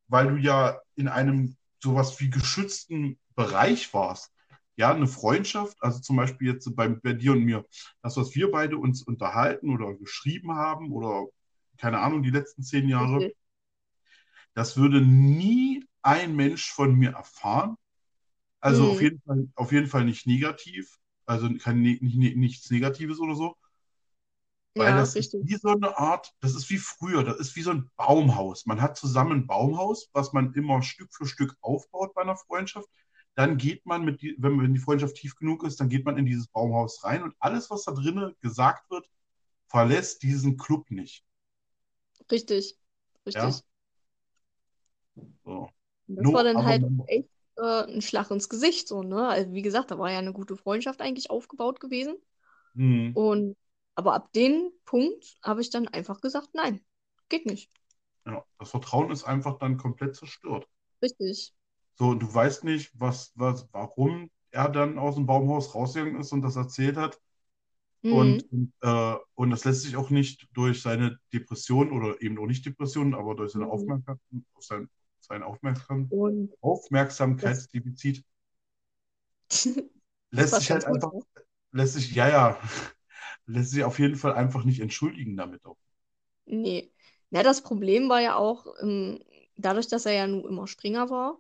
[0.07, 4.31] weil du ja in einem sowas wie geschützten Bereich warst.
[4.77, 7.65] Ja, eine Freundschaft, also zum Beispiel jetzt bei, bei dir und mir,
[8.01, 11.27] das, was wir beide uns unterhalten oder geschrieben haben oder
[11.77, 13.37] keine Ahnung, die letzten zehn Jahre, Richtig.
[14.55, 17.77] Das würde nie ein Mensch von mir erfahren.
[18.61, 19.03] Also auf Mhm.
[19.03, 23.35] jeden Fall, auf jeden Fall nicht negativ, also kein, ne- nicht, nicht, nichts Negatives oder
[23.35, 23.55] so,
[24.77, 25.47] weil Ja, das ist richtig.
[25.47, 28.65] wie so eine Art, das ist wie früher, das ist wie so ein Baumhaus.
[28.65, 32.87] Man hat zusammen ein Baumhaus, was man immer Stück für Stück aufbaut bei einer Freundschaft.
[33.35, 36.17] Dann geht man mit, die, wenn, wenn die Freundschaft tief genug ist, dann geht man
[36.17, 39.09] in dieses Baumhaus rein und alles, was da drinnen gesagt wird,
[39.67, 41.25] verlässt diesen Club nicht.
[42.31, 42.77] Richtig.
[43.33, 43.63] Ja, Richtig.
[45.43, 45.69] So.
[46.07, 49.27] Und das war No dann other halt echt äh, ein Schlag ins Gesicht, so, ne?
[49.27, 52.15] Also, wie gesagt, da war ja eine gute Freundschaft eigentlich aufgebaut gewesen.
[52.75, 53.13] Hm.
[53.13, 53.57] Und
[53.95, 56.81] aber ab dem Punkt habe ich dann einfach gesagt, nein,
[57.29, 57.71] geht nicht.
[58.27, 60.67] Ja, das Vertrauen ist einfach dann komplett zerstört.
[61.01, 61.53] Richtig.
[61.97, 66.31] So, und du weißt nicht, was, was, warum er dann aus dem Baumhaus rausgegangen ist
[66.31, 67.19] und das erzählt hat.
[68.07, 68.49] Und, Mhm.
[68.51, 72.65] und, äh, und das lässt sich auch nicht durch seine Depression oder eben auch nicht
[72.65, 73.69] Depression, aber durch seine Mhm.
[73.69, 74.19] Aufmerksamkeit,
[74.55, 74.89] auf sein,
[75.25, 78.25] sein Aufmerksam Und Aufmerksamkeitsdefizit
[80.31, 81.21] lässt sich halt gut, einfach, ne?
[81.71, 82.59] lässt sich, ja, ja,
[83.47, 85.77] lässt sich auf jeden Fall einfach nicht entschuldigen damit auch.
[86.45, 86.91] Nee.
[87.31, 89.23] Na, das Problem war ja auch, ähm,
[89.57, 91.39] dadurch, dass er ja nun immer Springer war,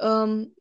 [0.00, 0.56] ähm,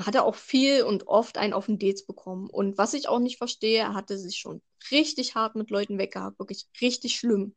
[0.00, 2.50] hat er auch viel und oft einen auf den Dates bekommen.
[2.50, 6.38] Und was ich auch nicht verstehe, er hatte sich schon richtig hart mit Leuten weggehabt,
[6.38, 7.54] wirklich richtig schlimm.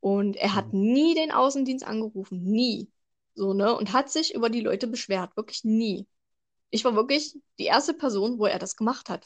[0.00, 0.74] Und er hat Mhm.
[0.74, 2.90] nie den Außendienst angerufen, nie.
[3.38, 3.72] So, ne?
[3.76, 6.08] Und hat sich über die Leute beschwert, wirklich nie.
[6.70, 9.24] Ich war wirklich die erste Person, wo er das gemacht hat.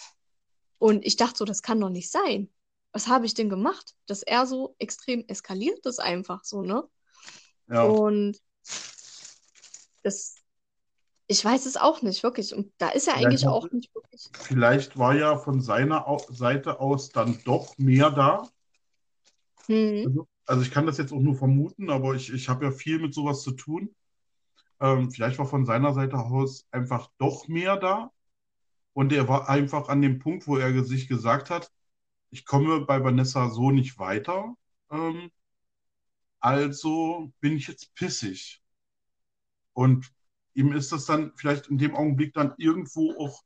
[0.78, 2.52] Und ich dachte so, das kann doch nicht sein.
[2.92, 6.84] Was habe ich denn gemacht, dass er so extrem eskaliert ist einfach so, ne?
[7.68, 8.38] Ja, Und
[10.02, 10.36] das,
[11.26, 12.54] ich weiß es auch nicht, wirklich.
[12.54, 14.28] Und da ist er vielleicht, eigentlich auch nicht wirklich.
[14.34, 18.42] vielleicht war ja von seiner Seite aus dann doch mehr da.
[19.68, 22.70] Hm, Also, also ich kann das jetzt auch nur vermuten, aber ich, ich habe ja
[22.72, 23.94] viel mit sowas zu tun.
[24.82, 28.10] Ähm, vielleicht war von seiner Seite aus einfach doch mehr da.
[28.94, 31.72] Und er war einfach an dem Punkt, wo er sich gesagt hat,
[32.30, 34.56] ich komme bei Vanessa so nicht weiter.
[34.90, 35.30] Ähm,
[36.40, 38.60] also bin ich jetzt pissig.
[39.72, 40.12] Und
[40.54, 43.44] ihm ist das dann vielleicht in dem Augenblick dann irgendwo auch,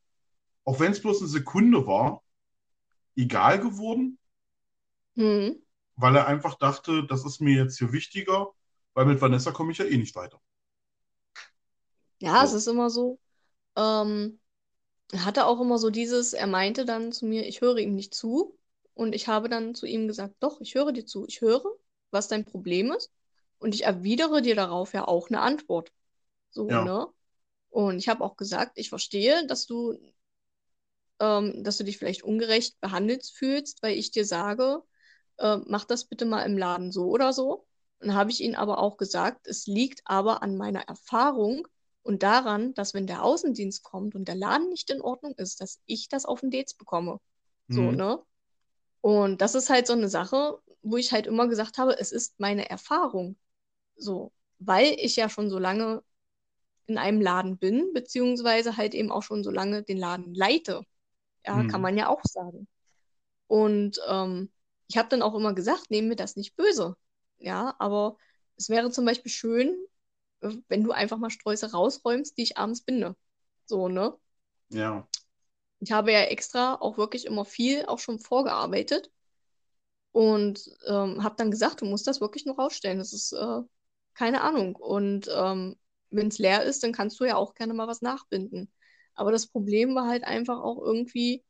[0.64, 2.22] auch wenn es bloß eine Sekunde war,
[3.14, 4.18] egal geworden,
[5.16, 5.62] hm.
[5.96, 8.48] weil er einfach dachte, das ist mir jetzt hier wichtiger,
[8.94, 10.40] weil mit Vanessa komme ich ja eh nicht weiter.
[12.18, 12.58] Ja, es So.
[12.58, 13.18] ist immer so.
[13.76, 14.40] Ähm,
[15.12, 18.14] er hatte auch immer so dieses, er meinte dann zu mir, ich höre ihm nicht
[18.14, 18.58] zu.
[18.94, 21.26] Und ich habe dann zu ihm gesagt, doch, ich höre dir zu.
[21.28, 21.64] Ich höre,
[22.10, 23.12] was dein Problem ist.
[23.58, 25.92] Und ich erwidere dir darauf ja auch eine Antwort.
[26.50, 26.80] So, Ja.
[26.80, 27.08] ne?
[27.70, 29.98] Und ich habe auch gesagt, ich verstehe, dass du,
[31.20, 34.82] ähm, dass du dich vielleicht ungerecht behandelt fühlst, weil ich dir sage,
[35.38, 37.66] äh, mach das bitte mal im Laden so oder so.
[38.00, 41.66] Dann habe ich ihnen aber auch gesagt, es liegt aber an meiner Erfahrung
[42.06, 45.80] und daran, dass wenn der Außendienst kommt und der Laden nicht in Ordnung ist, dass
[45.86, 47.20] ich das auf den Dates bekomme.
[47.68, 47.92] So, Hm.
[47.92, 48.22] ne?
[49.00, 52.40] Und das ist halt so eine Sache, wo ich halt immer gesagt habe, es ist
[52.40, 53.36] meine Erfahrung.
[53.96, 56.02] So, weil ich ja schon so lange
[56.86, 60.82] in einem Laden bin, beziehungsweise halt eben auch schon so lange den Laden leite.
[61.46, 61.82] Ja, kann Hm.
[61.82, 62.68] man ja auch sagen.
[63.48, 64.50] Und ähm,
[64.88, 66.96] ich habe dann auch immer gesagt, nehmen wir das nicht böse.
[67.38, 68.16] Ja, aber
[68.56, 69.76] es wäre zum Beispiel schön,
[70.40, 73.16] wenn du einfach mal Sträuße rausräumst, die ich abends binde.
[73.64, 74.16] So, ne?
[74.68, 75.06] Ja.
[75.80, 79.10] Ich habe ja extra auch wirklich immer viel auch schon vorgearbeitet
[80.12, 82.98] und ähm, habe dann gesagt, du musst das wirklich nur rausstellen.
[82.98, 83.60] Das ist äh,
[84.14, 84.76] keine Ahnung.
[84.76, 85.76] Und ähm,
[86.10, 88.72] wenn es leer ist, dann kannst du ja auch gerne mal was nachbinden.
[89.14, 91.44] Aber das Problem war halt einfach auch irgendwie,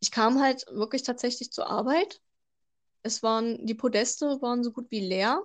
[0.00, 2.20] ich kam halt wirklich tatsächlich zur Arbeit.
[3.02, 5.42] Es waren, die Podeste waren so gut wie leer.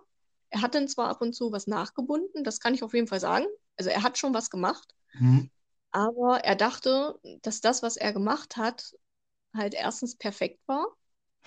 [0.52, 3.20] Er hat dann zwar ab und zu was nachgebunden, das kann ich auf jeden Fall
[3.22, 3.48] sagen.
[3.78, 5.46] Also er hat schon was gemacht, Hm.
[5.92, 8.94] aber er dachte, dass das, was er gemacht hat,
[9.56, 10.88] halt erstens perfekt war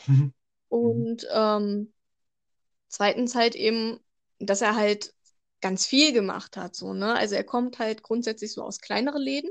[0.07, 0.29] Hm.
[0.69, 1.93] und ähm,
[2.89, 4.01] zweitens halt eben,
[4.41, 5.15] dass er halt
[5.61, 7.15] ganz viel gemacht hat, so, ne?
[7.15, 9.51] Also er kommt halt grundsätzlich so aus kleineren Läden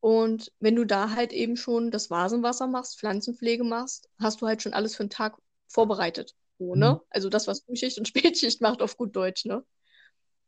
[0.00, 4.62] und wenn du da halt eben schon das Vasenwasser machst, Pflanzenpflege machst, hast du halt
[4.62, 5.36] schon alles für den Tag
[5.68, 6.96] vorbereitet, so, ne?
[6.96, 7.00] Hm.
[7.10, 9.64] Also das, was Frühschicht und Spätschicht macht auf gut Deutsch, ne?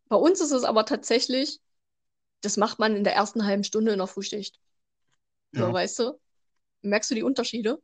[0.09, 1.61] Bei uns ist es aber tatsächlich,
[2.43, 4.61] das macht man in der ersten halben Stunde in der Frühschicht.
[5.53, 5.73] So, Ja.
[5.73, 6.21] weißt du?
[6.83, 7.83] Merkst du die Unterschiede?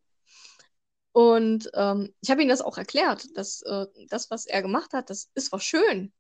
[1.12, 5.11] Und ähm, ich habe ihm das auch erklärt, dass äh, das, was er gemacht hat,
[5.11, 6.12] das ist zwar schön,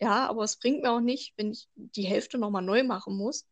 [0.00, 3.46] ja, aber es bringt mir auch nicht, wenn ich die Hälfte nochmal neu machen muss,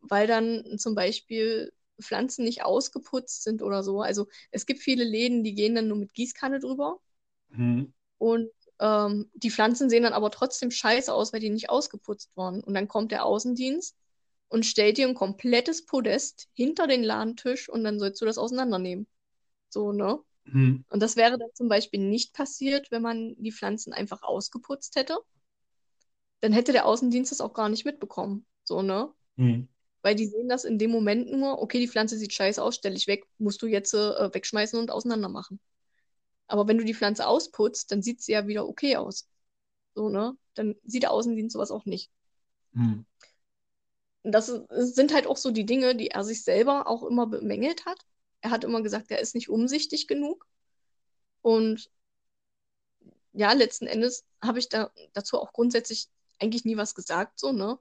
[0.00, 1.72] weil dann zum Beispiel
[2.02, 4.02] Pflanzen nicht ausgeputzt sind oder so.
[4.02, 7.00] Also es gibt viele Läden, die gehen dann nur mit Gießkanne drüber
[7.56, 7.92] Hm.
[8.18, 8.50] und
[8.80, 12.62] ähm, die Pflanzen sehen dann aber trotzdem scheiße aus, weil die nicht ausgeputzt waren.
[12.62, 13.96] Und dann kommt der Außendienst
[14.48, 19.06] und stellt dir ein komplettes Podest hinter den Ladentisch und dann sollst du das auseinandernehmen.
[19.68, 20.18] So, ne?
[20.46, 20.84] Hm.
[20.88, 25.18] Und das wäre dann zum Beispiel nicht passiert, wenn man die Pflanzen einfach ausgeputzt hätte.
[26.40, 28.44] Dann hätte der Außendienst das auch gar nicht mitbekommen.
[28.64, 29.12] So, ne?
[29.36, 29.68] Hm.
[30.02, 32.96] Weil die sehen das in dem Moment nur, okay, die Pflanze sieht scheiße aus, stelle
[32.96, 35.58] ich weg, musst du jetzt äh, wegschmeißen und auseinander machen.
[36.46, 39.28] Aber wenn du die Pflanze ausputzt, dann sieht sie ja wieder okay aus.
[39.94, 40.36] So, ne?
[40.54, 42.10] Dann sieht der Außendienst sowas auch nicht.
[42.72, 43.06] Hm.
[44.22, 47.84] Und das sind halt auch so die Dinge, die er sich selber auch immer bemängelt
[47.86, 47.98] hat.
[48.40, 50.46] Er hat immer gesagt, er ist nicht umsichtig genug.
[51.42, 51.90] Und
[53.32, 56.08] ja, letzten Endes habe ich da dazu auch grundsätzlich
[56.40, 57.78] eigentlich nie was gesagt, so, ne?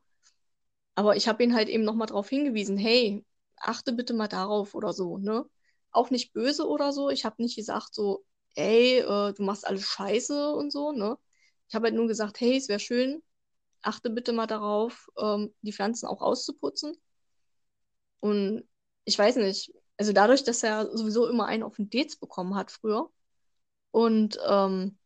[0.95, 3.25] Aber ich habe ihn halt eben nochmal darauf hingewiesen, hey,
[3.57, 5.45] achte bitte mal darauf oder so, ne?
[5.91, 7.09] Auch nicht böse oder so.
[7.09, 8.25] Ich habe nicht gesagt so,
[8.55, 11.17] ey, äh, du machst alles scheiße und so, ne?
[11.69, 13.23] Ich habe halt nur gesagt, hey, es wäre schön,
[13.83, 16.97] achte bitte mal darauf, ähm, die Pflanzen auch auszuputzen.
[18.19, 18.63] Und
[19.05, 22.71] ich weiß nicht, also dadurch, dass er sowieso immer einen auf den Dates bekommen hat
[22.71, 23.09] früher.
[23.91, 24.97] Und ähm,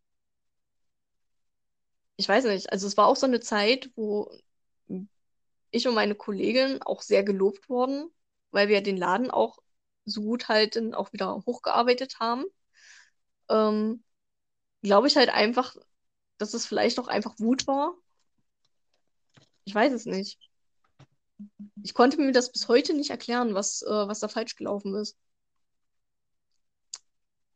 [2.18, 4.30] ich weiß nicht, also es war auch so eine Zeit, wo
[5.72, 8.10] ich und meine Kollegin auch sehr gelobt wurden,
[8.52, 9.58] weil wir den Laden auch
[10.06, 12.45] so gut halt dann auch wieder hochgearbeitet haben.
[13.50, 14.04] Ähm,
[14.84, 15.76] Glaube ich halt einfach,
[16.39, 17.95] dass es vielleicht auch einfach Wut war.
[19.66, 20.39] Ich weiß es nicht.
[21.84, 25.18] Ich konnte mir das bis heute nicht erklären, was, äh, was da falsch gelaufen ist.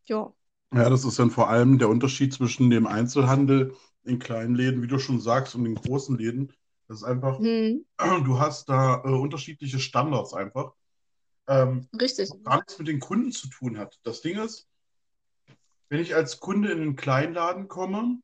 [0.07, 0.33] Ja.
[0.73, 4.87] Ja, das ist dann vor allem der Unterschied zwischen dem Einzelhandel in kleinen Läden, wie
[4.87, 6.53] du schon sagst, und den großen Läden.
[6.87, 7.83] Das ist einfach, Hm,
[8.25, 10.73] du hast da äh, unterschiedliche Standards einfach.
[11.47, 12.29] Ähm, richtig.
[12.29, 13.99] was gar nichts mit den Kunden zu tun hat.
[14.03, 14.69] Das Ding ist,
[15.91, 18.19] wenn ich als Kunde in einen Kleinladen komme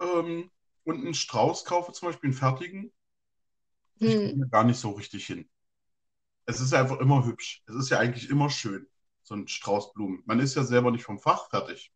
[0.00, 0.50] ähm,
[0.84, 2.92] und einen Strauß kaufe, zum Beispiel einen fertigen,
[4.02, 5.48] ich Hm, komme gar nicht so richtig hin.
[6.46, 7.62] Es ist einfach immer hübsch.
[7.66, 8.86] Es ist ja eigentlich immer schön,
[9.24, 10.22] so ein Strauß Blumen.
[10.26, 11.92] Man ist ja selber nicht vom Fach fertig.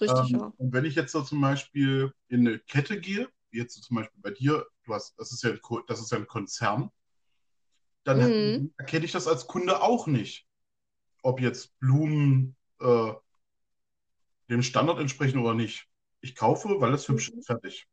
[0.00, 0.52] richtig, Ähm, ja.
[0.58, 4.20] und wenn ich jetzt so zum Beispiel in eine Kette gehe, wie jetzt zum Beispiel
[4.22, 5.50] bei dir, du hast, das ist ja
[5.86, 6.90] das ist ja ein Konzern,
[8.04, 10.46] dann Hm, erkenne ich das als Kunde auch nicht,
[11.22, 13.12] ob jetzt Blumen äh,
[14.54, 15.88] dem Standard entsprechen oder nicht.
[16.20, 17.38] Ich kaufe, weil es hübsch Mhm.
[17.38, 17.86] ist, fertig.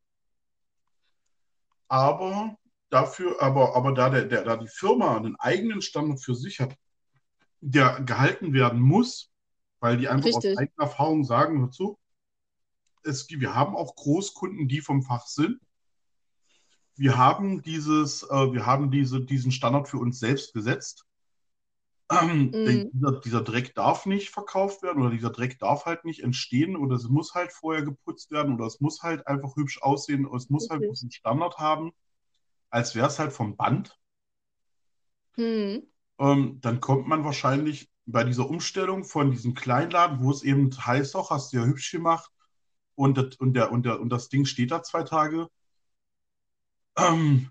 [1.88, 2.56] Aber
[2.88, 6.74] dafür, aber, aber da, der, der, da die Firma einen eigenen Standard für sich hat,
[7.60, 9.30] der gehalten werden muss,
[9.80, 10.58] weil die einfach aus richtig.
[10.58, 11.98] eigener Erfahrung sagen, hör zu,
[13.04, 15.60] es, wir haben auch Großkunden, die vom Fach sind.
[16.94, 21.04] Wir haben dieses, äh, wir haben diese, diesen Standard für uns selbst gesetzt.
[22.12, 26.20] Ähm, Hm, dieser, dieser Dreck darf nicht verkauft werden oder dieser Dreck darf halt nicht
[26.22, 30.26] entstehen oder es muss halt vorher geputzt werden oder es muss halt einfach hübsch aussehen
[30.26, 30.90] oder es muss halt richtig.
[30.90, 31.92] diesen Standard haben,
[32.70, 33.98] als wäre es halt vom Band.
[35.36, 35.82] Hm,
[36.18, 41.14] Ähm, dann kommt man wahrscheinlich bei dieser Umstellung von diesem Kleinladen, wo es eben heißt,
[41.16, 42.30] auch hast du ja hübsch gemacht
[42.94, 45.48] und das, und der, und der, und das Ding steht da zwei Tage,
[46.96, 47.50] ähm,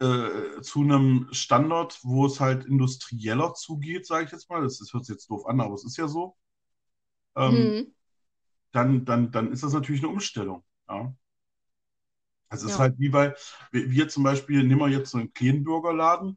[0.00, 4.62] äh, zu einem Standort, wo es halt industrieller zugeht, sage ich jetzt mal.
[4.62, 6.36] Das, das hört sich jetzt doof an, aber es ist ja so.
[7.36, 7.94] Ähm, hm,
[8.72, 10.64] dann, dann, dann ist das natürlich eine Umstellung.
[10.88, 11.14] Ja.
[12.48, 12.84] Also es ist ja.
[12.84, 13.34] halt wie bei,
[13.70, 16.36] wir zum Beispiel, nehmen wir jetzt so einen kleinen Burgerladen,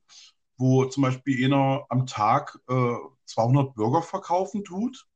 [0.57, 2.95] wo zum Beispiel einer am Tag äh,
[3.25, 5.07] 200 Burger verkaufen tut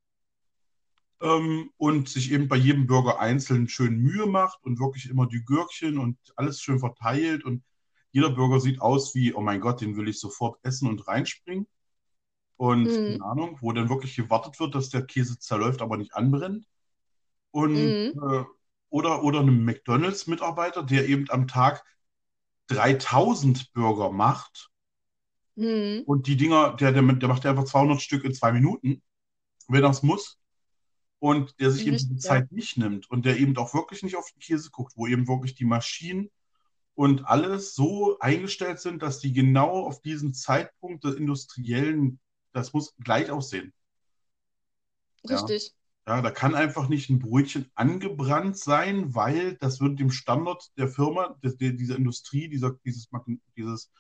[1.22, 5.44] ähm, und sich eben bei jedem Burger einzeln schön Mühe macht und wirklich immer die
[5.44, 7.64] Gürkchen und alles schön verteilt und
[8.12, 11.68] jeder Burger sieht aus wie, oh mein Gott, den will ich sofort essen und reinspringen.
[12.58, 16.16] Und Hm, keine Ahnung, wo dann wirklich gewartet wird, dass der Käse zerläuft, aber nicht
[16.16, 16.66] anbrennt.
[17.52, 18.46] Und hm, äh,
[18.90, 21.84] oder, oder einem McDonalds-Mitarbeiter, der eben am Tag
[22.68, 24.70] 3000 Burger macht
[25.56, 29.02] hm, und die Dinger, der, der, der macht einfach 200 Stück in zwei Minuten,
[29.68, 30.40] wenn es muss.
[31.20, 32.18] Und der sich eben ja.
[32.18, 35.28] Zeit nicht nimmt und der eben auch wirklich nicht auf den Käse guckt, wo eben
[35.28, 36.30] wirklich die Maschinen
[36.98, 42.20] und alles so eingestellt sind, dass die genau auf diesen Zeitpunkt des industriellen,
[42.54, 43.72] das muss gleich aussehen.
[45.24, 45.36] Ja.
[45.36, 45.76] Richtig.
[46.08, 50.88] Ja, da kann einfach nicht ein Brötchen angebrannt sein, weil das wird dem Standard der
[50.88, 53.10] Firma, der, der, dieser Industrie, dieser, dieses,
[53.56, 53.92] dieses,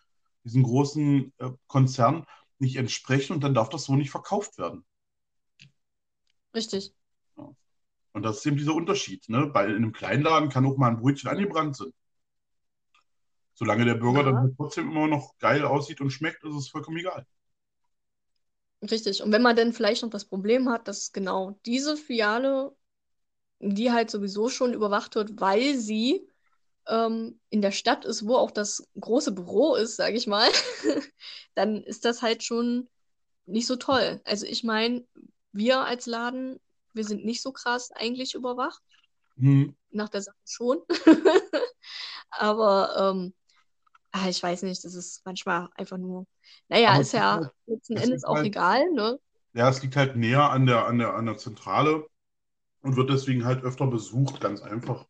[0.43, 2.25] diesen großen äh, Konzern
[2.57, 4.83] nicht entsprechen und dann darf das so nicht verkauft werden.
[6.55, 6.95] Richtig.
[7.37, 7.53] Ja.
[8.13, 9.29] Und das ist eben dieser Unterschied.
[9.29, 9.45] Ne?
[9.45, 11.93] Bei in einem Kleinladen kann auch mal ein Brötchen angebrannt sein.
[13.57, 16.69] Solange der Burger dann Ja, halt trotzdem immer noch geil aussieht und schmeckt, ist es
[16.69, 17.27] vollkommen egal.
[18.91, 19.21] richtig.
[19.23, 22.75] Und wenn man dann vielleicht noch das Problem hat, dass genau diese Filiale,
[23.59, 26.27] die halt sowieso schon überwacht wird, weil sie
[26.87, 30.49] ähm, in der Stadt ist, wo auch das große Büro ist, sage ich mal,
[31.55, 32.89] dann ist das halt schon
[33.47, 34.21] nicht so toll.
[34.25, 35.05] Also ich meine,
[35.53, 36.59] wir als Laden,
[36.93, 38.81] wir sind nicht so krass eigentlich überwacht.
[39.39, 39.69] Hm.
[39.91, 40.79] Nach der Sache schon.
[42.29, 43.33] Aber ähm,
[44.23, 46.27] ah, ich weiß nicht, das ist manchmal einfach nur.
[46.69, 49.19] Naja, Aber ist ja halt, letzten es Endes auch halt, egal, ne?
[49.53, 52.07] ja, es liegt halt näher an der, an der, an der Zentrale
[52.81, 55.07] und wird deswegen halt öfter besucht, ganz einfach.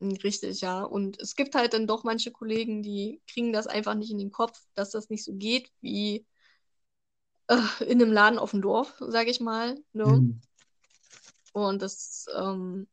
[0.00, 0.82] Hm, Richtig, ja.
[0.82, 4.32] Und es gibt halt dann doch manche Kollegen, die kriegen das einfach nicht in den
[4.32, 6.26] Kopf, dass das nicht so geht wie
[7.48, 10.24] äh, in einem Laden auf dem Dorf, sage ich mal, ne?
[10.24, 10.40] Hm.
[11.52, 12.88] Und das ähm,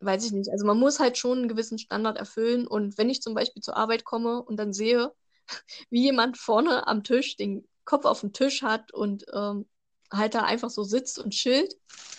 [0.00, 0.50] weiß ich nicht.
[0.50, 2.66] Also man muss halt schon einen gewissen Standard erfüllen.
[2.66, 5.12] Und wenn ich zum Beispiel zur Arbeit komme und dann sehe,
[5.90, 9.66] wie jemand vorne am Tisch den Kopf auf dem Tisch hat und ähm,
[10.12, 11.74] halt da einfach so sitzt und chillt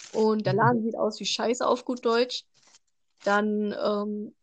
[0.09, 2.45] und der Laden sieht aus wie Scheiße auf gut Deutsch,
[3.23, 4.35] dann, ähm,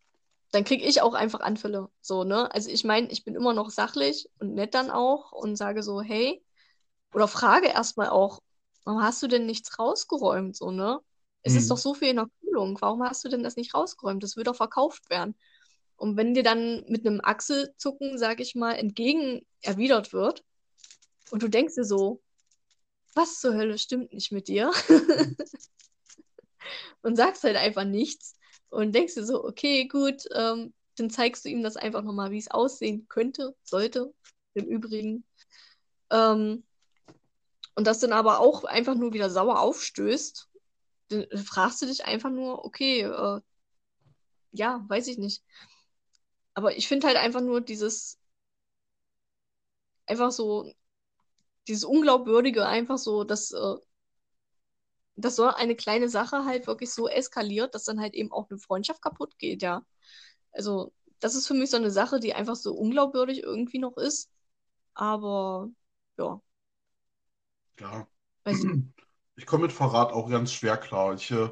[0.53, 1.89] dann kriege ich auch einfach Anfälle.
[2.01, 2.53] So, ne?
[2.55, 6.03] Also ich meine, ich bin immer noch sachlich und nett dann auch und sage so,
[6.03, 6.43] hey,
[7.13, 8.41] oder frage erstmal auch,
[8.85, 11.01] warum hast du denn nichts rausgeräumt, so, ne?
[11.43, 11.59] Es Mhm.
[11.61, 14.23] ist doch so viel in der Kühlung, warum hast du denn das nicht rausgeräumt?
[14.23, 15.35] Das wird doch verkauft werden.
[15.97, 20.45] Und wenn dir dann mit einem Achselzucken, sag ich mal, entgegen erwidert wird
[21.31, 22.23] und du denkst dir so,
[23.15, 24.71] was zur Hölle stimmt nicht mit dir?
[27.03, 28.37] und sagst halt einfach nichts
[28.71, 32.39] und denkst dir so, okay, gut, ähm, dann zeigst du ihm das einfach nochmal, wie
[32.39, 34.15] es aussehen könnte, sollte,
[34.55, 35.25] im Übrigen.
[36.11, 36.65] Ähm,
[37.75, 40.49] und das dann aber auch einfach nur wieder sauer aufstößt,
[41.09, 43.41] dann fragst du dich einfach nur, okay, äh,
[44.53, 45.43] ja, weiß ich nicht.
[46.55, 48.19] Aber ich finde halt einfach nur dieses,
[50.07, 50.73] einfach so,
[51.69, 53.77] dieses Unglaubwürdige, einfach so, dass, äh,
[55.17, 58.59] dass so eine kleine Sache halt wirklich so eskaliert, dass dann halt eben auch eine
[58.59, 59.85] Freundschaft kaputt geht, ja.
[60.53, 64.31] Also, das ist für mich so eine Sache, die einfach so unglaubwürdig irgendwie noch ist.
[64.95, 65.71] Aber,
[66.19, 66.41] ja,
[67.81, 68.09] Ja.
[68.45, 69.04] weiß ich nicht.
[69.37, 71.15] Ich komme mit Verrat auch ganz schwer klar.
[71.15, 71.49] Ich äh,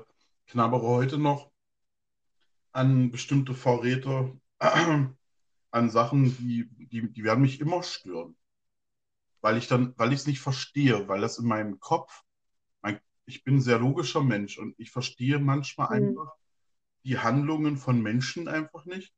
[0.46, 1.50] knabbere heute noch
[2.72, 8.36] an bestimmte Vorräte, an Sachen, die, die, die werden mich immer stören.
[9.40, 12.22] Weil ich dann, weil ich es nicht verstehe, weil das in meinem Kopf,
[12.82, 16.18] mein, ich bin ein sehr logischer Mensch und ich verstehe manchmal Hm.
[16.18, 16.32] einfach
[17.04, 19.14] die Handlungen von Menschen einfach nicht,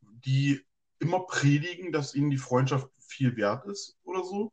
[0.00, 0.64] die
[0.98, 4.52] immer predigen, dass ihnen die Freundschaft viel wert ist oder so,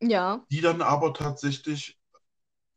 [0.00, 1.98] Ja, die dann aber tatsächlich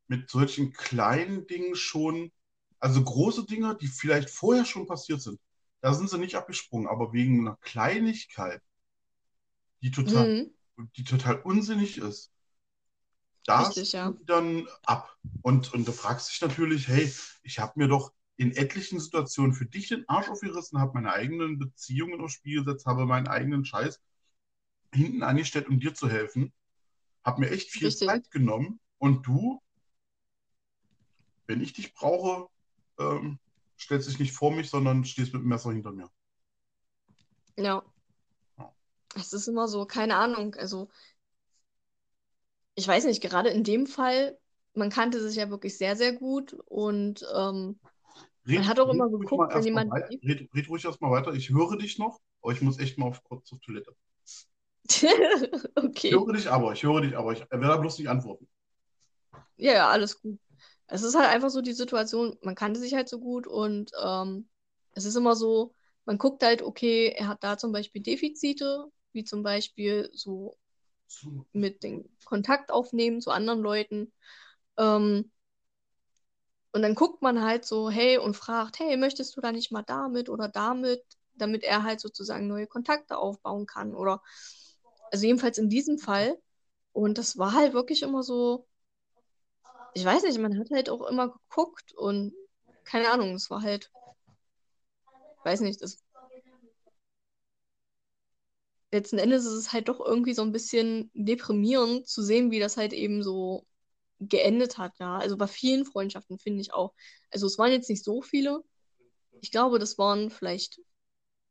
[0.08, 2.32] mit solchen kleinen Dingen schon,
[2.80, 5.40] also große Dinge, die vielleicht vorher schon passiert sind,
[5.82, 8.62] da sind sie nicht abgesprungen, aber wegen einer Kleinigkeit,
[9.82, 10.34] die total,
[10.78, 12.32] hm, die total unsinnig ist,
[13.46, 14.14] da richtig, ja.
[14.26, 15.18] dann ab.
[15.42, 17.12] Und, und du fragst dich natürlich, hey,
[17.44, 21.60] ich habe mir doch in etlichen Situationen für dich den Arsch aufgerissen, habe meine eigenen
[21.60, 24.02] Beziehungen aufs Spiel gesetzt, habe meinen eigenen Scheiß
[24.94, 26.54] hinten angestellt, um dir zu helfen,
[27.24, 28.08] habe mir echt viel Richtig.
[28.08, 29.62] Zeit genommen und du,
[31.48, 32.50] wenn ich dich brauche,
[33.00, 33.40] ähm,
[33.80, 36.10] stellst dich nicht vor mich, sondern stehst mit dem Messer hinter mir.
[37.58, 37.84] Ja.
[38.58, 38.74] Ja.
[39.16, 40.56] Es ist immer so, keine Ahnung.
[40.56, 40.90] Also,
[42.76, 44.38] ich weiß nicht, gerade in dem Fall,
[44.74, 47.80] man kannte sich ja wirklich sehr, sehr gut und ähm,
[48.46, 49.94] man Red, hat auch immer geguckt, wenn jemand.
[49.94, 51.34] red, red ruhig erstmal weiter.
[51.34, 53.96] Ich höre dich noch, aber ich muss echt mal auf, kurz auf Toilette.
[56.04, 56.12] Ich Okay.
[56.12, 57.34] höre dich aber, ich höre dich aber.
[57.34, 58.48] Ich werde da bloß nicht antworten.
[59.58, 60.40] Ja, ja, alles gut.
[60.88, 64.50] Es ist halt einfach so die Situation, man kannte sich halt so gut und ähm,
[64.94, 65.74] es ist immer so,
[66.06, 70.58] man guckt halt, okay, er hat da zum Beispiel Defizite, wie zum Beispiel so
[71.54, 74.14] mit dem Kontakt aufnehmen zu anderen Leuten.
[74.78, 75.32] Ähm,
[76.74, 79.84] und dann guckt man halt so, hey, und fragt, hey, möchtest du da nicht mal
[79.84, 81.04] damit oder damit,
[81.36, 84.22] damit er halt sozusagen neue Kontakte aufbauen kann oder,
[85.12, 86.38] also jedenfalls in diesem Fall.
[86.94, 88.68] Und das war halt wirklich immer so,
[89.94, 92.34] ich weiß nicht, man hat halt auch immer geguckt und
[92.84, 93.92] keine Ahnung, es war halt,
[95.44, 96.04] weiß nicht, das,
[98.92, 102.78] letzten Endes ist es halt doch irgendwie so ein bisschen deprimierend zu sehen, wie das
[102.78, 103.66] halt eben so
[104.20, 105.18] geendet hat, ja.
[105.18, 106.94] Also bei vielen Freundschaften finde ich auch.
[107.32, 108.64] Also es waren jetzt nicht so viele.
[109.42, 110.80] Ich glaube, das waren vielleicht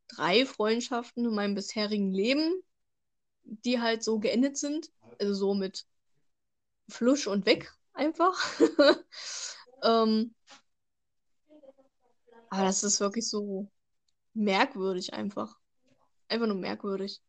[0.09, 2.63] drei Freundschaften in meinem bisherigen Leben,
[3.45, 4.91] die halt so geendet sind.
[5.18, 5.86] Also so mit
[6.88, 8.36] Flusch und weg einfach.
[9.82, 10.34] ähm,
[12.49, 13.70] aber das ist wirklich so
[14.34, 15.57] merkwürdig einfach.
[16.28, 17.22] Einfach nur merkwürdig.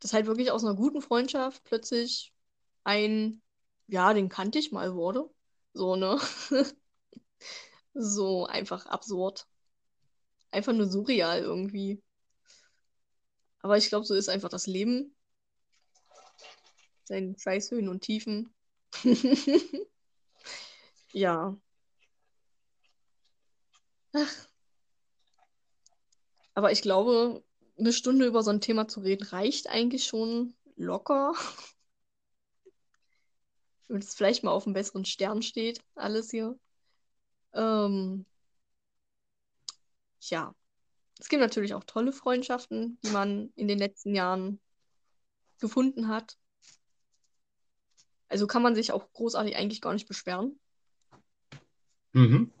[0.00, 2.32] Dass halt wirklich aus einer guten Freundschaft plötzlich
[2.84, 3.42] ein,
[3.86, 5.28] ja, den kannte ich mal wurde.
[5.72, 6.18] So, ne?
[7.96, 9.46] So einfach absurd.
[10.50, 12.02] Einfach nur surreal irgendwie.
[13.64, 15.16] Aber ich glaube, so ist einfach das Leben.
[17.04, 18.54] Seinen Scheißhöhen und Tiefen.
[21.12, 21.56] Ja.
[24.12, 24.48] Ach.
[26.54, 27.44] Aber ich glaube,
[27.78, 31.32] eine Stunde über so ein Thema zu reden reicht eigentlich schon locker.
[33.88, 36.58] Damit es vielleicht mal auf einem besseren Stern steht, alles hier.
[37.54, 38.26] Ähm,
[40.20, 40.54] ja.
[41.24, 44.60] Es gibt natürlich auch tolle Freundschaften, die man in den letzten Jahren
[45.58, 46.36] gefunden hat.
[48.28, 50.60] Also kann man sich auch großartig eigentlich gar nicht beschweren.
[52.12, 52.52] Mhm.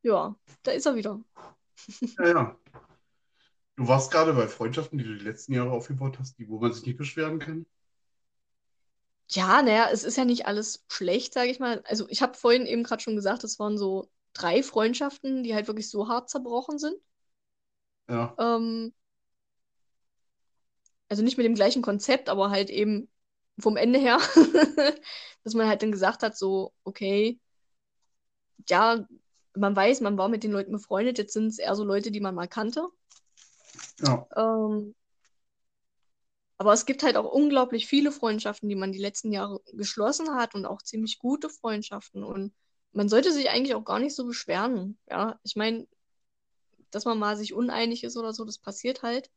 [0.00, 1.22] Ja, da ist er wieder.
[2.18, 2.58] Ja, ja.
[3.76, 6.72] Du warst gerade bei Freundschaften, die du die letzten Jahre aufgebaut hast, die, wo man
[6.72, 7.66] sich nicht beschweren kann.
[9.28, 11.82] Ja, naja, es ist ja nicht alles schlecht, sage ich mal.
[11.84, 15.66] Also ich habe vorhin eben gerade schon gesagt, es waren so drei Freundschaften, die halt
[15.66, 16.96] wirklich so hart zerbrochen sind.
[18.08, 18.34] Ja.
[18.38, 18.92] Ähm,
[21.08, 23.08] also nicht mit dem gleichen Konzept, aber halt eben
[23.58, 24.18] vom Ende her,
[25.44, 27.38] dass man halt dann gesagt hat, so, okay,
[28.68, 29.06] ja,
[29.54, 32.20] man weiß, man war mit den Leuten befreundet, jetzt sind es eher so Leute, die
[32.20, 32.86] man mal kannte.
[34.00, 34.26] Ja.
[34.36, 34.94] Ähm,
[36.58, 40.54] aber es gibt halt auch unglaublich viele Freundschaften, die man die letzten Jahre geschlossen hat
[40.54, 42.24] und auch ziemlich gute Freundschaften.
[42.24, 42.52] Und
[42.92, 44.98] man sollte sich eigentlich auch gar nicht so beschweren.
[45.08, 45.86] Ja, ich meine,
[46.90, 49.30] dass man mal sich uneinig ist oder so, das passiert halt.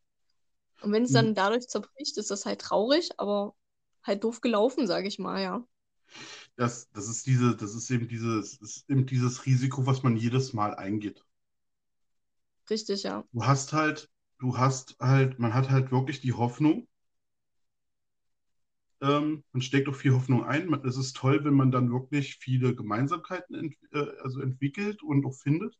[0.82, 1.36] Und wenn es dann Mhm.
[1.36, 3.54] dadurch zerbricht, ist das halt traurig, aber
[4.04, 5.66] halt doof gelaufen, sage ich mal, ja.
[6.56, 10.52] Das, das ist diese, das ist eben dieses, ist eben dieses Risiko, was man jedes
[10.54, 11.24] Mal eingeht.
[12.70, 13.24] Richtig, ja.
[13.34, 16.88] Du hast halt, du hast halt, man hat halt wirklich die Hoffnung,
[19.02, 20.66] ähm, man steckt auch viel Hoffnung ein.
[20.68, 25.24] Man- Es ist toll, wenn man dann wirklich viele Gemeinsamkeiten ent, äh, also entwickelt und
[25.26, 25.78] auch findet.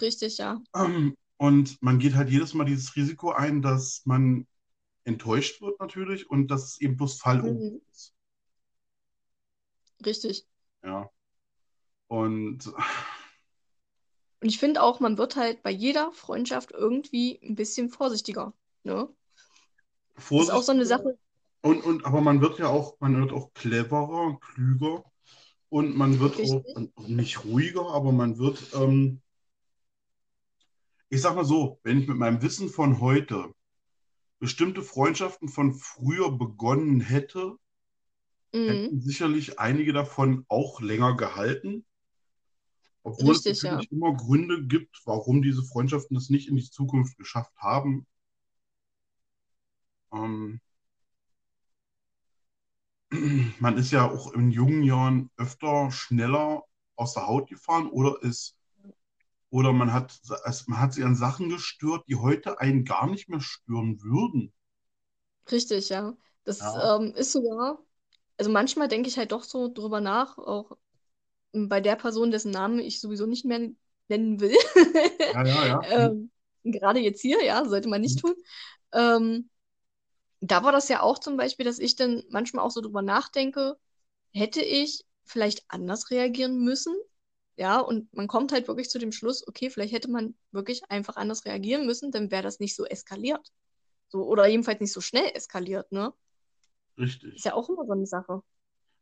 [0.00, 0.60] Richtig, ja.
[0.74, 4.46] Ähm, und man geht halt jedes Mal dieses Risiko ein, dass man
[5.04, 7.80] enttäuscht wird natürlich und dass es eben bloß Fallobst Mhm.
[7.92, 8.14] ist.
[10.04, 10.44] Richtig.
[10.82, 11.10] Ja.
[12.08, 12.72] Und
[14.40, 18.52] Und ich finde auch, man wird halt bei jeder Freundschaft irgendwie ein bisschen vorsichtiger.
[18.84, 19.08] Ne?
[20.16, 21.18] Das ist auch so eine Sache.
[21.62, 25.04] und, und aber man wird ja auch, man wird auch cleverer, klüger
[25.70, 27.08] und man wird auch Richtig.
[27.08, 29.20] nicht ruhiger, aber man wird, ähm,
[31.12, 33.54] ich sag mal so, wenn ich mit meinem Wissen von heute
[34.40, 37.56] bestimmte Freundschaften von früher begonnen hätte,
[38.54, 38.92] Mhm.
[38.92, 41.84] hätten sicherlich einige davon auch länger gehalten,
[43.04, 43.72] obwohl es Richtig, ja.
[43.76, 48.06] natürlich immer Gründe gibt, warum diese Freundschaften das nicht in die Zukunft geschafft haben.
[50.12, 50.60] Ähm,
[53.60, 56.62] man ist ja auch in jungen Jahren öfter schneller
[56.96, 58.56] aus der Haut gefahren oder ist
[59.52, 60.20] oder man hat,
[60.68, 64.52] man hat sich an Sachen gestört, die heute einen gar nicht mehr stören würden.
[65.50, 66.16] Richtig, ja.
[66.44, 67.78] Das Ja, ähm, ist sogar,
[68.38, 70.72] also manchmal denke ich halt doch so drüber nach, auch
[71.54, 73.70] ähm, bei der Person, dessen Namen ich sowieso nicht mehr
[74.08, 74.56] nennen will.
[75.32, 75.88] ja, ja, ja.
[75.92, 76.30] Ähm,
[76.64, 78.34] gerade jetzt hier, ja, sollte man nicht tun.
[78.92, 79.50] Ähm,
[80.40, 83.78] da war das ja auch zum Beispiel, dass ich dann manchmal auch so drüber nachdenke,
[84.32, 86.94] hätte ich vielleicht anders reagieren müssen?
[87.56, 91.16] Ja, und man kommt halt wirklich zu dem Schluss, okay, vielleicht hätte man wirklich einfach
[91.16, 93.52] anders reagieren müssen, dann wäre das nicht so eskaliert.
[94.08, 96.12] So, oder jedenfalls nicht so schnell eskaliert, ne?
[97.36, 98.42] Ist Richtig, ja auch immer so eine Sache.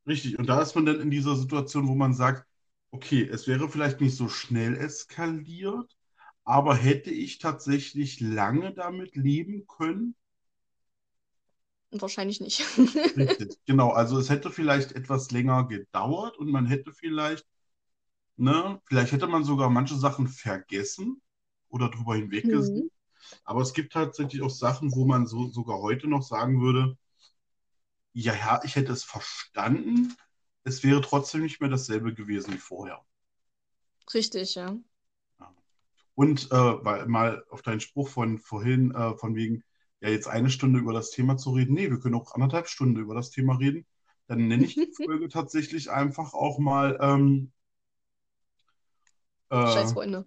[0.06, 0.38] richtig.
[0.38, 2.46] Und da ist man dann in dieser Situation, wo man sagt,
[2.90, 5.96] okay, es wäre vielleicht nicht so schnell eskaliert,
[6.44, 10.14] aber hätte ich tatsächlich lange damit leben können?
[11.92, 12.62] Wahrscheinlich nicht.
[13.16, 13.90] Richtig, genau.
[13.90, 17.46] Also es hätte vielleicht etwas länger gedauert und man hätte vielleicht,
[18.40, 21.20] ne, vielleicht hätte man sogar manche Sachen vergessen
[21.68, 22.84] oder drüber hinweggesehen.
[22.84, 22.90] Mhm.
[23.44, 26.96] Aber es gibt tatsächlich auch Sachen, wo man so sogar heute noch sagen würde,
[28.12, 30.16] ja, ja, ich hätte es verstanden,
[30.64, 33.04] es wäre trotzdem nicht mehr dasselbe gewesen wie vorher.
[34.12, 34.76] Richtig, ja.
[36.14, 39.62] Und äh, weil, mal auf deinen Spruch von vorhin, äh, von wegen,
[40.00, 41.74] ja, jetzt eine Stunde über das Thema zu reden.
[41.74, 43.86] Nee, wir können auch anderthalb Stunden über das Thema reden.
[44.26, 47.52] Dann nenne ich die Folge tatsächlich einfach auch mal ähm,
[49.64, 50.26] Scheiß äh, Freunde.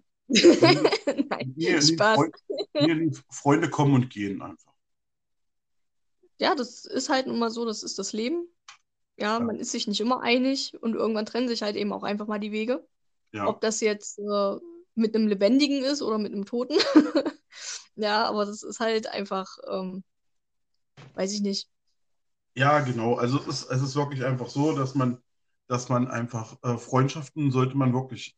[0.58, 0.90] Freunde,
[1.30, 2.16] Nein, nee, Spaß.
[2.16, 2.34] Freund,
[2.78, 4.72] nee, nee, Freunde kommen und gehen einfach.
[6.38, 8.48] Ja, das ist halt nun mal so, das ist das Leben.
[9.18, 12.02] Ja, Ja, man ist sich nicht immer einig und irgendwann trennen sich halt eben auch
[12.02, 12.86] einfach mal die Wege.
[13.32, 14.56] ja, Ob das jetzt äh,
[14.94, 16.76] mit einem Lebendigen ist oder mit einem Toten.
[17.96, 20.04] Ja, aber das ist halt einfach, ähm,
[21.14, 21.68] weiß ich nicht.
[22.54, 23.14] ja, genau.
[23.16, 25.18] Also es ist, es ist wirklich einfach so, dass man,
[25.66, 28.36] dass man einfach äh, Freundschaften sollte man wirklich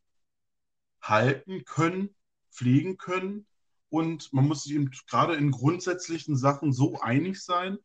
[1.08, 2.14] halten können,
[2.52, 3.46] pflegen können.
[3.90, 7.78] Und man muss sich eben gerade in grundsätzlichen Sachen so einig sein,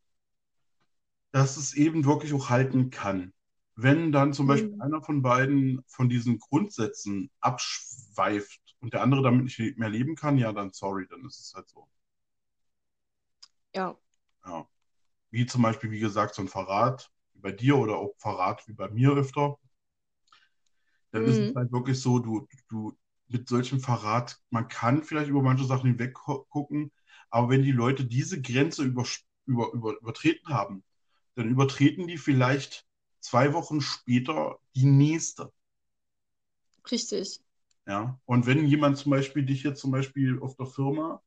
[1.32, 3.34] dass es eben wirklich auch halten kann.
[3.76, 4.80] Wenn dann zum Beispiel Mhm.
[4.80, 10.38] einer von beiden von diesen Grundsätzen abschweift und der andere damit nicht mehr leben kann,
[10.38, 11.88] ja, dann sorry, dann ist es halt so.
[13.74, 13.96] Ja,
[14.46, 14.68] Ja.
[15.32, 18.74] Wie zum Beispiel, wie gesagt, so ein Verrat wie bei dir oder auch Verrat wie
[18.74, 19.58] bei mir öfter.
[21.12, 21.56] Dann ist es mhm.
[21.56, 22.98] halt wirklich so, du, du
[23.32, 26.92] mit solchem Verrat, man kann vielleicht über manche Sachen hinweg gu- gucken,
[27.30, 29.06] aber wenn die Leute diese Grenze über,
[29.46, 30.84] über, über, übertreten haben,
[31.36, 32.86] dann übertreten die vielleicht
[33.20, 35.52] zwei Wochen später die nächste.
[36.92, 37.40] Richtig.
[37.88, 38.20] Ja.
[38.26, 41.22] Und wenn jemand zum Beispiel dich jetzt zum Beispiel auf der Firma,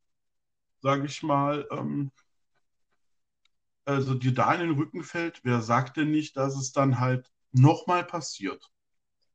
[0.83, 2.13] sage ich mal, ähm,
[3.87, 7.31] also dir da in den Rücken fällt, wer sagt denn nicht, dass es dann halt
[7.53, 8.71] nochmal passiert?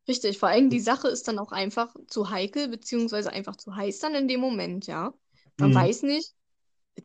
[0.09, 3.99] Richtig, vor allem die Sache ist dann auch einfach zu heikel, beziehungsweise einfach zu heiß
[3.99, 5.13] dann in dem Moment, ja.
[5.59, 5.75] Man Mhm.
[5.75, 6.35] weiß nicht,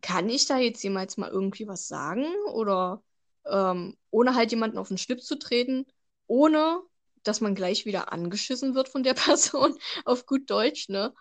[0.02, 3.02] kann ich da jetzt jemals mal irgendwie was sagen oder
[3.46, 5.86] ähm, ohne halt jemanden auf den Schlips zu treten,
[6.28, 6.82] ohne
[7.24, 9.76] dass man gleich wieder angeschissen wird von der Person,
[10.06, 11.14] auf gut Deutsch, ne?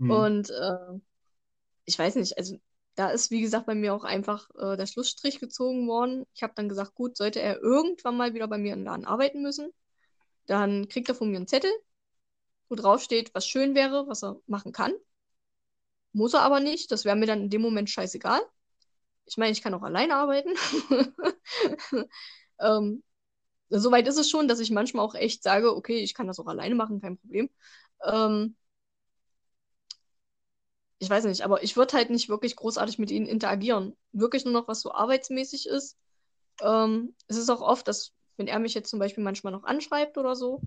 [0.00, 0.26] Mhm.
[0.26, 1.00] Und äh,
[1.84, 2.56] ich weiß nicht, also
[2.94, 6.26] da ist, wie gesagt, bei mir auch einfach äh, der Schlussstrich gezogen worden.
[6.34, 9.42] Ich habe dann gesagt, gut, sollte er irgendwann mal wieder bei mir im Laden arbeiten
[9.42, 9.70] müssen,
[10.46, 11.70] dann kriegt er von mir einen Zettel,
[12.68, 14.92] wo drauf steht, was schön wäre, was er machen kann.
[16.12, 18.40] Muss er aber nicht, das wäre mir dann in dem Moment scheißegal.
[19.26, 20.54] Ich meine, ich kann auch alleine arbeiten.
[22.60, 23.02] ähm,
[23.70, 26.46] Soweit ist es schon, dass ich manchmal auch echt sage, okay, ich kann das auch
[26.46, 27.50] alleine machen, kein Problem.
[28.04, 28.56] Ähm,
[30.98, 33.96] ich weiß nicht, aber ich würde halt nicht wirklich großartig mit ihnen interagieren.
[34.12, 35.98] Wirklich nur noch, was so arbeitsmäßig ist.
[36.62, 38.12] Ähm, es ist auch oft, dass,
[38.42, 40.60] wenn er mich jetzt zum Beispiel manchmal noch anschreibt oder so,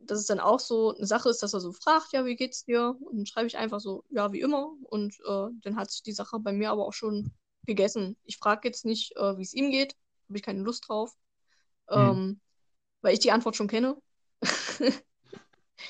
[0.00, 2.64] dass es dann auch so eine Sache ist, dass er so fragt, ja, wie geht's
[2.64, 2.96] dir?
[3.00, 4.72] Und dann schreibe ich einfach so, ja, wie immer.
[4.90, 7.30] Und äh, dann hat sich die Sache bei mir aber auch schon
[7.64, 8.16] gegessen.
[8.24, 9.94] Ich frage jetzt nicht, äh, wie es ihm geht,
[10.28, 11.14] habe ich keine Lust drauf.
[11.94, 12.18] Mhm.
[12.18, 12.40] Ähm,
[13.02, 13.96] weil ich die Antwort schon kenne.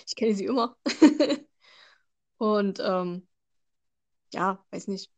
[0.07, 0.77] ich kenne sie immer.
[2.39, 3.27] Und ähm,
[4.33, 5.11] ja, weiß nicht.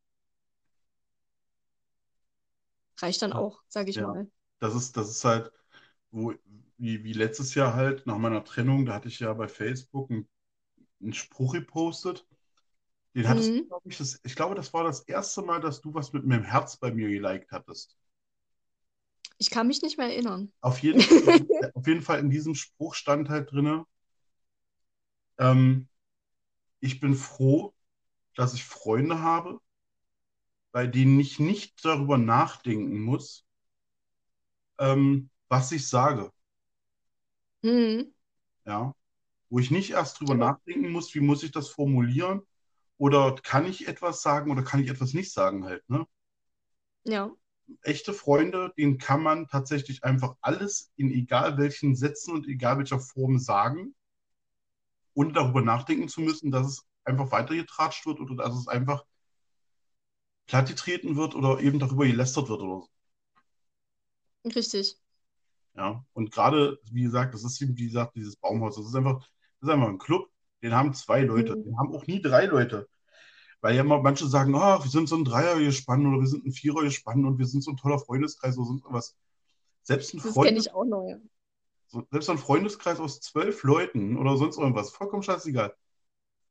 [3.01, 4.07] Reicht dann auch, sage ich Ja.
[4.07, 4.29] mal.
[4.61, 5.53] Das ist, das ist halt,
[6.15, 6.35] wo,
[6.79, 10.29] wie, wie letztes Jahr halt nach meiner Trennung, da hatte ich ja bei Facebook einen,
[11.03, 12.27] einen Spruch gepostet.
[13.17, 13.69] Den hattest du, Mhm.
[13.69, 16.45] glaube ich, das, ich glaube, das war das erste Mal, dass du was mit meinem
[16.45, 17.97] Herz bei mir geliked hattest.
[19.39, 20.53] Ich kann mich nicht mehr erinnern.
[20.62, 23.87] Auf jeden Fall, auf jeden Fall in diesem Spruch stand halt drinne,
[25.39, 25.89] ähm,
[26.81, 27.75] ich bin froh,
[28.37, 29.61] dass ich Freunde habe,
[30.73, 33.47] bei denen ich nicht darüber nachdenken muss,
[34.79, 36.32] ähm, was ich sage.
[37.62, 38.12] Mhm.
[38.66, 38.94] Ja,
[39.50, 40.48] wo ich nicht erst drüber Genau.
[40.48, 42.42] nachdenken muss, wie muss ich das formulieren
[42.98, 46.07] oder kann ich etwas sagen oder kann ich etwas nicht sagen halt, ne?
[47.05, 47.30] Ja,
[47.82, 52.98] Echte Freunde, denen kann man tatsächlich einfach alles in egal welchen Sätzen und egal welcher
[52.98, 53.94] Form sagen,
[55.14, 59.05] ohne darüber nachdenken zu müssen, dass es einfach weitergetratscht wird oder dass es einfach
[60.46, 62.88] plattgetreten wird oder eben darüber gelästert wird oder so.
[64.55, 64.96] richtig.
[65.77, 69.18] Ja, und gerade, wie gesagt, das ist wie gesagt, dieses Baumhaus, das ist einfach,
[69.61, 70.31] das ist einfach ein Club,
[70.62, 71.64] den haben zwei Leute, Mhm.
[71.64, 72.89] den haben auch nie drei Leute.
[73.61, 76.47] Weil ja mal manche sagen, ah, wir sind so ein Dreier gespannt oder wir sind
[76.47, 79.16] ein Vierer gespannt und wir sind so ein toller Freundeskreis oder sonst was.
[79.83, 81.09] Selbst ein Das kenne Freundes, ich auch noch.
[81.09, 81.18] ja.
[81.87, 85.75] so, selbst ein Freundeskreis aus zwölf Leuten oder sonst irgendwas, vollkommen scheißegal.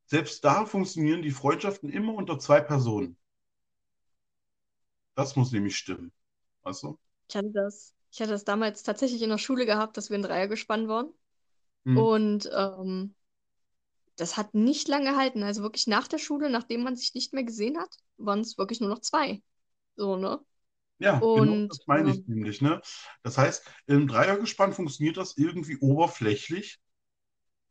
[0.06, 3.16] Selbst da funktionieren die Freundschaften immer unter zwei Personen.
[5.16, 6.12] Das muss nämlich stimmen.
[6.62, 6.98] Weißt du?
[7.28, 10.22] Ich hatte das, ich hatte das damals tatsächlich in der Schule gehabt, dass wir in
[10.22, 11.12] Dreier gespannt waren.
[11.84, 11.98] Hm.
[11.98, 13.16] Und ähm,
[14.14, 15.42] das hat nicht lange gehalten.
[15.42, 18.80] Also wirklich nach der Schule, nachdem man sich nicht mehr gesehen hat, waren es wirklich
[18.80, 19.42] nur noch zwei.
[19.96, 20.38] So, ne?
[21.00, 22.80] Ja, genau Und das meine ich ähm, nämlich, ne?
[23.24, 26.78] Das heißt, im Dreiergespann funktioniert das irgendwie oberflächlich,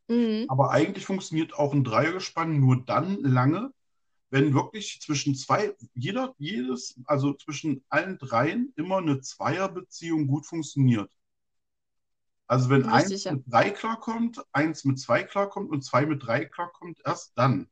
[0.08, 0.44] mhm.
[0.48, 3.72] aber eigentlich funktioniert auch ein Dreiergespann nur dann lange,
[4.34, 11.08] wenn wirklich zwischen zwei, jeder, jedes, also zwischen allen dreien immer eine Zweierbeziehung gut funktioniert.
[12.48, 13.32] Also wenn eins ja.
[13.32, 17.70] mit drei klarkommt, eins mit zwei klarkommt und zwei mit drei klarkommt, erst dann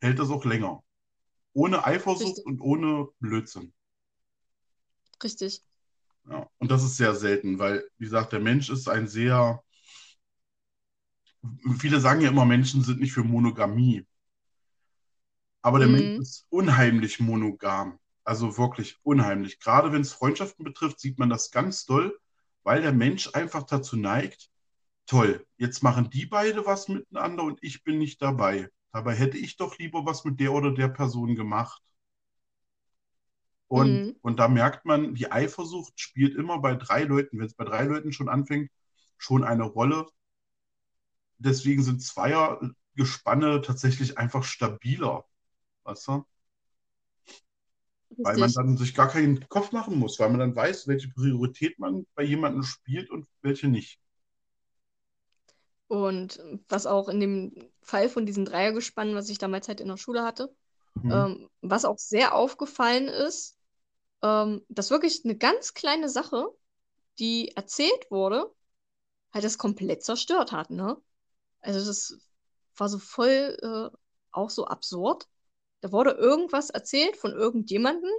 [0.00, 0.82] hält das auch länger.
[1.52, 3.72] Ohne Eifersucht Richtig, und ohne Blödsinn.
[5.22, 5.62] richtig.
[6.28, 9.62] Ja, und das ist sehr selten, weil, wie gesagt, der Mensch ist ein sehr,
[11.78, 14.04] viele sagen ja immer, Menschen sind nicht für Monogamie.
[15.62, 16.18] Aber der Mensch Mhm.
[16.18, 17.98] ist unheimlich monogam.
[18.24, 19.60] Also wirklich unheimlich.
[19.60, 22.18] Gerade wenn es Freundschaften betrifft, sieht man das ganz doll,
[22.64, 24.50] weil der Mensch einfach dazu neigt,
[25.06, 28.70] toll, jetzt machen die beide was miteinander und ich bin nicht dabei.
[28.92, 31.82] Dabei hätte ich doch lieber was mit der oder der Person gemacht.
[33.68, 34.18] Und, Mhm.
[34.22, 37.84] und da merkt man, die Eifersucht spielt immer bei drei Leuten, wenn es bei drei
[37.84, 38.70] Leuten schon anfängt,
[39.18, 40.06] schon eine Rolle.
[41.38, 45.24] Deswegen sind Zweiergespanne tatsächlich einfach stabiler.
[45.88, 46.24] Weißt du?
[48.22, 51.78] Weil man dann sich gar keinen Kopf machen muss, weil man dann weiß, welche Priorität
[51.80, 54.00] man bei jemandem spielt und welche nicht.
[55.88, 59.96] Und was auch in dem Fall von diesen Dreiergespannen, was ich damals halt in der
[59.96, 60.54] Schule hatte,
[60.96, 61.10] Mhm.
[61.10, 63.56] ähm, was auch sehr aufgefallen ist,
[64.22, 66.48] ähm, dass wirklich eine ganz kleine Sache,
[67.18, 68.52] die erzählt wurde,
[69.32, 70.96] halt das komplett zerstört hat, ne?
[71.60, 72.18] Also das
[72.76, 73.96] war so voll äh,
[74.32, 75.28] auch so absurd.
[75.80, 78.10] Da wurde irgendwas erzählt von irgendjemandem,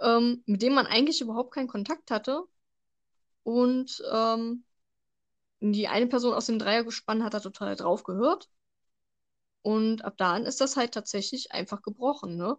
[0.00, 2.44] ähm, mit dem man eigentlich überhaupt keinen Kontakt hatte.
[3.42, 4.64] Und ähm,
[5.60, 8.48] die eine Person aus dem Dreiergespann hat da total drauf gehört.
[9.62, 12.56] Und ab da an ist das halt tatsächlich einfach gebrochen, ne?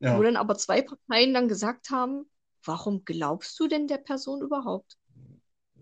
[0.00, 0.18] Ja.
[0.18, 2.28] Wo dann aber zwei Parteien dann gesagt haben,
[2.64, 4.98] warum glaubst du denn der Person überhaupt?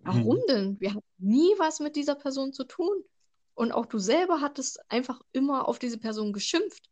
[0.05, 0.47] Warum Mhm.
[0.49, 0.81] denn?
[0.81, 3.05] Wir hatten nie was mit dieser Person zu tun.
[3.55, 6.89] Und auch du selber hattest einfach immer auf diese Person geschimpft.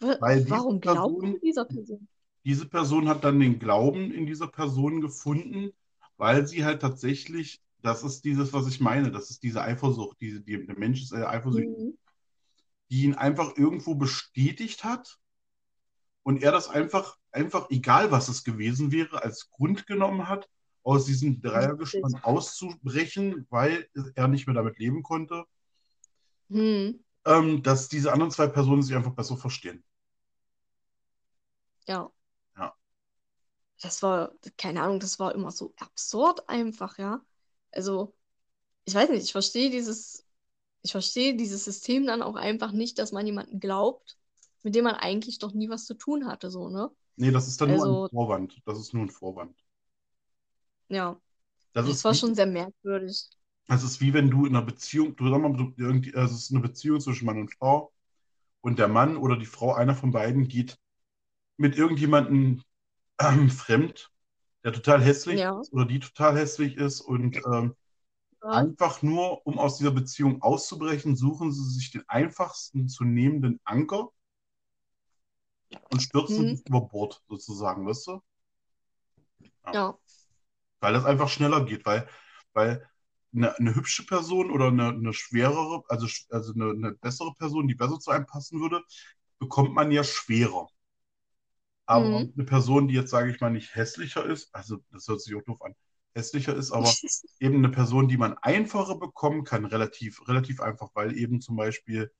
[0.00, 2.08] Weil Warum Person- du dieser Person?
[2.44, 5.72] Diese Person hat dann den Glauben in dieser Person gefunden,
[6.16, 10.40] weil sie halt tatsächlich, das ist dieses, was ich meine, das ist diese Eifersucht, diese,
[10.40, 11.98] die, der Mensch ist äh, eifersüchtig, Mhm.
[12.90, 15.18] die ihn einfach irgendwo bestätigt hat
[16.22, 20.48] und er das einfach, einfach, egal was es gewesen wäre, als Grund genommen hat,
[20.84, 25.44] aus diesem Dreiergespann auszubrechen, weil er nicht mehr damit leben konnte,
[26.48, 27.00] Hm.
[27.24, 29.82] ähm, dass diese anderen zwei Personen sich einfach besser verstehen.
[31.88, 32.10] Ja.
[32.56, 32.74] Ja.
[33.82, 37.24] Das war, keine Ahnung, das war immer so absurd einfach, ja.
[37.72, 38.14] Also,
[38.84, 40.24] ich weiß nicht, ich verstehe dieses,
[40.82, 44.18] ich verstehe dieses System dann auch einfach nicht, dass man jemanden glaubt,
[44.62, 46.90] mit dem man eigentlich doch nie was zu tun hatte, so, ne?
[47.16, 48.62] Nee, das ist dann nur Also- ein Vorwand.
[48.66, 49.56] Das ist nur ein Vorwand.
[50.88, 51.20] Ja,
[51.72, 53.28] Das das war wie- schon sehr merkwürdig.
[53.68, 56.42] Das ist wie wenn du in einer Beziehung, du sag mal, du, irgendwie, also es
[56.44, 57.92] ist eine Beziehung zwischen Mann und Frau
[58.60, 60.78] und der Mann oder die Frau, einer von beiden, geht
[61.56, 62.62] mit irgendjemandem
[63.20, 64.12] ähm, fremd,
[64.64, 65.60] der total hässlich Ja.
[65.60, 67.74] ist oder die total hässlich ist und ähm,
[68.42, 68.50] Ja.
[68.50, 74.10] einfach nur, um aus dieser Beziehung auszubrechen, suchen sie sich den einfachsten zu nehmenden Anker
[75.90, 76.56] und stürzen Mhm.
[76.56, 78.20] sich über Bord sozusagen, weißt du?
[79.72, 79.98] Ja,
[80.80, 82.08] Weil das einfach schneller geht, weil,
[82.52, 82.88] weil
[83.34, 87.74] eine, eine hübsche Person oder eine, eine schwerere, also, also eine, eine bessere Person, die
[87.74, 88.82] besser zu einem passen würde,
[89.38, 90.68] bekommt man ja schwerer.
[91.86, 92.32] Aber Mhm.
[92.36, 95.42] eine Person, die jetzt, sage ich mal, nicht hässlicher ist, also das hört sich auch
[95.42, 95.74] doof an,
[96.14, 96.92] hässlicher ist, aber
[97.40, 102.10] eben eine Person, die man einfacher bekommen kann, relativ, relativ einfach, weil eben zum Beispiel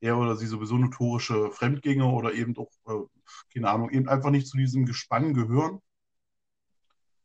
[0.00, 3.06] er oder sie sowieso notorische Fremdgänger oder eben auch, äh,
[3.54, 5.80] keine Ahnung, eben einfach nicht zu diesem Gespann gehören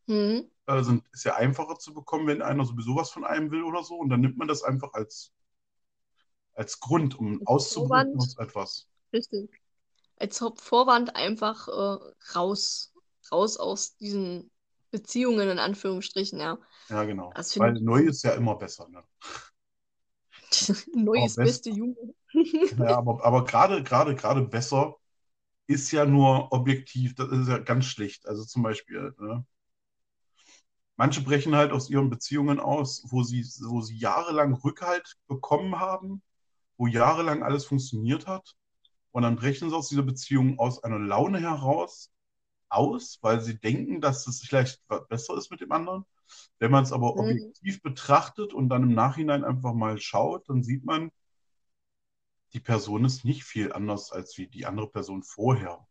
[0.07, 0.49] Mhm.
[0.67, 3.83] äh, sind, ist ja einfacher zu bekommen, wenn einer sowieso was von einem will oder
[3.83, 3.95] so.
[3.95, 5.33] Und dann nimmt man das einfach als,
[6.55, 8.15] als Grund, um Vorwand.
[8.17, 8.87] aus etwas.
[9.13, 9.49] Richtig.
[10.19, 11.99] Als Haupt- Vorwand einfach äh,
[12.35, 12.93] raus,
[13.31, 14.51] raus aus diesen
[14.91, 16.57] Beziehungen in Anführungsstrichen, ja.
[16.89, 17.37] Ja, genau.
[17.57, 18.87] Weil neu ist ja immer besser.
[18.89, 19.03] Ne?
[20.95, 22.13] Neues beste Junge.
[22.69, 24.95] Ja, aber, aber gerade, gerade, gerade besser
[25.67, 28.27] ist ja nur objektiv, das ist ja ganz schlecht.
[28.27, 29.45] Also zum Beispiel, ne?
[30.95, 36.21] Manche brechen halt aus ihren Beziehungen aus, wo sie, wo sie jahrelang Rückhalt bekommen haben,
[36.77, 38.55] wo jahrelang alles funktioniert hat.
[39.11, 42.11] Und dann brechen sie aus dieser Beziehung aus einer Laune heraus
[42.69, 46.05] aus, weil sie denken, dass es vielleicht besser ist mit dem anderen.
[46.59, 47.19] Wenn man es aber Mhm.
[47.19, 51.11] objektiv betrachtet und dann im Nachhinein einfach mal schaut, dann sieht man,
[52.51, 55.87] die Person ist nicht viel anders als wie die andere Person vorher.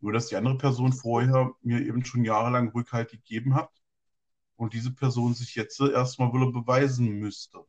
[0.00, 3.72] Nur, dass die andere Person vorher mir eben schon jahrelang Rückhalt gegeben hat
[4.56, 7.64] und diese Person sich jetzt erstmal wieder beweisen müsste.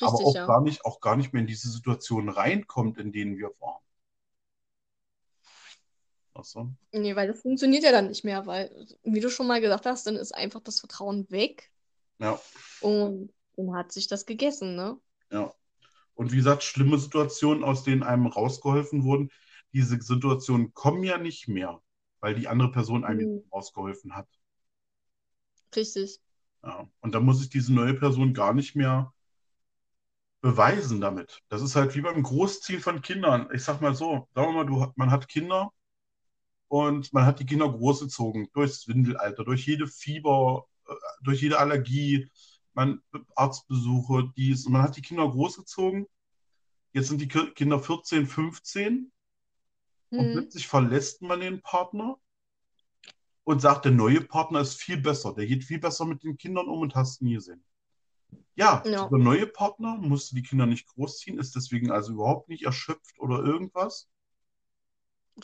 [0.00, 0.44] Aber Richtig, auch ja.
[0.44, 3.80] gar nicht, auch gar nicht mehr in diese Situationen reinkommt, in denen wir waren.
[6.34, 6.70] Achso.
[6.92, 10.06] Nee, weil das funktioniert ja dann nicht mehr, weil, wie du schon mal gesagt hast,
[10.06, 11.70] dann ist einfach das Vertrauen weg
[12.18, 12.40] Ja,
[12.80, 14.98] und dann hat sich das gegessen, ne?
[15.30, 15.52] ja.
[16.14, 19.30] Und wie gesagt, schlimme Situationen, aus denen einem rausgeholfen wurden,
[19.72, 21.82] diese Situationen kommen ja nicht mehr,
[22.20, 23.44] weil die andere Person einem Mhm.
[23.52, 24.28] rausgeholfen hat.
[25.74, 26.20] Richtig.
[26.62, 26.88] Ja.
[27.00, 29.12] Und dann muss sich diese neue Person gar nicht mehr
[30.40, 31.40] beweisen damit.
[31.48, 33.48] Das ist halt wie beim Großziehen von Kindern.
[33.52, 35.72] Ich sag mal so, sagen wir mal, du, man hat Kinder
[36.68, 40.92] und man hat die Kinder großgezogen durchs Windelalter, durch jede Fieber, äh,
[41.22, 42.30] durch jede Allergie,
[42.74, 43.02] man
[43.34, 44.66] Arztbesuche, dies.
[44.66, 46.06] Und man hat die Kinder großgezogen.
[46.92, 49.12] Jetzt sind die Ki- Kinder 14, 15
[50.16, 50.32] und Hm.
[50.32, 52.18] plötzlich verlässt man den Partner
[53.44, 56.68] und sagt, der neue Partner ist viel besser, der geht viel besser mit den Kindern
[56.68, 57.62] um und hast nie gesehen.
[58.54, 59.08] Ja, Ja.
[59.10, 63.38] der neue Partner musste die Kinder nicht großziehen, ist deswegen also überhaupt nicht erschöpft oder
[63.44, 64.08] irgendwas,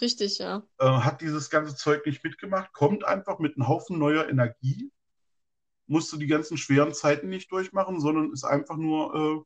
[0.01, 0.63] Richtig, ja.
[0.79, 4.91] äh, hat dieses ganze Zeug nicht mitgemacht, kommt einfach mit einem Haufen neuer Energie,
[5.89, 9.45] musste die ganzen schweren Zeiten nicht durchmachen, sondern ist einfach nur, äh,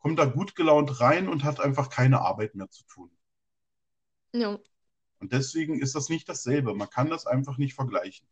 [0.00, 3.10] kommt da gut gelaunt rein und hat einfach keine Arbeit mehr zu tun.
[4.32, 4.58] Ja.
[5.20, 6.74] Und deswegen ist das nicht dasselbe.
[6.74, 8.26] Man kann das einfach nicht vergleichen.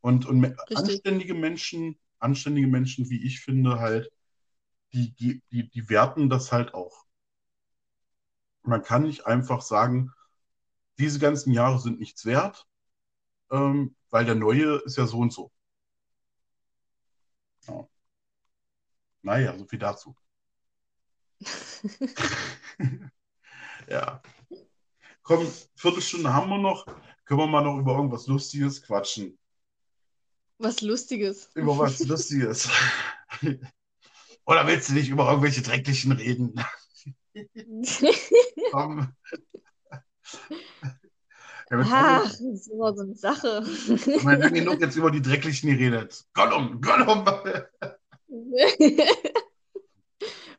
[0.00, 0.78] Und, und Richtig.
[0.78, 4.10] anständige Menschen, anständige Menschen, wie ich finde, halt,
[4.92, 7.04] die, die, die, die werten das halt auch.
[8.62, 10.12] Man kann nicht einfach sagen,
[10.98, 12.66] diese ganzen Jahre sind nichts wert,
[13.50, 15.52] ähm, weil der neue ist ja so und so.
[17.68, 17.86] Ja.
[19.22, 20.16] Naja, so viel dazu.
[23.88, 24.22] ja.
[25.22, 26.86] Komm, Viertelstunde haben wir noch.
[27.24, 29.38] Können wir mal noch über irgendwas Lustiges quatschen?
[30.58, 31.50] Was Lustiges.
[31.54, 32.68] Über was Lustiges.
[34.46, 36.54] Oder willst du nicht über irgendwelche Drecklichen reden?
[38.72, 39.12] Komm.
[41.68, 43.62] Ja, Ach, das ist immer so eine Sache.
[43.66, 46.24] Wir haben genug jetzt über die Drecklichen geredet.
[46.32, 47.24] Gollum, Gollum.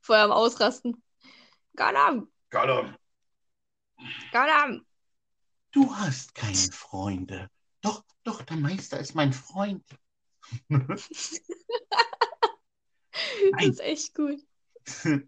[0.01, 1.01] Vorher am Ausrasten.
[1.75, 2.95] Gollum, Gollum.
[4.31, 4.85] Gollum.
[5.71, 7.49] Du hast keine Freunde.
[7.81, 9.83] Doch, doch, der Meister ist mein Freund.
[13.57, 14.39] Das ist echt gut.
[15.03, 15.27] Du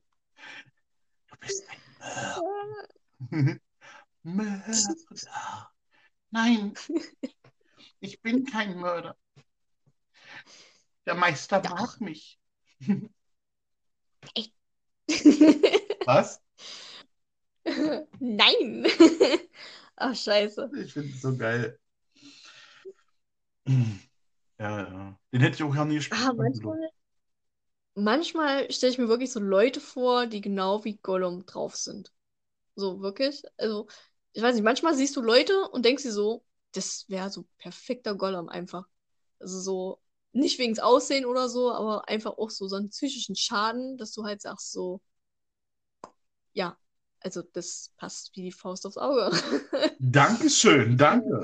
[1.40, 1.82] bist ein
[3.32, 3.60] Mörder.
[4.22, 4.72] Mörder.
[6.30, 6.76] Nein,
[8.00, 9.18] ich bin kein Mörder.
[11.08, 11.72] Der Meister Doch.
[11.72, 12.40] mag mich.
[16.06, 16.44] Was?
[18.20, 18.86] Nein.
[19.96, 20.70] Ach, scheiße.
[20.76, 21.80] Ich finde es so geil.
[24.60, 25.20] Ja, ja.
[25.32, 26.22] Den hätte ich auch gerne gespielt.
[26.22, 26.90] Ah, manchmal,
[27.96, 32.12] manchmal stelle ich mir wirklich so Leute vor, die genau wie Gollum drauf sind.
[32.76, 33.44] So, wirklich.
[33.58, 33.88] Also,
[34.34, 38.16] ich weiß nicht, manchmal siehst du Leute und denkst dir so, das wäre so perfekter
[38.16, 38.86] Gollum einfach.
[39.40, 40.02] Also so,
[40.34, 44.26] nicht wegen Aussehen oder so, aber einfach auch so, so einen psychischen Schaden, dass du
[44.26, 45.02] halt sagst so,
[46.54, 46.78] ja,
[47.22, 49.32] also das passt wie die Faust aufs Auge.
[50.00, 51.44] Dankeschön, danke.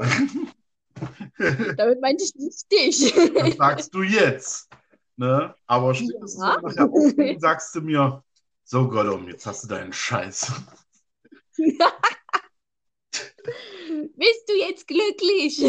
[1.77, 3.13] Damit meinte ich nicht dich.
[3.33, 4.69] Das sagst du jetzt.
[5.17, 5.53] Ne?
[5.67, 6.55] Aber spätestens Ja.
[6.57, 8.23] wenn wir nachher aufnehmen, sagst du mir,
[8.63, 10.51] so Gollum, jetzt hast du deinen Scheiß.
[14.17, 15.63] Bist du jetzt glücklich?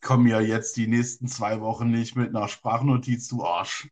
[0.00, 3.88] Komm ja jetzt die nächsten zwei Wochen nicht mit einer Sprachnotiz, du Arsch.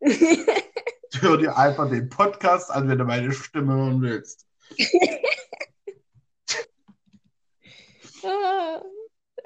[0.00, 4.46] Hör dir einfach den Podcast an, wenn du meine Stimme hören willst.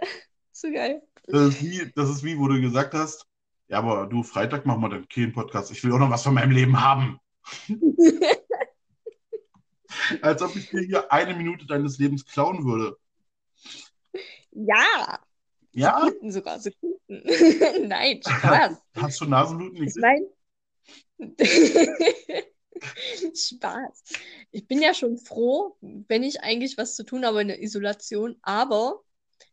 [0.54, 1.02] So geil.
[1.26, 3.26] Das ist, wie, das ist wie, wo du gesagt hast,
[3.68, 5.70] ja, aber du, Freitag machen wir dann keinen Podcast.
[5.70, 7.18] Ich will auch noch was von meinem Leben haben.
[10.20, 12.98] Als ob ich dir hier eine Minute deines Lebens klauen würde.
[14.50, 15.18] Ja,
[15.72, 16.04] Ja?
[16.04, 16.98] Sekunden sogar, Sekunden.
[17.88, 18.76] Nein, Spaß.
[18.96, 20.26] Hast du Nasenbluten Ich meine,
[23.34, 24.02] Spaß.
[24.50, 28.36] Ich bin ja schon froh, wenn ich eigentlich was zu tun habe in der Isolation,
[28.42, 29.02] aber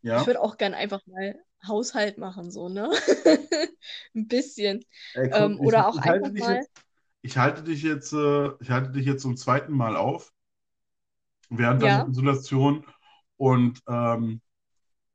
[0.02, 0.22] Ja.
[0.22, 1.36] ich würde auch gern einfach mal
[1.68, 2.90] Haushalt machen, so, ne?
[4.16, 4.86] Ein bisschen.
[5.14, 6.56] Ey, guck, Ähm, ich- oder auch ich einfach mal.
[6.56, 6.72] Jetzt,
[7.22, 10.32] ich halte dich jetzt, äh, ich halte dich jetzt zum zweiten Mal auf
[11.50, 12.04] während Ja.
[12.04, 12.86] deiner Isolation
[13.38, 14.42] und, ähm,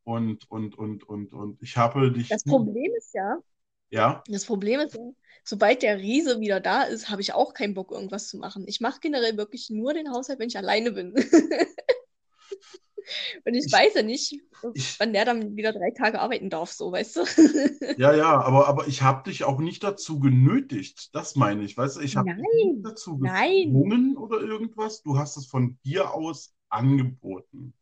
[0.04, 2.30] und, und, und, und, und ich habe dich.
[2.30, 3.38] Das Problem ist ja,
[3.90, 4.98] Ja, das Problem ist
[5.44, 8.64] sobald der Riese wieder da ist, habe ich auch keinen Bock, irgendwas zu machen.
[8.68, 11.14] Ich mache generell wirklich nur den Haushalt, wenn ich alleine bin.
[13.44, 14.40] Und ich, Ich- weiß ja nicht,
[14.72, 17.24] ich- wann der dann wieder drei Tage arbeiten darf, so, weißt du?
[17.96, 21.14] ja, ja, aber, aber ich habe dich auch nicht dazu genötigt.
[21.14, 23.28] Das meine ich, weißt du, ich habe dich nicht dazu nein.
[23.62, 25.02] gezwungen oder irgendwas.
[25.02, 27.74] Du hast es von dir aus angeboten.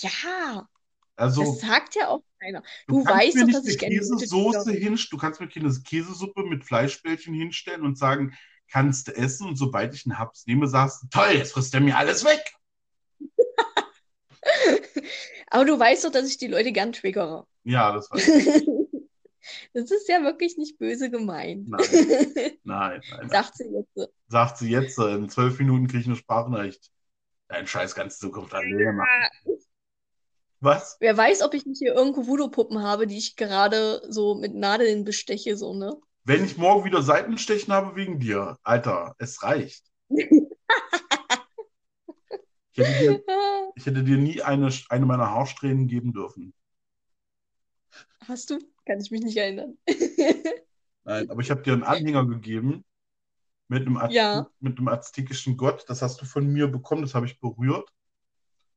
[0.00, 0.68] Ja,
[1.16, 2.62] Also, das sagt ja auch keiner.
[2.88, 5.72] Du Du kannst weißt mir doch, dass ich gerne Käsesoße hinstellen, du kannst mir keine
[5.84, 8.34] Käsesuppe mit Fleischbällchen hinstellen und sagen,
[8.70, 9.48] kannst du essen?
[9.48, 12.54] Und sobald ich einen Haps nehme, sagst du, toll, jetzt frisst er mir alles weg.
[15.50, 17.46] Aber du weißt doch, dass ich die Leute gern triggere.
[17.64, 18.68] Ja, das weiß ich.
[19.72, 21.68] Das ist ja wirklich nicht böse gemeint.
[21.68, 21.80] Nein.
[21.92, 23.28] Nein, nein, nein.
[23.30, 24.12] Sagt sie jetzt.
[24.26, 26.90] Sagt sie jetzt, in zwölf Minuten kriege ich eine Sprachnachricht.
[27.46, 29.58] Dein Scheiß du Zukunft alleine machen.
[30.58, 30.96] Was?
[30.98, 35.04] Wer weiß, ob ich nicht hier irgendwo Voodoo-Puppen habe, die ich gerade so mit Nadeln
[35.04, 35.96] besteche, so, ne?
[36.24, 39.84] Wenn ich morgen wieder Seitenstechen habe wegen dir, Alter, es reicht.
[42.76, 43.24] Ich hätte dir,
[43.74, 46.52] ich hätte dir nie eine, eine meiner Haarsträhnen geben dürfen.
[48.28, 48.58] Hast du?
[48.84, 49.78] Kann ich mich nicht erinnern.
[51.04, 52.84] Nein, aber ich habe dir einen Anhänger gegeben
[53.68, 54.46] mit einem, Az Ja.
[54.60, 55.84] mit einem aztekischen Gott.
[55.88, 57.88] Das hast du von mir bekommen, das habe ich berührt.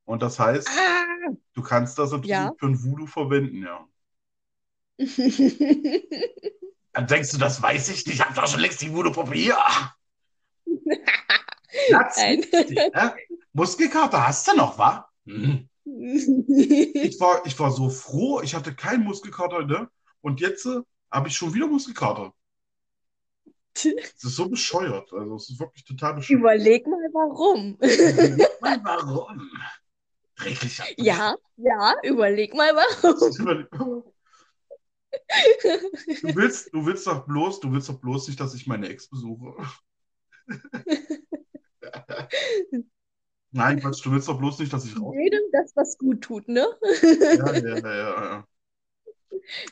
[0.06, 1.34] Und das heißt, Ah!
[1.54, 2.54] du kannst das natürlich Ja.
[2.58, 3.86] für ein Voodoo verwenden, ja.
[6.94, 9.58] Dann denkst du, das weiß ich nicht, ich habe doch schon längst die Voodoo-Puppe hier.
[11.90, 12.44] Nein.
[12.54, 13.10] äh?
[13.54, 15.10] Muskelkater hast du noch, wa?
[15.26, 15.68] Hm.
[15.86, 19.90] Ich war, ich war so froh, ich hatte keinen Muskelkater, ne?
[20.22, 22.34] Und jetzt äh, habe ich schon wieder Muskelkater.
[23.74, 25.12] Das ist so bescheuert.
[25.14, 26.40] Also, es ist wirklich total bescheuert.
[26.40, 27.76] Überleg mal, warum.
[27.76, 29.50] Überleg mal, warum?
[30.36, 30.86] Drecklicher.
[30.98, 34.04] Ja, ja, überleg mal, warum.
[36.22, 39.10] Du willst, du willst doch bloß, du willst doch bloß nicht, dass ich meine Ex
[39.10, 39.56] besuche.
[43.52, 45.16] Nein, Quatsch, du willst doch bloß nicht, dass ich raus.
[45.18, 46.66] Jedem das, was gut tut, ne?
[47.02, 48.48] Ja, ja, ja, ja.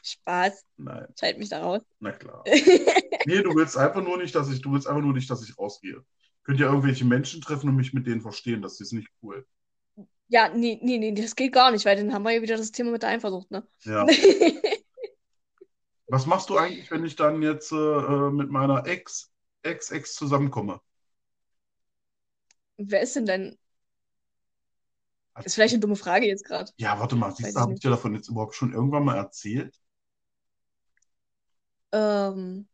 [0.02, 0.66] Spaß.
[0.78, 1.82] Nein, Ich halte mich da raus.
[2.00, 2.44] na klar.
[3.26, 5.58] Nee, du willst einfach nur nicht, dass ich, du willst einfach nur nicht, dass ich
[5.58, 6.02] rausgehe.
[6.44, 8.62] Könnt ja irgendwelche Menschen treffen und mich mit denen verstehen.
[8.62, 9.46] Das ist nicht cool.
[10.30, 12.72] Ja, nee, nee, nee, das geht gar nicht, weil dann haben wir ja wieder das
[12.72, 13.68] Thema mit der Eifersucht, ne?
[13.84, 14.06] Ja.
[16.08, 19.30] Was machst du eigentlich, wenn ich dann jetzt äh, mit meiner Ex,
[19.64, 20.80] Ex-Ex zusammenkomme?
[22.78, 23.58] Wer ist denn dein.
[25.44, 26.72] Ist vielleicht eine dumme Frage jetzt gerade.
[26.78, 29.16] Ja, warte mal, siehst ich du, habe ich dir davon jetzt überhaupt schon irgendwann mal
[29.18, 29.80] erzählt?
[31.92, 32.68] Ähm,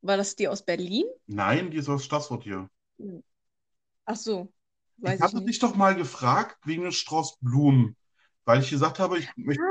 [0.00, 1.04] war das die aus Berlin?
[1.28, 2.68] Nein, die ist aus Stassfurt hier.
[4.04, 4.52] Ach so,
[4.98, 5.48] Ich weiß ich hatte nicht.
[5.48, 7.96] dich doch mal gefragt wegen des Strauß Blumen,
[8.44, 9.62] weil ich gesagt habe, ich möchte.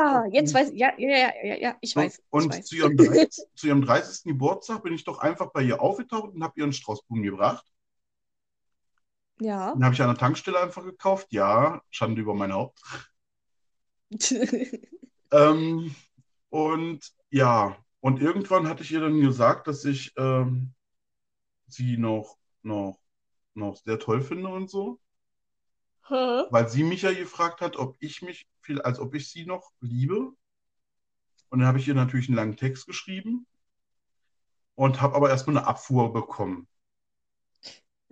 [0.00, 0.78] Ah, jetzt weiß ich.
[0.78, 2.18] Ja, ja, ja, ja, ja, ich weiß.
[2.18, 4.30] Ich Und zu ihrem, 30, zu ihrem 30.
[4.30, 7.64] Geburtstag bin ich doch einfach bei ihr aufgetaucht und habe ihr einen Strauß Blumen gebracht.
[9.40, 9.74] Ja.
[9.74, 11.28] Den habe ich an der Tankstelle einfach gekauft.
[11.30, 12.80] Ja, Schande über mein Haupt.
[15.32, 15.94] Ähm,
[16.50, 20.72] und ja, und irgendwann hatte ich ihr dann gesagt, dass ich ähm,
[21.66, 22.98] sie noch, noch,
[23.54, 25.00] noch sehr toll finde und so,
[26.08, 26.44] Hä?
[26.50, 29.72] weil sie mich ja gefragt hat, ob ich mich viel, als ob ich sie noch
[29.80, 30.32] liebe.
[31.48, 33.46] Und dann habe ich ihr natürlich einen langen Text geschrieben
[34.74, 36.68] und habe aber erstmal eine Abfuhr bekommen.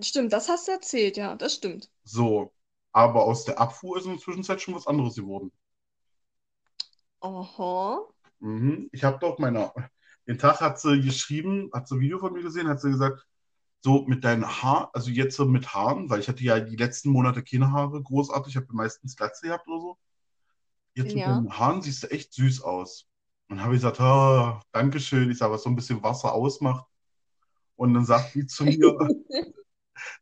[0.00, 1.90] Stimmt, das hast du erzählt, ja, das stimmt.
[2.04, 2.54] So,
[2.92, 5.52] aber aus der Abfuhr ist in der Zwischenzeit schon was anderes geworden.
[7.28, 8.06] Aha.
[8.40, 8.88] Mhm.
[8.92, 9.72] Ich habe doch meiner,
[10.26, 13.26] den Tag hat sie geschrieben, hat sie ein Video von mir gesehen, hat sie gesagt,
[13.82, 17.10] so mit deinen Haaren, also jetzt so mit Haaren, weil ich hatte ja die letzten
[17.10, 19.98] Monate keine Haare großartig, ich habe meistens Glatze gehabt oder so.
[20.94, 21.28] Jetzt mit Ja.
[21.28, 23.08] deinen Haaren siehst du echt süß aus.
[23.50, 26.86] Und habe ich gesagt, ah, Dankeschön, ich sage, was so ein bisschen Wasser ausmacht.
[27.76, 29.14] Und dann sagt sie zu mir,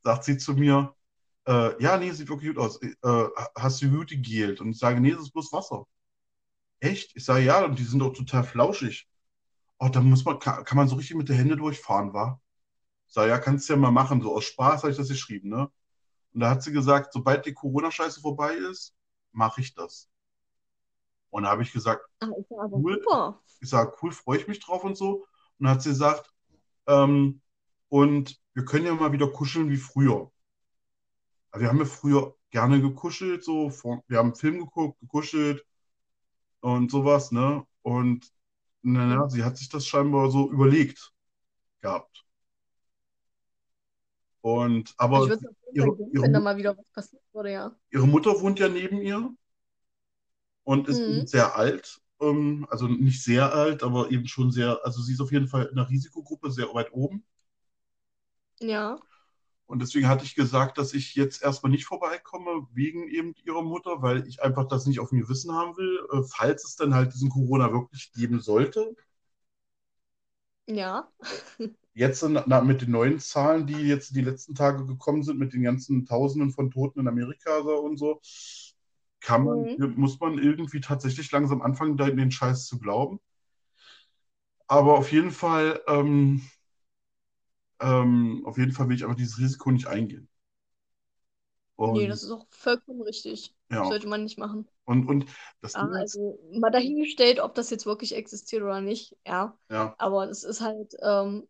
[0.03, 0.94] sagt sie zu mir,
[1.47, 2.81] äh, ja, nee, sieht wirklich gut aus.
[2.82, 4.61] Äh, hast du gut gegelt?
[4.61, 5.86] Und ich sage, nee, das ist bloß Wasser.
[6.81, 7.16] Echt?
[7.16, 9.09] Ich sage, ja, und die sind doch total flauschig.
[9.78, 12.40] Oh, da muss man, kann, kann man so richtig mit den Händen durchfahren, wa?
[13.09, 14.23] Ich sage, ja, kannst du ja mal machen.
[14.23, 15.70] So aus Spaß habe ich das geschrieben, ne?
[16.35, 18.94] Und da hat sie gesagt, sobald die Corona-Scheiße vorbei ist,
[19.32, 20.09] mache ich das.
[21.31, 22.28] Und da habe ich gesagt, ja
[22.59, 23.03] aber Cool.
[23.03, 23.40] super.
[23.61, 25.27] ich sage, cool, freue ich mich drauf und so.
[25.59, 26.32] Und dann hat sie gesagt,
[26.86, 27.40] ähm,
[27.89, 30.30] und wir können ja mal wieder kuscheln wie früher.
[31.50, 33.70] Aber wir haben ja früher gerne gekuschelt, so,
[34.08, 35.64] wir haben einen Film geguckt, gekuschelt
[36.60, 37.66] und sowas, ne?
[37.82, 38.32] Und
[38.82, 41.12] naja, sie hat sich das scheinbar so überlegt
[41.80, 42.24] gehabt.
[44.40, 45.38] Und, aber ich
[45.72, 47.76] ihre- gönnen, ihre wenn da mal wieder was passiert würde, ja.
[47.90, 49.30] ihre Mutter wohnt ja neben ihr
[50.64, 51.26] und ist Mhm.
[51.26, 52.00] sehr alt.
[52.20, 55.66] Ähm, also nicht sehr alt, aber eben schon sehr, also sie ist auf jeden Fall
[55.66, 57.24] in der Risikogruppe sehr weit oben.
[58.62, 58.98] Ja.
[59.66, 64.02] Und deswegen hatte ich gesagt, dass ich jetzt erstmal nicht vorbeikomme, wegen eben ihrer Mutter,
[64.02, 67.14] weil ich einfach das nicht auf mir Wissen haben will, äh, falls es dann halt
[67.14, 68.94] diesen Corona wirklich geben sollte.
[70.66, 71.09] Ja.
[71.94, 75.62] Jetzt na, mit den neuen Zahlen, die jetzt die letzten Tage gekommen sind, mit den
[75.62, 78.20] ganzen Tausenden von Toten in Amerika und so,
[79.20, 83.20] kann man, muss man irgendwie tatsächlich langsam anfangen, da in den Scheiß zu glauben.
[84.66, 86.43] Aber auf jeden Fall, ähm,
[87.82, 90.28] ähm, auf jeden Fall will ich einfach dieses Risiko nicht eingehen.
[91.76, 93.54] Und, Nee, das ist auch vollkommen richtig.
[93.70, 94.68] ja, Sollte man nicht machen.
[94.84, 95.26] und, und
[95.60, 99.56] das Ja, ist, also mal dahingestellt, ob das jetzt wirklich existiert oder nicht, ja.
[99.68, 101.48] ja, Aber es ist halt, ähm,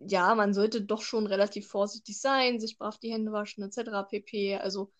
[0.00, 4.04] ja, man sollte doch schon relativ vorsichtig sein, sich brav die Hände waschen, etc.
[4.04, 4.56] pp.
[4.58, 4.92] Also,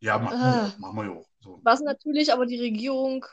[0.00, 0.56] ja, machen wir Ah.
[0.56, 1.28] ja auch, machen wir auch.
[1.40, 1.64] So.
[1.64, 3.26] was natürlich aber die Regierung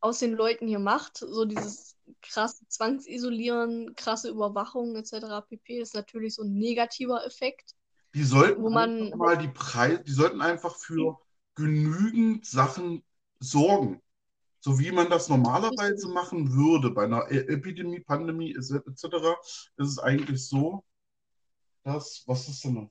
[0.00, 1.93] aus den Leuten hier macht, so dieses
[2.24, 5.42] krasse Zwangsisolieren, krasse Überwachung, etc.
[5.42, 5.78] pp.
[5.80, 7.74] ist natürlich so ein negativer Effekt.
[8.14, 11.18] Die sollten Wo man- einfach mal die Preise, die sollten einfach für
[11.54, 13.04] genügend Sachen
[13.40, 14.00] sorgen.
[14.60, 19.36] So wie man das normalerweise machen würde bei einer E- Epidemie, Pandemie etc.,
[19.76, 20.84] ist es eigentlich so,
[21.82, 22.90] dass, was ist denn noch?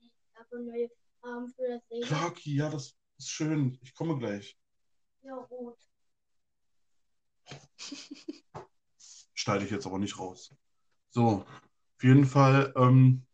[0.00, 0.88] Ich habe neue
[1.20, 2.06] Farben für das Leben.
[2.06, 3.78] Clarky, ja, das ist schön.
[3.82, 4.56] Ich komme gleich.
[5.22, 5.78] Ja, rot.
[9.34, 10.54] Schneide ich jetzt aber nicht raus.
[11.10, 11.44] So,
[11.96, 13.26] auf jeden Fall, ähm,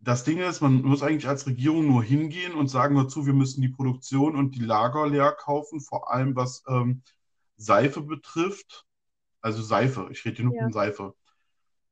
[0.00, 3.62] das Ding ist, man muss eigentlich als Regierung nur hingehen und sagen dazu, wir müssen
[3.62, 7.02] die Produktion und die Lager leer kaufen, vor allem was ähm,
[7.56, 8.86] Seife betrifft.
[9.40, 10.62] Also Seife, ich rede hier nur Ja.
[10.64, 11.14] von Seife.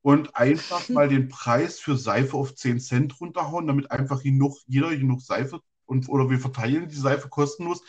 [0.02, 4.94] Und einfach mal den Preis für Seife auf 10 Cent runterhauen, damit einfach genug, jeder
[4.96, 7.82] genug Seife und oder wir verteilen die Seife kostenlos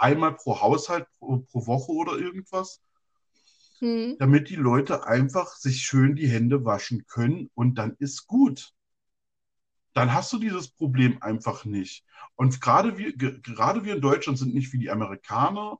[0.00, 2.80] einmal pro Haushalt, pro, pro Woche oder irgendwas,
[3.80, 4.14] Hm.
[4.18, 8.72] damit die Leute einfach sich schön die Hände waschen können und dann ist gut.
[9.92, 12.04] Dann hast du dieses Problem einfach nicht.
[12.36, 15.78] Und gerade wir, ge- gerade wir in Deutschland sind nicht wie die Amerikaner,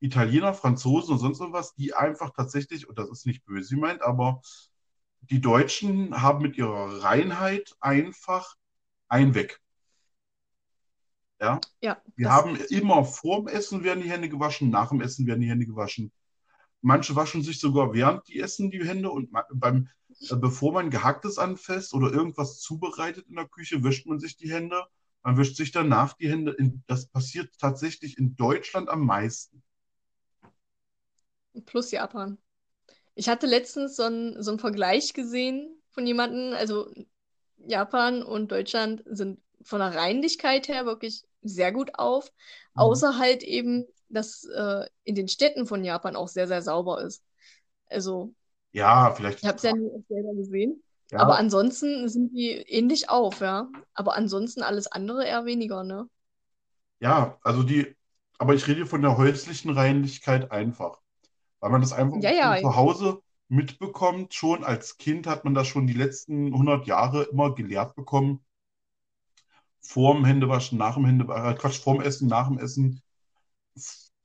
[0.00, 4.42] Italiener, Franzosen und sonst was, die einfach tatsächlich, und das ist nicht böse gemeint, aber
[5.22, 8.56] die Deutschen haben mit ihrer Reinheit einfach
[9.08, 9.60] ein Weg.
[11.40, 15.40] Ja, Ja, wir haben immer vorm Essen werden die Hände gewaschen, nach dem Essen werden
[15.40, 16.12] die Hände gewaschen.
[16.82, 19.88] Manche waschen sich sogar während die essen die Hände und beim,
[20.30, 24.50] äh, bevor man Gehacktes anfasst oder irgendwas zubereitet in der Küche, wäscht man sich die
[24.52, 24.84] Hände.
[25.22, 26.52] Man wäscht sich danach die Hände.
[26.52, 29.62] In, das passiert tatsächlich in Deutschland am meisten.
[31.66, 32.38] Plus Japan.
[33.14, 36.92] Ich hatte letztens so einen, so einen Vergleich gesehen von jemandem, also
[37.58, 42.32] Japan und Deutschland sind von der Reinlichkeit her wirklich sehr gut auf,
[42.76, 43.00] Mhm.
[43.00, 47.22] außer halt eben, dass äh, in den Städten von Japan auch sehr, sehr sauber ist.
[47.88, 48.34] Also,
[48.72, 49.40] Ja, vielleicht.
[49.40, 53.70] ich habe es ja nie selber gesehen, Ja, aber ansonsten sind die ähnlich auf, ja.
[53.94, 56.08] Aber ansonsten alles andere eher weniger, ne?
[57.00, 57.94] ja, also die,
[58.38, 61.00] aber ich rede hier von der häuslichen Reinlichkeit einfach.
[61.60, 64.34] Weil man das einfach Ja, ja, zu Hause mitbekommt.
[64.34, 68.44] Schon als Kind hat man das schon die letzten 100 Jahre immer gelehrt bekommen.
[69.82, 73.02] Vorm Händewaschen, nach dem Händewaschen, Quatsch, vorm Essen, nach dem Essen,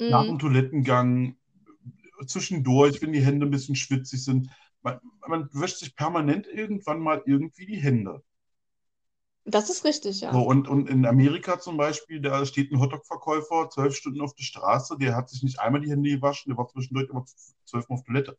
[0.07, 0.39] nach dem Mhm.
[0.39, 1.35] Toilettengang,
[2.27, 4.49] zwischendurch, wenn die Hände ein bisschen schwitzig sind.
[4.81, 8.23] Man, man wäscht sich permanent irgendwann mal irgendwie die Hände.
[9.45, 10.31] Das ist richtig, ja.
[10.31, 14.43] So, und, und in Amerika zum Beispiel, da steht ein Hotdog-Verkäufer zwölf Stunden auf der
[14.43, 17.25] Straße, der hat sich nicht einmal die Hände gewaschen, der war zwischendurch immer
[17.65, 18.37] zwölfmal auf Toilette.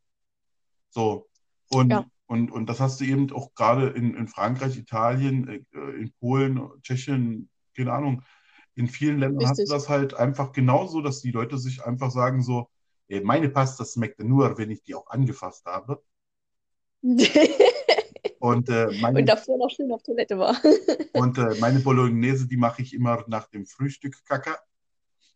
[0.91, 1.29] So.
[1.71, 2.11] Und, Ja.
[2.27, 5.61] Und, und das hast du eben auch gerade in, in Frankreich, Italien, äh,
[5.99, 8.23] in Polen, Tschechien, keine Ahnung.
[8.75, 9.77] In vielen Ländern hast du Richtig.
[9.77, 12.69] das halt einfach genauso, dass die Leute sich einfach sagen so,
[13.09, 16.03] ey, meine Pasta schmeckt nur, wenn ich die auch angefasst habe.
[18.39, 20.57] Und, äh, meine, Und davor noch schön auf Toilette war.
[21.15, 24.57] und äh, meine Bolognese, die mache ich immer nach dem Frühstück, Kaka.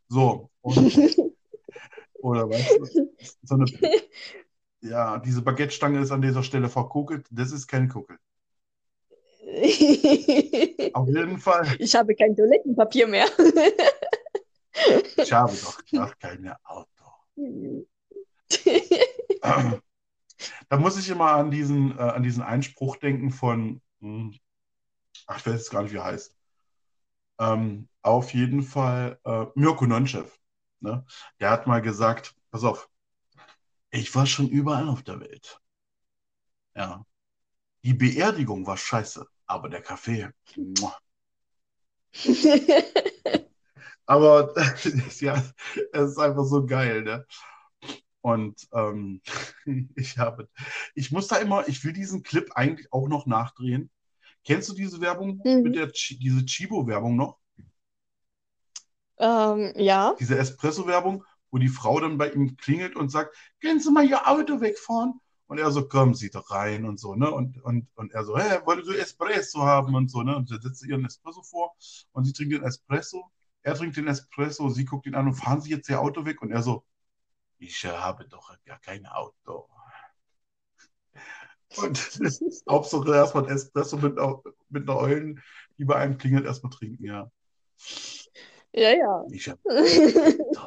[0.09, 0.51] So.
[0.61, 0.77] Und,
[2.15, 3.11] oder weißt du,
[3.43, 3.65] so eine,
[4.81, 7.27] ja, diese Baguette-Stange ist an dieser Stelle verkokelt.
[7.31, 8.19] Das ist kein Kuckel.
[10.93, 11.67] Auf jeden Fall.
[11.79, 13.27] Ich habe kein Toilettenpapier mehr.
[15.17, 17.87] Ich habe doch gar keine Auto.
[20.71, 24.35] Da muss ich immer an diesen, äh, an diesen Einspruch denken von, hm,
[25.27, 26.35] ach, ich weiß jetzt gar nicht, wie er heißt.
[27.41, 30.39] Ähm, auf jeden Fall äh, Mirko Nonchev.
[30.81, 31.05] Ne?
[31.41, 32.89] Der hat mal gesagt, pass auf,
[33.93, 35.61] ich war schon überall auf der Welt.
[36.75, 37.05] Ja.
[37.85, 40.31] Die Beerdigung war scheiße, aber der Kaffee.
[44.07, 44.55] Aber
[45.21, 45.43] ja,
[45.93, 47.27] es ist einfach so geil, ne?
[48.23, 49.23] Und ähm,
[49.97, 50.49] ich habe,
[50.95, 53.91] ich muss da immer, ich will diesen Clip eigentlich auch noch nachdrehen.
[54.45, 55.63] Kennst du diese Werbung Mhm.
[55.63, 57.39] mit der diese Chibo-Werbung noch?
[59.19, 60.17] ähm, ja.
[60.21, 64.29] Diese Espresso-Werbung, wo die Frau dann bei ihm klingelt und sagt, können Sie mal Ihr
[64.29, 65.21] Auto wegfahren?
[65.47, 67.31] Und er so, kommen Sie doch rein und so, ne?
[67.31, 70.37] Und, und, und er so, hä, wolltest du Espresso haben und so, ne?
[70.37, 71.75] Und sie setzt ihren Espresso vor
[72.13, 73.31] und sie trinkt den Espresso.
[73.63, 76.41] Er trinkt den Espresso, sie guckt ihn an und fahren Sie jetzt Ihr Auto weg?
[76.41, 76.85] Und er so,
[77.59, 79.69] ich habe doch gar kein Auto.
[81.77, 82.21] Und
[82.69, 84.17] Hauptsache erstmal Espresso mit,
[84.69, 85.43] mit einer Eulen,
[85.79, 87.31] die bei einem klingelt, erstmal trinken, ja.
[88.73, 89.25] Ja, ja.
[89.29, 89.61] Ich habe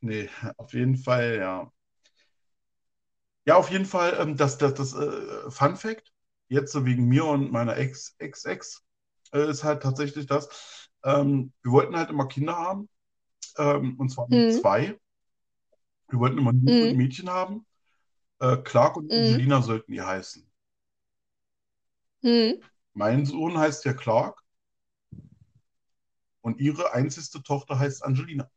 [0.00, 1.72] Nee, auf jeden Fall, ja.
[3.46, 6.12] Ja, auf jeden Fall, ähm, das, das, das äh, Fun Fact,
[6.48, 8.84] jetzt so wegen mir und meiner Ex, Ex-Ex,
[9.32, 10.88] äh, ist halt tatsächlich das.
[11.04, 12.88] Ähm, wir wollten halt immer Kinder haben,
[13.58, 14.40] ähm, und zwar Hm.
[14.48, 14.98] zwei.
[16.08, 16.98] Wir wollten immer ein Junge und ein Hm.
[16.98, 17.64] Mädchen haben.
[18.40, 19.14] Äh, Clark und Hm.
[19.14, 20.46] Angelina sollten die heißen.
[22.22, 22.60] Hm.
[22.94, 24.44] Mein Sohn heißt ja Clark
[26.40, 28.50] und ihre einzigste Tochter heißt Angelina.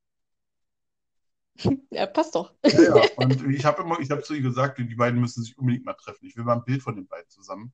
[1.91, 2.53] Ja, passt doch.
[2.65, 3.07] Ja, ja.
[3.17, 5.93] Und ich habe immer, ich habe zu ihr gesagt, die beiden müssen sich unbedingt mal
[5.93, 6.25] treffen.
[6.25, 7.73] Ich will mal ein Bild von den beiden zusammen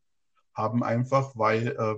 [0.54, 1.96] haben, einfach, weil äh,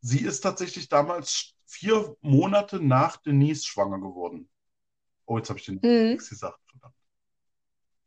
[0.00, 4.48] sie ist tatsächlich damals vier Monate nach Denise schwanger geworden.
[5.26, 6.12] Oh, jetzt habe ich den Hm.
[6.12, 6.94] nichts gesagt, verdammt.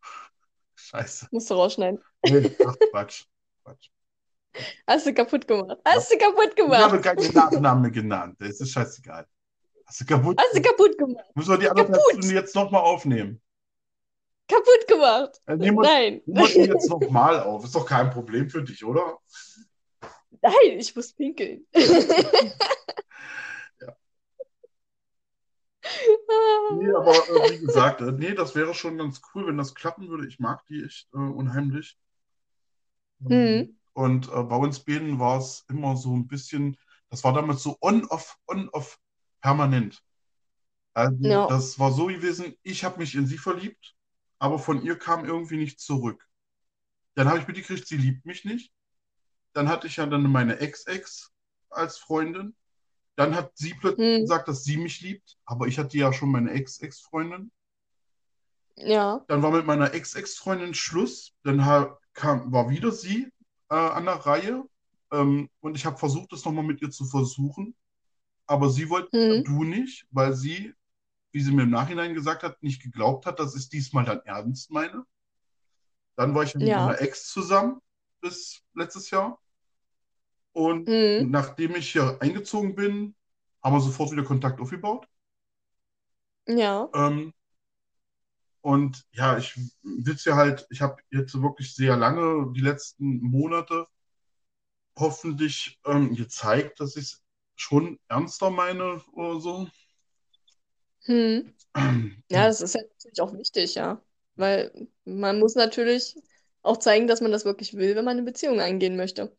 [0.75, 1.27] Scheiße.
[1.31, 2.01] Musst du rausschneiden.
[2.23, 3.25] Nee, ach, Quatsch.
[3.63, 3.89] Quatsch.
[4.87, 5.77] Hast du kaputt gemacht.
[5.85, 7.03] Hast du kaputt Ich habe gemacht.
[7.03, 8.35] keinen Nachnamen genannt.
[8.39, 9.25] Das ist scheißegal.
[9.85, 10.39] Hast du kaputt?
[10.41, 11.25] Hast du kaputt gemacht.
[11.35, 11.99] Müssen wir die kaputt?
[12.11, 13.41] Stunden jetzt nochmal aufnehmen?
[14.47, 15.41] Kaputt gemacht.
[15.45, 16.21] Äh, Nehmen wir Nein.
[16.25, 17.63] nehmen wir jetzt nochmal auf.
[17.65, 19.17] Ist doch kein Problem für dich, oder?
[20.41, 21.65] Nein, ich muss pinkeln.
[26.73, 30.09] Nee, aber äh, wie gesagt, äh, nee, das wäre schon ganz cool, wenn das klappen
[30.09, 30.27] würde.
[30.27, 31.97] Ich mag die echt äh, unheimlich.
[33.19, 33.76] Mhm.
[33.97, 36.77] Und äh, bei uns beiden war es immer so ein bisschen,
[37.09, 38.99] das war damals so on-off, on-off
[39.41, 40.03] permanent.
[40.93, 41.47] Also Ja.
[41.47, 43.95] das war so gewesen, ich habe mich in sie verliebt,
[44.37, 46.23] aber von ihr kam irgendwie nichts zurück.
[47.15, 48.71] Dann habe ich mitgekriegt, sie liebt mich nicht.
[49.53, 51.31] Dann hatte ich ja dann meine Ex-Ex
[51.71, 52.55] als Freundin.
[53.15, 54.21] Dann hat sie plötzlich Hm.
[54.21, 57.51] gesagt, dass sie mich liebt, aber ich hatte ja schon meine Ex-Ex-Freundin.
[58.75, 59.25] Ja.
[59.27, 61.33] Dann war mit meiner Ex-Ex-Freundin Schluss.
[61.41, 61.65] Dann
[62.13, 63.31] kam, war wieder sie
[63.69, 64.63] äh, an der Reihe.
[65.11, 67.75] Ähm, und ich habe versucht, das nochmal mit ihr zu versuchen.
[68.47, 69.43] Aber sie wollte, Hm.
[69.43, 70.73] du nicht, weil sie,
[71.31, 74.21] wie sie mir im Nachhinein gesagt hat, nicht geglaubt hat, dass ich es diesmal dann
[74.25, 75.05] ernst meine.
[76.17, 76.85] Dann war ich mit Ja.
[76.85, 77.81] meiner Ex zusammen
[78.21, 79.39] bis letztes Jahr.
[80.53, 81.31] Und Hm.
[81.31, 83.15] nachdem ich hier eingezogen bin,
[83.63, 85.07] haben wir sofort wieder Kontakt aufgebaut.
[86.47, 86.89] Ja.
[86.93, 87.33] Ähm,
[88.67, 93.21] und ja, ich will es ja halt, ich habe jetzt wirklich sehr lange, die letzten
[93.21, 93.87] Monate,
[94.97, 97.23] hoffentlich ähm, gezeigt, dass ich es
[97.55, 99.67] schon ernster meine oder so.
[101.05, 101.53] Hm.
[102.29, 104.01] Ja, das ist ja natürlich auch wichtig, ja.
[104.35, 106.15] Weil man muss natürlich
[106.61, 109.35] auch zeigen, dass man das wirklich will, wenn man eine Beziehung eingehen möchte.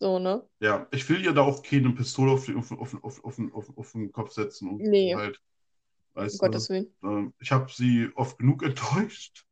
[0.00, 0.46] So, ne?
[0.60, 3.78] Ja, ich will ihr da auch keine Pistole auf, die, auf, auf, auf, auf, auf,
[3.78, 5.14] auf den Kopf setzen und Nee.
[5.14, 5.40] halt,
[6.14, 6.94] weißt du, Gottes Willen.
[7.02, 9.44] äh, ich habe sie oft genug enttäuscht.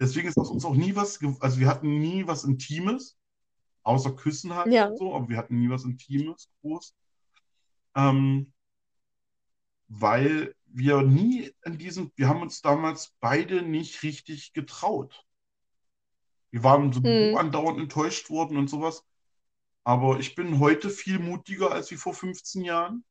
[0.00, 3.18] Deswegen ist aus uns auch nie was, also wir hatten nie was Intimes,
[3.82, 4.86] außer Küssen halt Ja.
[4.86, 6.94] und so, aber wir hatten nie was Intimes groß.
[7.96, 8.52] Ähm,
[9.88, 15.24] weil wir nie in diesem, wir haben uns damals beide nicht richtig getraut.
[16.50, 17.36] Wir waren so Hm.
[17.36, 19.04] andauernd enttäuscht worden und sowas.
[19.84, 23.04] Aber ich bin heute viel mutiger als wie vor 15 Jahren.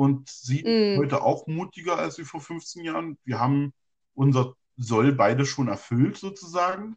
[0.00, 0.96] Und sie Hm.
[0.96, 3.18] heute auch mutiger als wie vor 15 Jahren.
[3.24, 3.74] Wir haben
[4.14, 6.96] unser Soll beide schon erfüllt, sozusagen,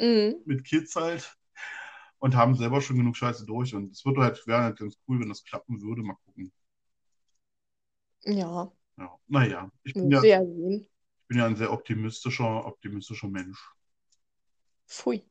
[0.00, 0.40] Hm.
[0.44, 1.36] mit Kids halt.
[2.18, 3.74] Und haben selber schon genug Scheiße durch.
[3.74, 6.02] Und es würde halt, wäre halt ganz cool, wenn das klappen würde.
[6.02, 6.52] Mal gucken.
[8.24, 9.18] Ja, Ja.
[9.26, 10.88] Naja, ich bin wir ja, sehen.
[11.22, 13.58] ich bin ja ein sehr optimistischer, optimistischer Mensch.
[14.86, 15.24] Pfui.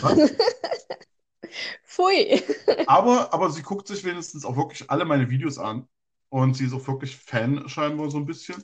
[0.00, 0.18] Was?
[1.84, 2.42] Pfui.
[2.86, 5.88] Aber, aber sie guckt sich wenigstens auch wirklich alle meine Videos an.
[6.30, 8.62] Und sie ist auch wirklich Fan scheinbar so ein bisschen.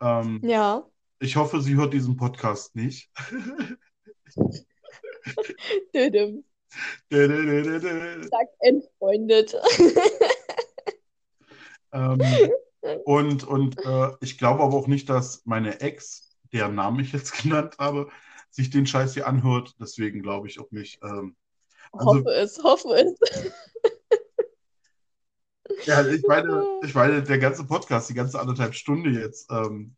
[0.00, 0.86] Ähm, Ja.
[1.20, 3.10] ich hoffe, sie hört diesen Podcast nicht.
[5.94, 6.44] Düdüm.
[7.10, 9.54] ähm, Sag entfreundet.
[13.04, 17.32] und und äh, ich glaube aber auch nicht, dass meine Ex, deren Namen ich jetzt
[17.42, 18.08] genannt habe,
[18.50, 19.74] sich den Scheiß hier anhört.
[19.80, 21.00] Deswegen glaube ich auch nicht.
[21.02, 21.36] Ähm,
[21.92, 23.18] Also- Hoffe es, hoffe es.
[25.86, 29.94] ja, ich meine, ich meine, der ganze Podcast, die ganze anderthalb Stunde jetzt, ähm,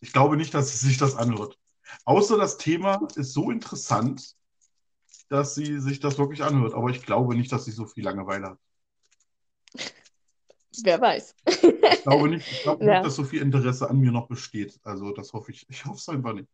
[0.00, 1.58] ich glaube nicht, dass sie sich das anhört.
[2.04, 4.34] Außer das Thema ist so interessant,
[5.28, 6.74] dass sie sich das wirklich anhört.
[6.74, 8.58] Aber ich glaube nicht, dass sie so viel Langeweile hat.
[10.84, 11.34] Wer weiß.
[11.46, 12.94] Ich glaube nicht, ich glaube Ja.
[12.94, 14.80] nicht, dass so viel Interesse an mir noch besteht.
[14.82, 15.66] Also das hoffe ich.
[15.68, 16.48] Ich hoffe es einfach nicht.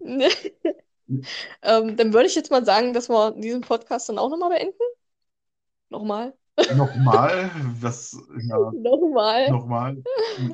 [1.62, 4.76] ähm, dann würde ich jetzt mal sagen, dass wir diesen Podcast dann auch nochmal beenden.
[5.90, 6.34] Nochmal.
[6.74, 9.50] Nochmal, was, ja, Nochmal.
[9.50, 10.02] nochmal.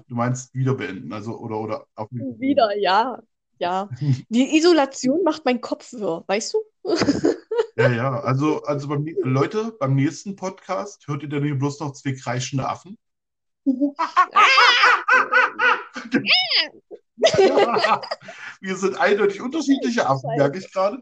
[0.07, 3.21] Du meinst wieder beenden, also oder oder auf Wieder, ja.
[3.59, 3.89] Ja.
[4.29, 6.59] Die Isolation macht meinen Kopf wirr, weißt du?
[7.77, 8.21] Ja, ja.
[8.21, 12.69] Also, also beim, Leute, beim nächsten Podcast hört ihr dann hier bloß noch zwei kreischende
[12.69, 12.97] Affen.
[18.61, 20.99] Wir sind eindeutig unterschiedliche Affen, merke ich gerade.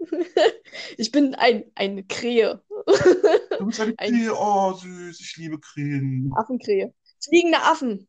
[0.96, 2.62] Ich bin ein, eine Krähe.
[3.58, 4.34] Du bist eine Ein- Krähe.
[4.34, 6.32] Oh, süß, ich liebe Krähen.
[6.36, 6.94] Affenkrähe.
[7.22, 8.08] Fliegende Affen.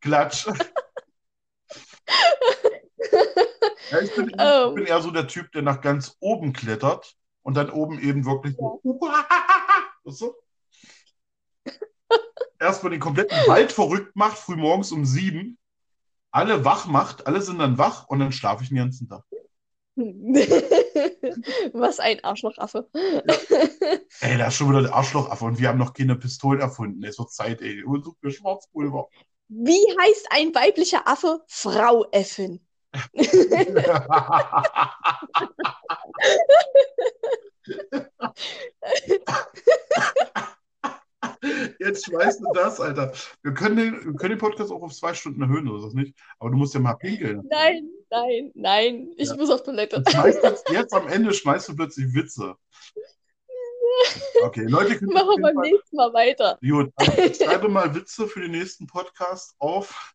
[0.00, 0.46] Klatsch.
[3.90, 4.74] Ja, ich, bin, ich Ähm.
[4.74, 8.54] bin eher so der Typ, der nach ganz oben klettert und dann oben eben wirklich
[8.56, 10.34] so.
[12.60, 15.58] Erstmal den kompletten Wald verrückt macht, frühmorgens um sieben.
[16.30, 19.24] Alle wach macht, alle sind dann wach und dann schlafe ich den ganzen Tag.
[21.72, 22.88] Was ein Arschlochaffe.
[24.20, 27.02] Ey, da ist schon wieder der Arschlochaffe und wir haben noch keine Pistolen erfunden.
[27.04, 27.82] Es wird Zeit, ey.
[27.82, 29.08] Und sucht mir Schwarzpulver.
[29.48, 31.42] Wie heißt ein weiblicher Affe?
[31.48, 32.60] Frau Äffin.
[41.78, 43.12] Jetzt schmeißt du das, Alter.
[43.42, 45.94] Wir können, den, wir können den Podcast auch auf zwei Stunden erhöhen, oder ist das
[45.94, 46.14] nicht?
[46.38, 47.42] Aber du musst ja mal pinkeln.
[47.50, 49.12] Nein, nein, nein.
[49.16, 49.36] Ich Ja.
[49.36, 50.02] muss auf Toilette.
[50.06, 52.54] Jetzt, jetzt am Ende schmeißt du plötzlich Witze.
[54.42, 56.58] Okay, Leute, Machen wir beim Fall- nächsten Mal weiter.
[56.60, 60.14] Gut, also ich schreibe mal Witze für den nächsten Podcast auf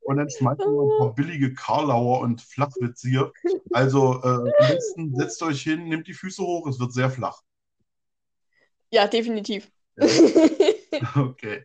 [0.00, 3.32] und dann schmeißen wir ein paar billige Karlauer und Flachwitze hier.
[3.72, 7.40] Also äh, am besten setzt euch hin, nehmt die Füße hoch, es wird sehr flach.
[8.90, 9.70] Ja, definitiv.
[9.96, 10.06] Ja.
[11.16, 11.64] Okay.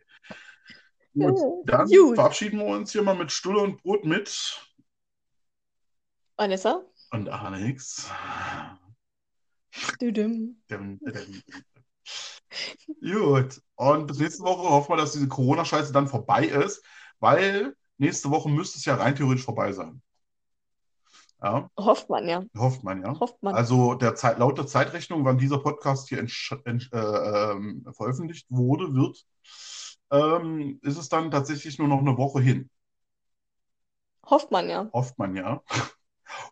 [1.14, 2.14] Gut, dann Gut.
[2.14, 4.60] verabschieden wir uns hier mal mit Stulle und Brot mit
[6.36, 6.84] Vanessa?
[7.10, 8.10] und Alex.
[10.00, 10.62] Düdüm.
[10.68, 11.42] Dum, dum.
[13.00, 13.62] Gut.
[13.76, 16.84] Und bis nächste Woche hoffen wir, dass diese Corona-Scheiße dann vorbei ist,
[17.20, 20.02] weil nächste Woche müsste es ja rein theoretisch vorbei sein.
[21.40, 22.44] Ja, Hofft man, ja.
[22.56, 23.18] hofft man, ja.
[23.18, 23.54] Hofft man.
[23.54, 29.24] Also der Zeit, laut der Zeitrechnung, wann dieser Podcast hier äh, ähm, veröffentlicht wurde, wird,
[30.10, 32.68] ähm, ist es dann tatsächlich nur noch eine Woche hin.
[34.26, 34.90] Hofft man, ja.
[34.92, 35.62] Hofft man, ja.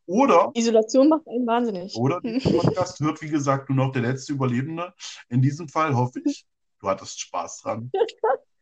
[0.07, 1.97] Oder Isolation macht einen wahnsinnig.
[1.97, 4.95] Oder dieser Podcast wird, wie gesagt, nur noch der letzte Überlebende.
[5.29, 6.47] In diesem Fall hoffe ich,
[6.81, 7.91] du hattest Spaß dran.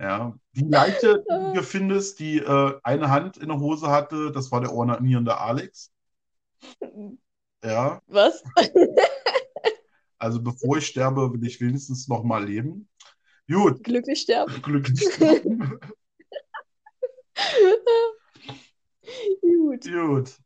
[0.00, 0.34] Ja.
[0.54, 4.60] Die Leiche, die du findest, die äh, eine Hand in der Hose hatte, das war
[4.60, 5.90] der ornierende Alex.
[7.64, 8.42] Ja, Was?
[10.18, 12.88] also bevor ich sterbe, will ich wenigstens noch mal leben.
[13.48, 14.52] Gut, Glücklich sterben?
[14.62, 15.00] glücklich.
[19.40, 19.84] Gut.
[19.84, 20.36] Gut,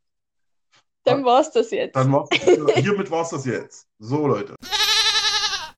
[1.05, 1.95] Dann war's das jetzt.
[1.97, 2.29] dann war's,
[2.77, 3.87] hiermit war es das jetzt.
[3.99, 4.55] So, Leute.